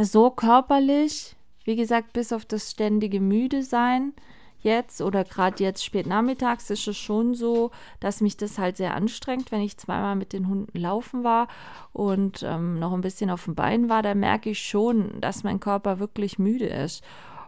so 0.02 0.30
körperlich, 0.30 1.36
wie 1.64 1.76
gesagt, 1.76 2.12
bis 2.12 2.32
auf 2.32 2.44
das 2.44 2.70
ständige 2.70 3.20
Müde 3.20 3.62
sein, 3.62 4.12
jetzt 4.60 5.00
oder 5.00 5.24
gerade 5.24 5.62
jetzt 5.62 5.84
spät 5.84 6.06
nachmittags 6.06 6.70
ist 6.70 6.88
es 6.88 6.96
schon 6.96 7.34
so, 7.34 7.70
dass 8.00 8.20
mich 8.20 8.36
das 8.36 8.58
halt 8.58 8.76
sehr 8.76 8.94
anstrengt, 8.94 9.52
wenn 9.52 9.60
ich 9.60 9.76
zweimal 9.76 10.16
mit 10.16 10.32
den 10.32 10.48
Hunden 10.48 10.78
laufen 10.78 11.24
war 11.24 11.48
und 11.92 12.42
ähm, 12.42 12.78
noch 12.78 12.92
ein 12.92 13.00
bisschen 13.00 13.30
auf 13.30 13.44
dem 13.44 13.54
Bein 13.54 13.88
war, 13.88 14.02
da 14.02 14.14
merke 14.14 14.50
ich 14.50 14.60
schon, 14.60 15.20
dass 15.20 15.44
mein 15.44 15.60
Körper 15.60 15.98
wirklich 15.98 16.38
müde 16.38 16.66
ist. 16.66 17.02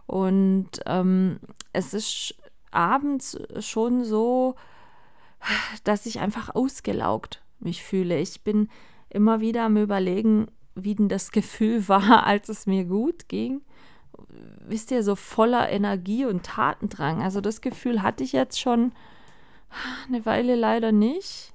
Und 0.07 0.69
ähm, 0.85 1.39
es 1.73 1.93
ist 1.93 2.35
abends 2.71 3.37
schon 3.59 4.03
so, 4.03 4.55
dass 5.83 6.05
ich 6.05 6.19
einfach 6.19 6.53
ausgelaugt 6.53 7.41
mich 7.59 7.83
fühle. 7.83 8.19
Ich 8.19 8.41
bin 8.41 8.69
immer 9.09 9.41
wieder 9.41 9.63
am 9.65 9.77
Überlegen, 9.77 10.47
wie 10.75 10.95
denn 10.95 11.09
das 11.09 11.31
Gefühl 11.31 11.87
war, 11.89 12.25
als 12.25 12.49
es 12.49 12.65
mir 12.65 12.85
gut 12.85 13.27
ging 13.27 13.61
wisst 14.67 14.91
ihr, 14.91 15.03
so 15.03 15.15
voller 15.15 15.69
Energie 15.69 16.25
und 16.25 16.43
Tatendrang. 16.43 17.21
Also 17.21 17.41
das 17.41 17.61
Gefühl 17.61 18.01
hatte 18.01 18.23
ich 18.23 18.31
jetzt 18.31 18.59
schon 18.59 18.91
eine 20.07 20.25
Weile 20.25 20.55
leider 20.55 20.91
nicht, 20.91 21.53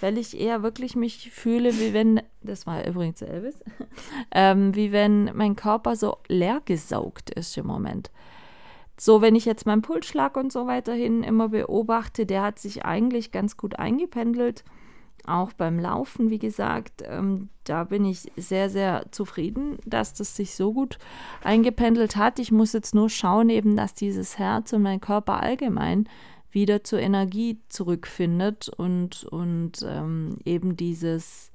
weil 0.00 0.18
ich 0.18 0.38
eher 0.38 0.62
wirklich 0.62 0.96
mich 0.96 1.30
fühle, 1.30 1.78
wie 1.78 1.92
wenn, 1.92 2.20
das 2.42 2.66
war 2.66 2.86
übrigens 2.86 3.22
Elvis, 3.22 3.62
ähm, 4.30 4.74
wie 4.74 4.92
wenn 4.92 5.36
mein 5.36 5.56
Körper 5.56 5.96
so 5.96 6.18
leer 6.28 6.62
gesaugt 6.64 7.30
ist 7.30 7.56
im 7.56 7.66
Moment. 7.66 8.10
So, 9.00 9.20
wenn 9.22 9.36
ich 9.36 9.44
jetzt 9.44 9.66
meinen 9.66 9.82
Pulsschlag 9.82 10.36
und 10.36 10.52
so 10.52 10.66
weiterhin 10.66 11.22
immer 11.22 11.50
beobachte, 11.50 12.26
der 12.26 12.42
hat 12.42 12.58
sich 12.58 12.84
eigentlich 12.84 13.30
ganz 13.30 13.56
gut 13.56 13.78
eingependelt 13.78 14.64
auch 15.28 15.52
beim 15.52 15.78
Laufen, 15.78 16.30
wie 16.30 16.38
gesagt, 16.38 17.02
ähm, 17.04 17.48
da 17.64 17.84
bin 17.84 18.04
ich 18.04 18.30
sehr, 18.36 18.70
sehr 18.70 19.06
zufrieden, 19.10 19.78
dass 19.84 20.14
das 20.14 20.34
sich 20.34 20.54
so 20.54 20.72
gut 20.72 20.98
eingependelt 21.42 22.16
hat. 22.16 22.38
Ich 22.38 22.50
muss 22.50 22.72
jetzt 22.72 22.94
nur 22.94 23.10
schauen, 23.10 23.50
eben, 23.50 23.76
dass 23.76 23.94
dieses 23.94 24.38
Herz 24.38 24.72
und 24.72 24.82
mein 24.82 25.00
Körper 25.00 25.42
allgemein 25.42 26.08
wieder 26.50 26.82
zur 26.82 27.00
Energie 27.00 27.60
zurückfindet 27.68 28.68
und, 28.68 29.24
und 29.24 29.84
ähm, 29.86 30.38
eben 30.44 30.76
dieses, 30.76 31.52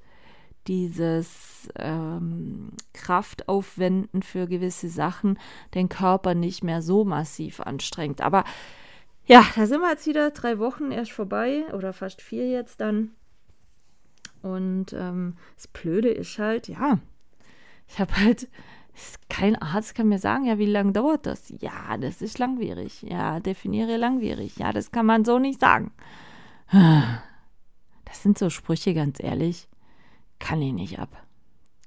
dieses 0.66 1.68
ähm, 1.76 2.70
Kraftaufwenden 2.92 4.22
für 4.22 4.46
gewisse 4.46 4.88
Sachen 4.88 5.38
den 5.74 5.88
Körper 5.88 6.34
nicht 6.34 6.62
mehr 6.62 6.80
so 6.80 7.04
massiv 7.04 7.60
anstrengt. 7.60 8.20
Aber 8.20 8.44
ja, 9.26 9.44
da 9.56 9.66
sind 9.66 9.80
wir 9.80 9.90
jetzt 9.90 10.06
wieder 10.06 10.30
drei 10.30 10.58
Wochen 10.58 10.90
erst 10.90 11.12
vorbei 11.12 11.64
oder 11.72 11.92
fast 11.92 12.20
vier 12.20 12.48
jetzt 12.48 12.80
dann. 12.80 13.12
Und 14.44 14.92
ähm, 14.92 15.36
das 15.56 15.68
Blöde 15.68 16.10
ist 16.10 16.38
halt, 16.38 16.68
ja, 16.68 16.98
ich 17.88 17.98
habe 17.98 18.14
halt, 18.14 18.46
kein 19.30 19.56
Arzt 19.56 19.94
kann 19.94 20.08
mir 20.08 20.18
sagen, 20.18 20.44
ja, 20.44 20.58
wie 20.58 20.66
lange 20.66 20.92
dauert 20.92 21.24
das? 21.24 21.48
Ja, 21.60 21.96
das 21.96 22.20
ist 22.20 22.38
langwierig. 22.38 23.00
Ja, 23.02 23.40
definiere 23.40 23.96
langwierig. 23.96 24.58
Ja, 24.58 24.70
das 24.72 24.92
kann 24.92 25.06
man 25.06 25.24
so 25.24 25.38
nicht 25.38 25.60
sagen. 25.60 25.92
Das 28.06 28.22
sind 28.22 28.38
so 28.38 28.48
Sprüche, 28.48 28.94
ganz 28.94 29.18
ehrlich. 29.18 29.66
Kann 30.38 30.62
ich 30.62 30.72
nicht 30.72 31.00
ab. 31.00 31.08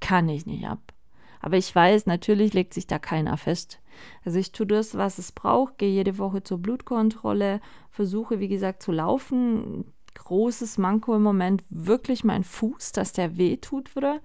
Kann 0.00 0.28
ich 0.28 0.44
nicht 0.44 0.66
ab. 0.66 0.92
Aber 1.40 1.56
ich 1.56 1.74
weiß, 1.74 2.04
natürlich 2.04 2.52
legt 2.52 2.74
sich 2.74 2.86
da 2.86 2.98
keiner 2.98 3.38
fest. 3.38 3.80
Also 4.26 4.38
ich 4.38 4.52
tue 4.52 4.66
das, 4.66 4.98
was 4.98 5.16
es 5.16 5.32
braucht, 5.32 5.78
gehe 5.78 5.90
jede 5.90 6.18
Woche 6.18 6.42
zur 6.42 6.58
Blutkontrolle, 6.58 7.62
versuche, 7.90 8.40
wie 8.40 8.48
gesagt, 8.48 8.82
zu 8.82 8.92
laufen, 8.92 9.86
großes 10.24 10.78
Manko 10.78 11.16
im 11.16 11.22
Moment 11.22 11.62
wirklich 11.70 12.24
mein 12.24 12.44
Fuß, 12.44 12.92
dass 12.92 13.12
der 13.12 13.36
weh 13.36 13.56
tut 13.56 13.94
würde. 13.94 14.20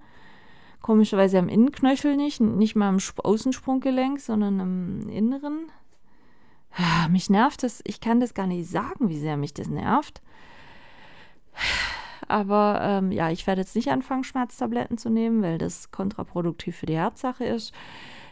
Komischerweise 0.80 1.38
am 1.38 1.48
Innenknöchel 1.48 2.16
nicht, 2.16 2.40
nicht 2.40 2.76
mal 2.76 2.88
am 2.88 2.98
Außensprunggelenk, 3.16 4.20
sondern 4.20 4.60
am 4.60 5.08
Inneren. 5.08 5.70
Ah, 6.76 7.08
mich 7.08 7.30
nervt 7.30 7.62
das, 7.62 7.80
ich 7.84 8.00
kann 8.00 8.20
das 8.20 8.34
gar 8.34 8.46
nicht 8.46 8.68
sagen, 8.68 9.08
wie 9.08 9.18
sehr 9.18 9.36
mich 9.36 9.54
das 9.54 9.68
nervt. 9.68 10.20
Aber 12.28 12.80
ähm, 12.82 13.12
ja, 13.12 13.30
ich 13.30 13.46
werde 13.46 13.60
jetzt 13.60 13.76
nicht 13.76 13.90
anfangen, 13.90 14.24
Schmerztabletten 14.24 14.98
zu 14.98 15.10
nehmen, 15.10 15.42
weil 15.42 15.58
das 15.58 15.90
kontraproduktiv 15.90 16.76
für 16.76 16.86
die 16.86 16.96
Herzsache 16.96 17.44
ist. 17.44 17.72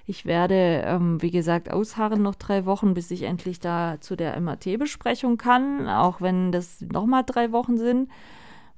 Ich 0.07 0.27
werde, 0.27 0.83
ähm, 0.85 1.23
wie 1.23 1.31
gesagt, 1.31 1.71
ausharren 1.71 2.23
noch 2.23 2.35
drei 2.35 2.67
Wochen, 2.67 2.95
bis 2.95 3.11
ich 3.11 3.23
endlich 3.23 3.61
da 3.61 3.99
zu 4.01 4.17
der 4.17 4.39
MAT-Besprechung 4.41 5.37
kann, 5.37 5.89
auch 5.89 6.21
wenn 6.21 6.51
das 6.51 6.81
nochmal 6.81 7.23
drei 7.25 7.53
Wochen 7.53 7.79
sind, 7.79 8.11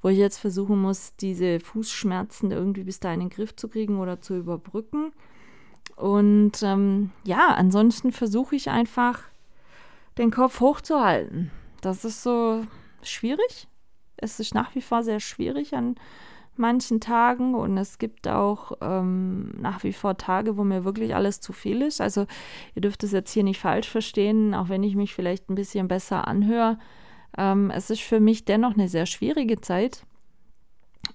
wo 0.03 0.09
ich 0.09 0.19
jetzt 0.19 0.39
versuchen 0.39 0.81
muss, 0.81 1.17
diese 1.17 1.61
Fußschmerzen 1.61 2.51
irgendwie 2.51 2.85
bis 2.85 3.01
da 3.01 3.13
in 3.13 3.21
den 3.21 3.31
Griff 3.31 3.57
zu 3.57 3.69
kriegen 3.69 4.01
oder 4.01 4.21
zu 4.21 4.37
überbrücken. 4.37 5.13
Und 5.97 6.63
ähm, 6.63 7.11
ja, 7.25 7.49
ansonsten 7.49 8.13
versuche 8.13 8.57
ich 8.57 8.69
einfach, 8.69 9.21
den 10.19 10.31
Kopf 10.31 10.61
hochzuhalten. 10.61 11.51
Das 11.81 12.05
ist 12.05 12.23
so 12.23 12.65
schwierig. 13.03 13.69
Es 14.17 14.41
ist 14.41 14.55
nach 14.55 14.75
wie 14.75 14.81
vor 14.81 15.03
sehr 15.03 15.21
schwierig, 15.21 15.75
an 15.75 15.97
manchen 16.59 17.01
Tagen 17.01 17.55
und 17.55 17.77
es 17.77 17.99
gibt 17.99 18.29
auch 18.29 18.73
ähm, 18.81 19.51
nach 19.61 19.83
wie 19.85 19.93
vor 19.93 20.17
Tage, 20.17 20.57
wo 20.57 20.65
mir 20.65 20.85
wirklich 20.85 21.15
alles 21.15 21.41
zu 21.41 21.53
viel 21.53 21.83
ist. 21.83 22.01
Also 22.01 22.27
ihr 22.75 22.83
dürft 22.83 23.05
es 23.05 23.13
jetzt 23.13 23.33
hier 23.33 23.45
nicht 23.45 23.61
falsch 23.61 23.89
verstehen, 23.89 24.55
auch 24.55 24.69
wenn 24.69 24.83
ich 24.83 24.97
mich 24.97 25.15
vielleicht 25.15 25.51
ein 25.51 25.55
bisschen 25.55 25.89
besser 25.89 26.29
anhöre. 26.29 26.79
Ähm, 27.37 27.71
es 27.71 27.91
ist 27.91 28.03
für 28.03 28.21
mich 28.21 28.45
dennoch 28.45 28.75
eine 28.75 28.89
sehr 28.89 29.07
schwierige 29.07 29.61
Zeit 29.61 30.05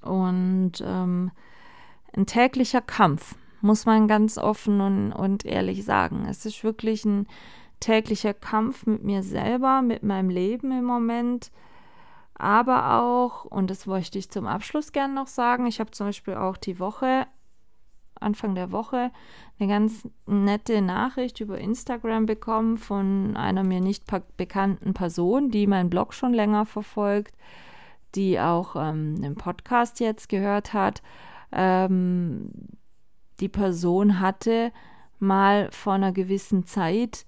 und 0.02 0.74
ähm, 0.84 1.32
ein 2.16 2.26
täglicher 2.26 2.82
Kampf, 2.82 3.36
muss 3.62 3.86
man 3.86 4.08
ganz 4.08 4.38
offen 4.38 4.82
und, 4.82 5.12
und 5.12 5.46
ehrlich 5.46 5.86
sagen. 5.86 6.26
Es 6.30 6.46
ist 6.46 6.64
wirklich 6.64 7.06
ein 7.06 7.28
täglicher 7.80 8.34
Kampf 8.34 8.86
mit 8.86 9.04
mir 9.04 9.24
selber, 9.24 9.82
mit 9.82 10.04
meinem 10.04 10.30
Leben 10.30 10.72
im 10.72 10.86
Moment 10.86 11.52
aber 12.40 13.02
auch, 13.02 13.44
und 13.44 13.70
das 13.70 13.86
wollte 13.86 14.18
ich 14.18 14.32
zum 14.32 14.48
Abschluss 14.48 14.94
gerne 14.94 15.14
noch 15.14 15.28
sagen, 15.28 15.68
ich 15.68 15.82
habe 15.82 15.92
zum 15.92 16.08
Beispiel 16.08 16.36
auch 16.36 16.56
die 16.56 16.80
Woche, 16.80 17.28
Anfang 18.16 18.56
der 18.56 18.72
Woche, 18.72 19.12
eine 19.60 19.70
ganz 19.70 20.08
nette 20.26 20.82
Nachricht 20.82 21.42
über 21.42 21.58
Instagram 21.58 22.26
bekommen 22.26 22.78
von 22.78 23.36
einer 23.36 23.64
mir 23.64 23.82
nicht 23.82 24.06
bekannten 24.38 24.94
Person, 24.94 25.52
die 25.52 25.68
meinen 25.68 25.90
Blog 25.90 26.14
schon 26.14 26.34
länger 26.34 26.66
verfolgt, 26.66 27.36
die 28.16 28.40
auch 28.40 28.78
ähm, 28.78 29.16
einen 29.18 29.36
Podcast 29.36 30.00
jetzt 30.00 30.30
gehört 30.30 30.74
hat. 30.74 31.02
Ähm, 31.52 32.52
die 33.42 33.50
Person 33.50 34.22
hatte 34.22 34.72
mal 35.20 35.70
vor 35.72 35.94
einer 35.94 36.14
gewissen 36.14 36.66
Zeit 36.66 37.26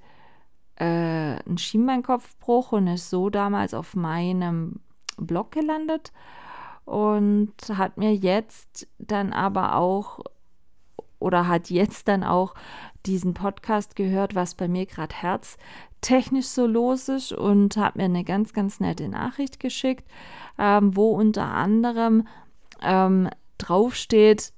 äh, 0.77 0.85
einen 0.85 1.57
Schienbeinkopfbruch 1.57 2.71
und 2.71 2.87
ist 2.87 3.09
so 3.09 3.29
damals 3.29 3.73
auf 3.73 3.93
meinem 3.93 4.79
Blog 5.27 5.51
gelandet 5.51 6.11
und 6.85 7.53
hat 7.73 7.97
mir 7.97 8.13
jetzt 8.13 8.87
dann 8.97 9.33
aber 9.33 9.75
auch 9.75 10.19
oder 11.19 11.47
hat 11.47 11.69
jetzt 11.69 12.07
dann 12.07 12.23
auch 12.23 12.55
diesen 13.05 13.33
Podcast 13.33 13.95
gehört, 13.95 14.33
was 14.33 14.55
bei 14.55 14.67
mir 14.67 14.87
gerade 14.87 15.15
herztechnisch 15.15 16.47
so 16.47 16.65
los 16.65 17.09
ist 17.09 17.31
und 17.31 17.77
hat 17.77 17.95
mir 17.95 18.05
eine 18.05 18.23
ganz, 18.23 18.53
ganz 18.53 18.79
nette 18.79 19.07
Nachricht 19.07 19.59
geschickt, 19.59 20.07
ähm, 20.57 20.95
wo 20.95 21.11
unter 21.11 21.45
anderem 21.45 22.27
ähm, 22.81 23.29
draufsteht, 23.59 24.53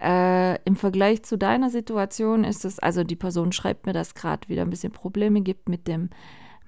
äh, 0.00 0.62
Im 0.64 0.76
Vergleich 0.76 1.24
zu 1.24 1.36
deiner 1.36 1.68
Situation 1.68 2.42
ist 2.42 2.64
es, 2.64 2.78
also 2.78 3.04
die 3.04 3.16
Person 3.16 3.52
schreibt 3.52 3.84
mir, 3.84 3.92
dass 3.92 4.14
gerade 4.14 4.48
wieder 4.48 4.62
ein 4.62 4.70
bisschen 4.70 4.92
Probleme 4.92 5.42
gibt 5.42 5.68
mit 5.68 5.86
dem, 5.86 6.08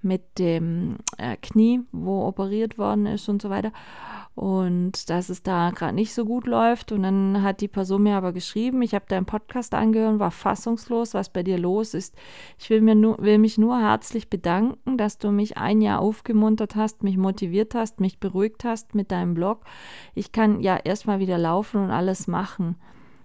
mit 0.02 0.38
dem 0.38 0.96
äh, 1.18 1.36
Knie, 1.36 1.80
wo 1.92 2.26
operiert 2.26 2.78
worden 2.78 3.06
ist 3.06 3.28
und 3.28 3.40
so 3.40 3.50
weiter. 3.50 3.72
Und 4.34 5.10
dass 5.10 5.28
es 5.28 5.42
da 5.42 5.70
gerade 5.70 5.94
nicht 5.94 6.14
so 6.14 6.24
gut 6.24 6.46
läuft. 6.46 6.92
Und 6.92 7.02
dann 7.02 7.42
hat 7.42 7.60
die 7.60 7.68
Person 7.68 8.02
mir 8.02 8.16
aber 8.16 8.32
geschrieben, 8.32 8.82
ich 8.82 8.94
habe 8.94 9.04
deinen 9.08 9.26
Podcast 9.26 9.74
angehört, 9.74 10.18
war 10.18 10.30
fassungslos, 10.30 11.14
was 11.14 11.30
bei 11.30 11.42
dir 11.42 11.58
los 11.58 11.94
ist. 11.94 12.14
Ich 12.58 12.70
will, 12.70 12.80
mir 12.80 12.94
nur, 12.94 13.18
will 13.18 13.38
mich 13.38 13.58
nur 13.58 13.78
herzlich 13.78 14.30
bedanken, 14.30 14.96
dass 14.96 15.18
du 15.18 15.30
mich 15.30 15.56
ein 15.56 15.80
Jahr 15.80 16.00
aufgemuntert 16.00 16.76
hast, 16.76 17.02
mich 17.02 17.16
motiviert 17.16 17.74
hast, 17.74 18.00
mich 18.00 18.18
beruhigt 18.18 18.64
hast 18.64 18.94
mit 18.94 19.10
deinem 19.10 19.34
Blog. 19.34 19.64
Ich 20.14 20.32
kann 20.32 20.60
ja 20.60 20.76
erstmal 20.76 21.18
wieder 21.18 21.38
laufen 21.38 21.82
und 21.82 21.90
alles 21.90 22.26
machen. 22.26 22.76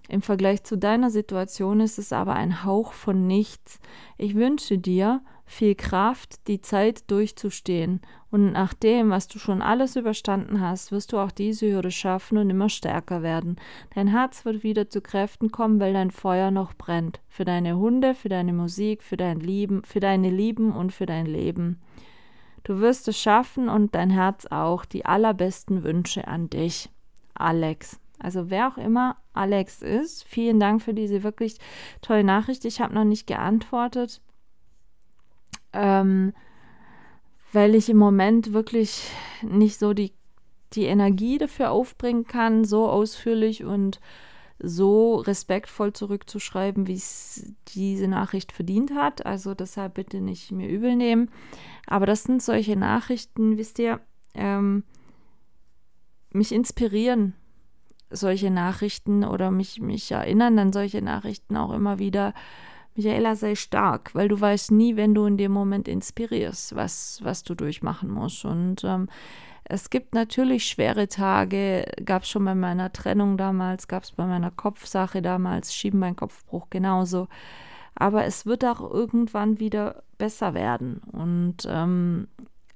Im 0.09 0.21
Vergleich 0.21 0.63
zu 0.63 0.77
deiner 0.77 1.09
Situation 1.09 1.81
ist 1.81 1.99
es 1.99 2.13
aber 2.13 2.33
ein 2.33 2.63
Hauch 2.63 2.93
von 2.93 3.27
nichts. 3.27 3.79
Ich 4.17 4.35
wünsche 4.35 4.77
dir 4.77 5.21
viel 5.47 5.75
Kraft, 5.75 6.47
die 6.47 6.61
Zeit 6.61 7.09
durchzustehen. 7.09 8.01
Und 8.29 8.51
nach 8.51 8.73
dem, 8.73 9.09
was 9.09 9.29
du 9.29 9.39
schon 9.39 9.61
alles 9.61 9.95
überstanden 9.95 10.59
hast, 10.59 10.91
wirst 10.91 11.13
du 11.13 11.17
auch 11.17 11.31
diese 11.31 11.71
Hürde 11.71 11.89
schaffen 11.89 12.37
und 12.37 12.49
immer 12.49 12.67
stärker 12.67 13.23
werden. 13.23 13.55
Dein 13.95 14.09
Herz 14.09 14.43
wird 14.43 14.61
wieder 14.61 14.89
zu 14.89 15.01
Kräften 15.01 15.49
kommen, 15.49 15.79
weil 15.79 15.93
dein 15.93 16.11
Feuer 16.11 16.51
noch 16.51 16.73
brennt. 16.73 17.21
Für 17.29 17.45
deine 17.45 17.77
Hunde, 17.77 18.13
für 18.13 18.29
deine 18.29 18.51
Musik, 18.51 19.01
für 19.01 19.17
dein 19.17 19.39
Lieben, 19.39 19.83
für 19.83 20.01
deine 20.01 20.29
Lieben 20.29 20.73
und 20.73 20.91
für 20.91 21.05
dein 21.05 21.25
Leben. 21.25 21.79
Du 22.63 22.81
wirst 22.81 23.07
es 23.07 23.17
schaffen 23.17 23.69
und 23.69 23.95
dein 23.95 24.09
Herz 24.09 24.45
auch. 24.47 24.83
Die 24.83 25.05
allerbesten 25.05 25.83
Wünsche 25.83 26.27
an 26.27 26.49
dich. 26.49 26.89
Alex. 27.33 27.99
Also 28.19 28.49
wer 28.49 28.67
auch 28.67 28.77
immer 28.77 29.17
Alex 29.33 29.81
ist, 29.81 30.23
vielen 30.23 30.59
Dank 30.59 30.81
für 30.81 30.93
diese 30.93 31.23
wirklich 31.23 31.59
tolle 32.01 32.23
Nachricht. 32.23 32.65
Ich 32.65 32.81
habe 32.81 32.93
noch 32.93 33.03
nicht 33.03 33.27
geantwortet, 33.27 34.21
ähm, 35.77 36.33
weil 37.53 37.75
ich 37.75 37.89
im 37.89 37.97
Moment 37.97 38.53
wirklich 38.53 39.09
nicht 39.41 39.77
so 39.77 39.93
die, 39.93 40.11
die 40.73 40.85
Energie 40.85 41.37
dafür 41.37 41.71
aufbringen 41.71 42.25
kann, 42.25 42.65
so 42.65 42.89
ausführlich 42.89 43.63
und 43.63 43.99
so 44.59 45.17
respektvoll 45.17 45.93
zurückzuschreiben, 45.93 46.87
wie 46.87 46.95
es 46.95 47.53
diese 47.75 48.07
Nachricht 48.07 48.51
verdient 48.51 48.91
hat. 48.95 49.25
Also 49.25 49.53
deshalb 49.53 49.93
bitte 49.93 50.19
nicht 50.19 50.51
mir 50.51 50.67
übel 50.67 50.95
nehmen. 50.95 51.29
Aber 51.85 52.07
das 52.07 52.23
sind 52.23 52.41
solche 52.41 52.75
Nachrichten, 52.75 53.57
wisst 53.57 53.77
ihr, 53.77 53.99
ähm, 54.33 54.83
mich 56.31 56.51
inspirieren 56.51 57.33
solche 58.09 58.49
Nachrichten 58.49 59.23
oder 59.23 59.51
mich, 59.51 59.81
mich 59.81 60.11
erinnern 60.11 60.57
an 60.59 60.73
solche 60.73 61.01
Nachrichten 61.01 61.57
auch 61.57 61.73
immer 61.73 61.99
wieder. 61.99 62.33
Michaela, 62.97 63.35
sei 63.35 63.55
stark, 63.55 64.13
weil 64.13 64.27
du 64.27 64.39
weißt 64.39 64.71
nie, 64.71 64.95
wenn 64.95 65.13
du 65.13 65.25
in 65.25 65.37
dem 65.37 65.51
Moment 65.51 65.87
inspirierst, 65.87 66.75
was, 66.75 67.19
was 67.23 67.43
du 67.43 67.55
durchmachen 67.55 68.09
musst. 68.09 68.43
Und 68.43 68.83
ähm, 68.83 69.07
es 69.63 69.89
gibt 69.89 70.13
natürlich 70.13 70.65
schwere 70.65 71.07
Tage, 71.07 71.85
gab 72.03 72.23
es 72.23 72.29
schon 72.29 72.45
bei 72.45 72.55
meiner 72.55 72.91
Trennung 72.91 73.37
damals, 73.37 73.87
gab 73.87 74.03
es 74.03 74.11
bei 74.11 74.25
meiner 74.25 74.51
Kopfsache 74.51 75.21
damals, 75.21 75.73
Schiebenbeinkopfbruch 75.73 76.69
genauso. 76.69 77.27
Aber 77.95 78.25
es 78.25 78.45
wird 78.45 78.65
auch 78.65 78.81
irgendwann 78.81 79.59
wieder 79.59 80.03
besser 80.17 80.53
werden. 80.53 81.01
Und 81.11 81.67
ähm, 81.67 82.27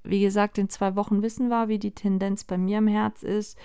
wie 0.04 0.22
gesagt, 0.22 0.58
in 0.58 0.70
zwei 0.70 0.96
Wochen 0.96 1.22
wissen 1.22 1.50
wir, 1.50 1.68
wie 1.68 1.78
die 1.78 1.94
Tendenz 1.94 2.44
bei 2.44 2.58
mir 2.58 2.80
im 2.80 2.88
Herz 2.88 3.22
ist 3.22 3.58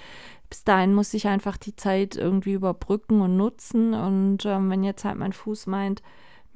bis 0.48 0.64
dahin 0.64 0.94
muss 0.94 1.14
ich 1.14 1.26
einfach 1.26 1.56
die 1.56 1.74
Zeit 1.76 2.16
irgendwie 2.16 2.52
überbrücken 2.52 3.20
und 3.20 3.36
nutzen. 3.36 3.94
Und 3.94 4.44
ähm, 4.46 4.70
wenn 4.70 4.84
jetzt 4.84 5.04
halt 5.04 5.18
mein 5.18 5.32
Fuß 5.32 5.66
meint, 5.66 6.02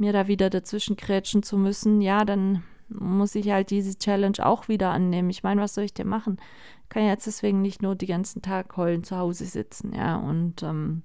mir 0.00 0.12
da 0.12 0.26
wieder 0.26 0.50
dazwischen 0.50 0.96
krätschen 0.96 1.42
zu 1.42 1.56
müssen, 1.56 2.00
ja, 2.00 2.24
dann 2.24 2.62
muss 2.88 3.34
ich 3.34 3.50
halt 3.50 3.70
diese 3.70 3.96
Challenge 3.96 4.44
auch 4.44 4.68
wieder 4.68 4.90
annehmen. 4.90 5.30
Ich 5.30 5.42
meine, 5.42 5.60
was 5.60 5.74
soll 5.74 5.84
ich 5.84 5.94
denn 5.94 6.08
machen? 6.08 6.38
Ich 6.84 6.88
kann 6.88 7.06
jetzt 7.06 7.26
deswegen 7.26 7.62
nicht 7.62 7.82
nur 7.82 7.94
den 7.94 8.08
ganzen 8.08 8.42
Tag 8.42 8.76
heulen 8.76 9.04
zu 9.04 9.16
Hause 9.16 9.44
sitzen, 9.44 9.94
ja. 9.94 10.16
Und 10.16 10.62
ähm, 10.62 11.02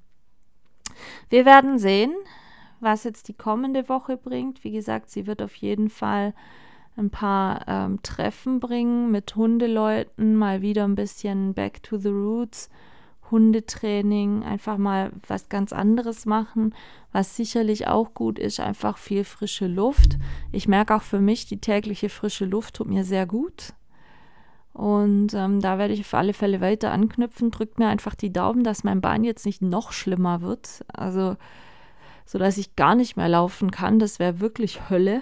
wir 1.29 1.45
werden 1.45 1.77
sehen, 1.77 2.13
was 2.79 3.03
jetzt 3.03 3.27
die 3.27 3.33
kommende 3.33 3.87
Woche 3.87 4.17
bringt. 4.17 4.63
Wie 4.63 4.71
gesagt, 4.71 5.09
sie 5.11 5.27
wird 5.27 5.41
auf 5.41 5.55
jeden 5.55 5.89
Fall 5.89 6.33
ein 6.97 7.09
paar 7.09 7.67
ähm, 7.67 8.01
Treffen 8.01 8.59
bringen 8.59 9.11
mit 9.11 9.35
Hundeleuten, 9.35 10.35
mal 10.35 10.61
wieder 10.61 10.85
ein 10.85 10.95
bisschen 10.95 11.53
Back 11.53 11.83
to 11.83 11.97
the 11.97 12.09
Roots, 12.09 12.69
Hundetraining, 13.31 14.43
einfach 14.43 14.77
mal 14.77 15.11
was 15.27 15.49
ganz 15.49 15.73
anderes 15.73 16.25
machen, 16.25 16.75
was 17.11 17.35
sicherlich 17.35 17.87
auch 17.87 18.13
gut 18.13 18.39
ist, 18.39 18.59
einfach 18.59 18.97
viel 18.97 19.23
frische 19.23 19.67
Luft. 19.67 20.17
Ich 20.51 20.67
merke 20.67 20.95
auch 20.95 21.01
für 21.01 21.19
mich, 21.19 21.45
die 21.45 21.59
tägliche 21.59 22.09
frische 22.09 22.45
Luft 22.45 22.75
tut 22.75 22.87
mir 22.87 23.03
sehr 23.03 23.25
gut. 23.25 23.73
Und 24.73 25.33
ähm, 25.33 25.61
da 25.61 25.77
werde 25.77 25.93
ich 25.93 26.01
auf 26.01 26.13
alle 26.13 26.33
Fälle 26.33 26.59
weiter 26.59 26.91
anknüpfen. 26.91 27.49
Drückt 27.49 27.79
mir 27.79 27.87
einfach 27.87 28.13
die 28.13 28.33
Daumen, 28.33 28.63
dass 28.63 28.83
mein 28.83 28.99
Bein 28.99 29.23
jetzt 29.23 29.45
nicht 29.45 29.61
noch 29.61 29.93
schlimmer 29.93 30.41
wird. 30.41 30.83
Also, 30.91 31.37
so 32.25 32.37
dass 32.37 32.57
ich 32.57 32.75
gar 32.75 32.95
nicht 32.95 33.15
mehr 33.15 33.29
laufen 33.29 33.71
kann. 33.71 33.99
Das 33.99 34.19
wäre 34.19 34.41
wirklich 34.41 34.89
Hölle. 34.89 35.21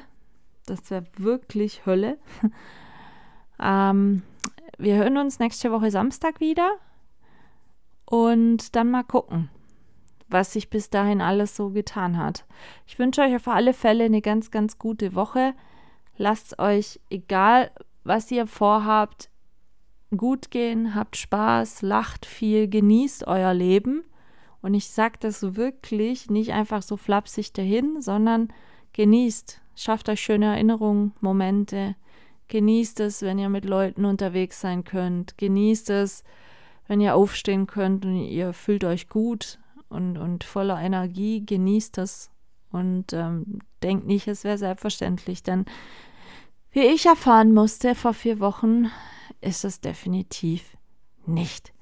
Das 0.66 0.89
wäre 0.89 1.06
wirklich 1.18 1.86
Hölle. 1.86 2.18
ähm, 3.62 4.24
wir 4.80 4.95
hören 4.95 5.18
uns 5.18 5.38
nächste 5.38 5.72
Woche 5.72 5.91
Samstag 5.91 6.39
wieder 6.39 6.72
und 8.14 8.76
dann 8.76 8.91
mal 8.91 9.03
gucken, 9.03 9.49
was 10.28 10.53
sich 10.53 10.70
bis 10.70 10.91
dahin 10.91 11.20
alles 11.20 11.55
so 11.55 11.72
getan 11.72 12.18
hat. 12.18 12.45
Ich 12.86 12.99
wünsche 12.99 13.22
euch 13.22 13.36
auf 13.36 13.47
alle 13.47 13.74
Fälle 13.74 14.03
eine 14.03 14.22
ganz, 14.22 14.51
ganz 14.51 14.78
gute 14.78 15.16
Woche. 15.16 15.55
Lasst 16.16 16.59
euch, 16.59 16.99
egal 17.09 17.72
was 18.03 18.30
ihr 18.30 18.45
vorhabt, 18.45 19.32
gut 20.16 20.51
gehen, 20.51 20.93
habt 20.93 21.18
Spaß, 21.18 21.82
lacht 21.82 22.28
viel, 22.28 22.68
genießt 22.68 23.26
euer 23.26 23.55
Leben. 23.55 24.03
Und 24.61 24.76
ich 24.76 24.89
sage 24.89 25.18
das 25.20 25.55
wirklich 25.55 26.30
nicht 26.30 26.53
einfach 26.53 26.84
so 26.84 26.97
flapsig 26.97 27.51
dahin, 27.53 27.99
sondern 27.99 28.49
genießt, 28.93 29.59
Schafft 29.76 30.07
euch 30.07 30.22
schöne 30.22 30.45
Erinnerungen, 30.45 31.14
Momente. 31.20 31.95
Genießt 32.47 32.99
es, 32.99 33.24
wenn 33.24 33.39
ihr 33.39 33.49
mit 33.49 33.66
Leuten 33.66 34.05
unterwegs 34.05 34.61
sein 34.61 34.84
könnt. 34.84 35.36
Genießt 35.39 35.89
es, 35.89 36.24
wenn 36.88 37.02
ihr 37.02 37.16
aufstehen 37.16 37.68
könnt 37.68 38.06
und 38.06 38.16
ihr 38.16 38.54
fühlt 38.54 38.84
euch 38.84 39.10
gut 39.10 39.60
und, 39.90 40.18
und 40.18 40.44
voller 40.44 40.80
Energie. 40.80 41.46
Genießt 41.46 41.98
es 42.00 42.30
und 42.72 43.14
ähm, 43.14 43.60
denkt 43.82 44.06
nicht, 44.06 44.28
es 44.28 44.44
wäre 44.44 44.58
selbstverständlich. 44.58 45.44
Denn 45.44 45.66
wie 46.72 46.82
ich 46.82 47.06
erfahren 47.06 47.54
musste 47.54 47.96
vor 47.96 48.14
vier 48.14 48.40
Wochen, 48.40 48.92
ist 49.42 49.64
es 49.64 49.82
definitiv 49.82 50.78
nicht. 51.26 51.74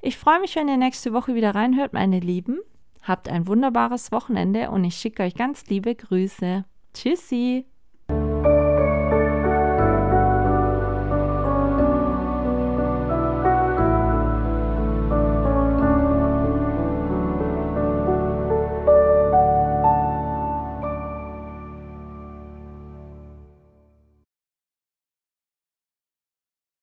Ich 0.00 0.18
freue 0.18 0.40
mich, 0.40 0.56
wenn 0.56 0.68
ihr 0.68 0.76
nächste 0.76 1.12
Woche 1.12 1.34
wieder 1.34 1.54
reinhört, 1.54 1.92
meine 1.92 2.18
Lieben. 2.18 2.58
Habt 3.02 3.28
ein 3.28 3.46
wunderbares 3.46 4.10
Wochenende 4.12 4.70
und 4.70 4.84
ich 4.84 4.96
schicke 4.96 5.22
euch 5.22 5.34
ganz 5.34 5.66
liebe 5.66 5.94
Grüße. 5.94 6.64
Tschüssi! 6.94 7.66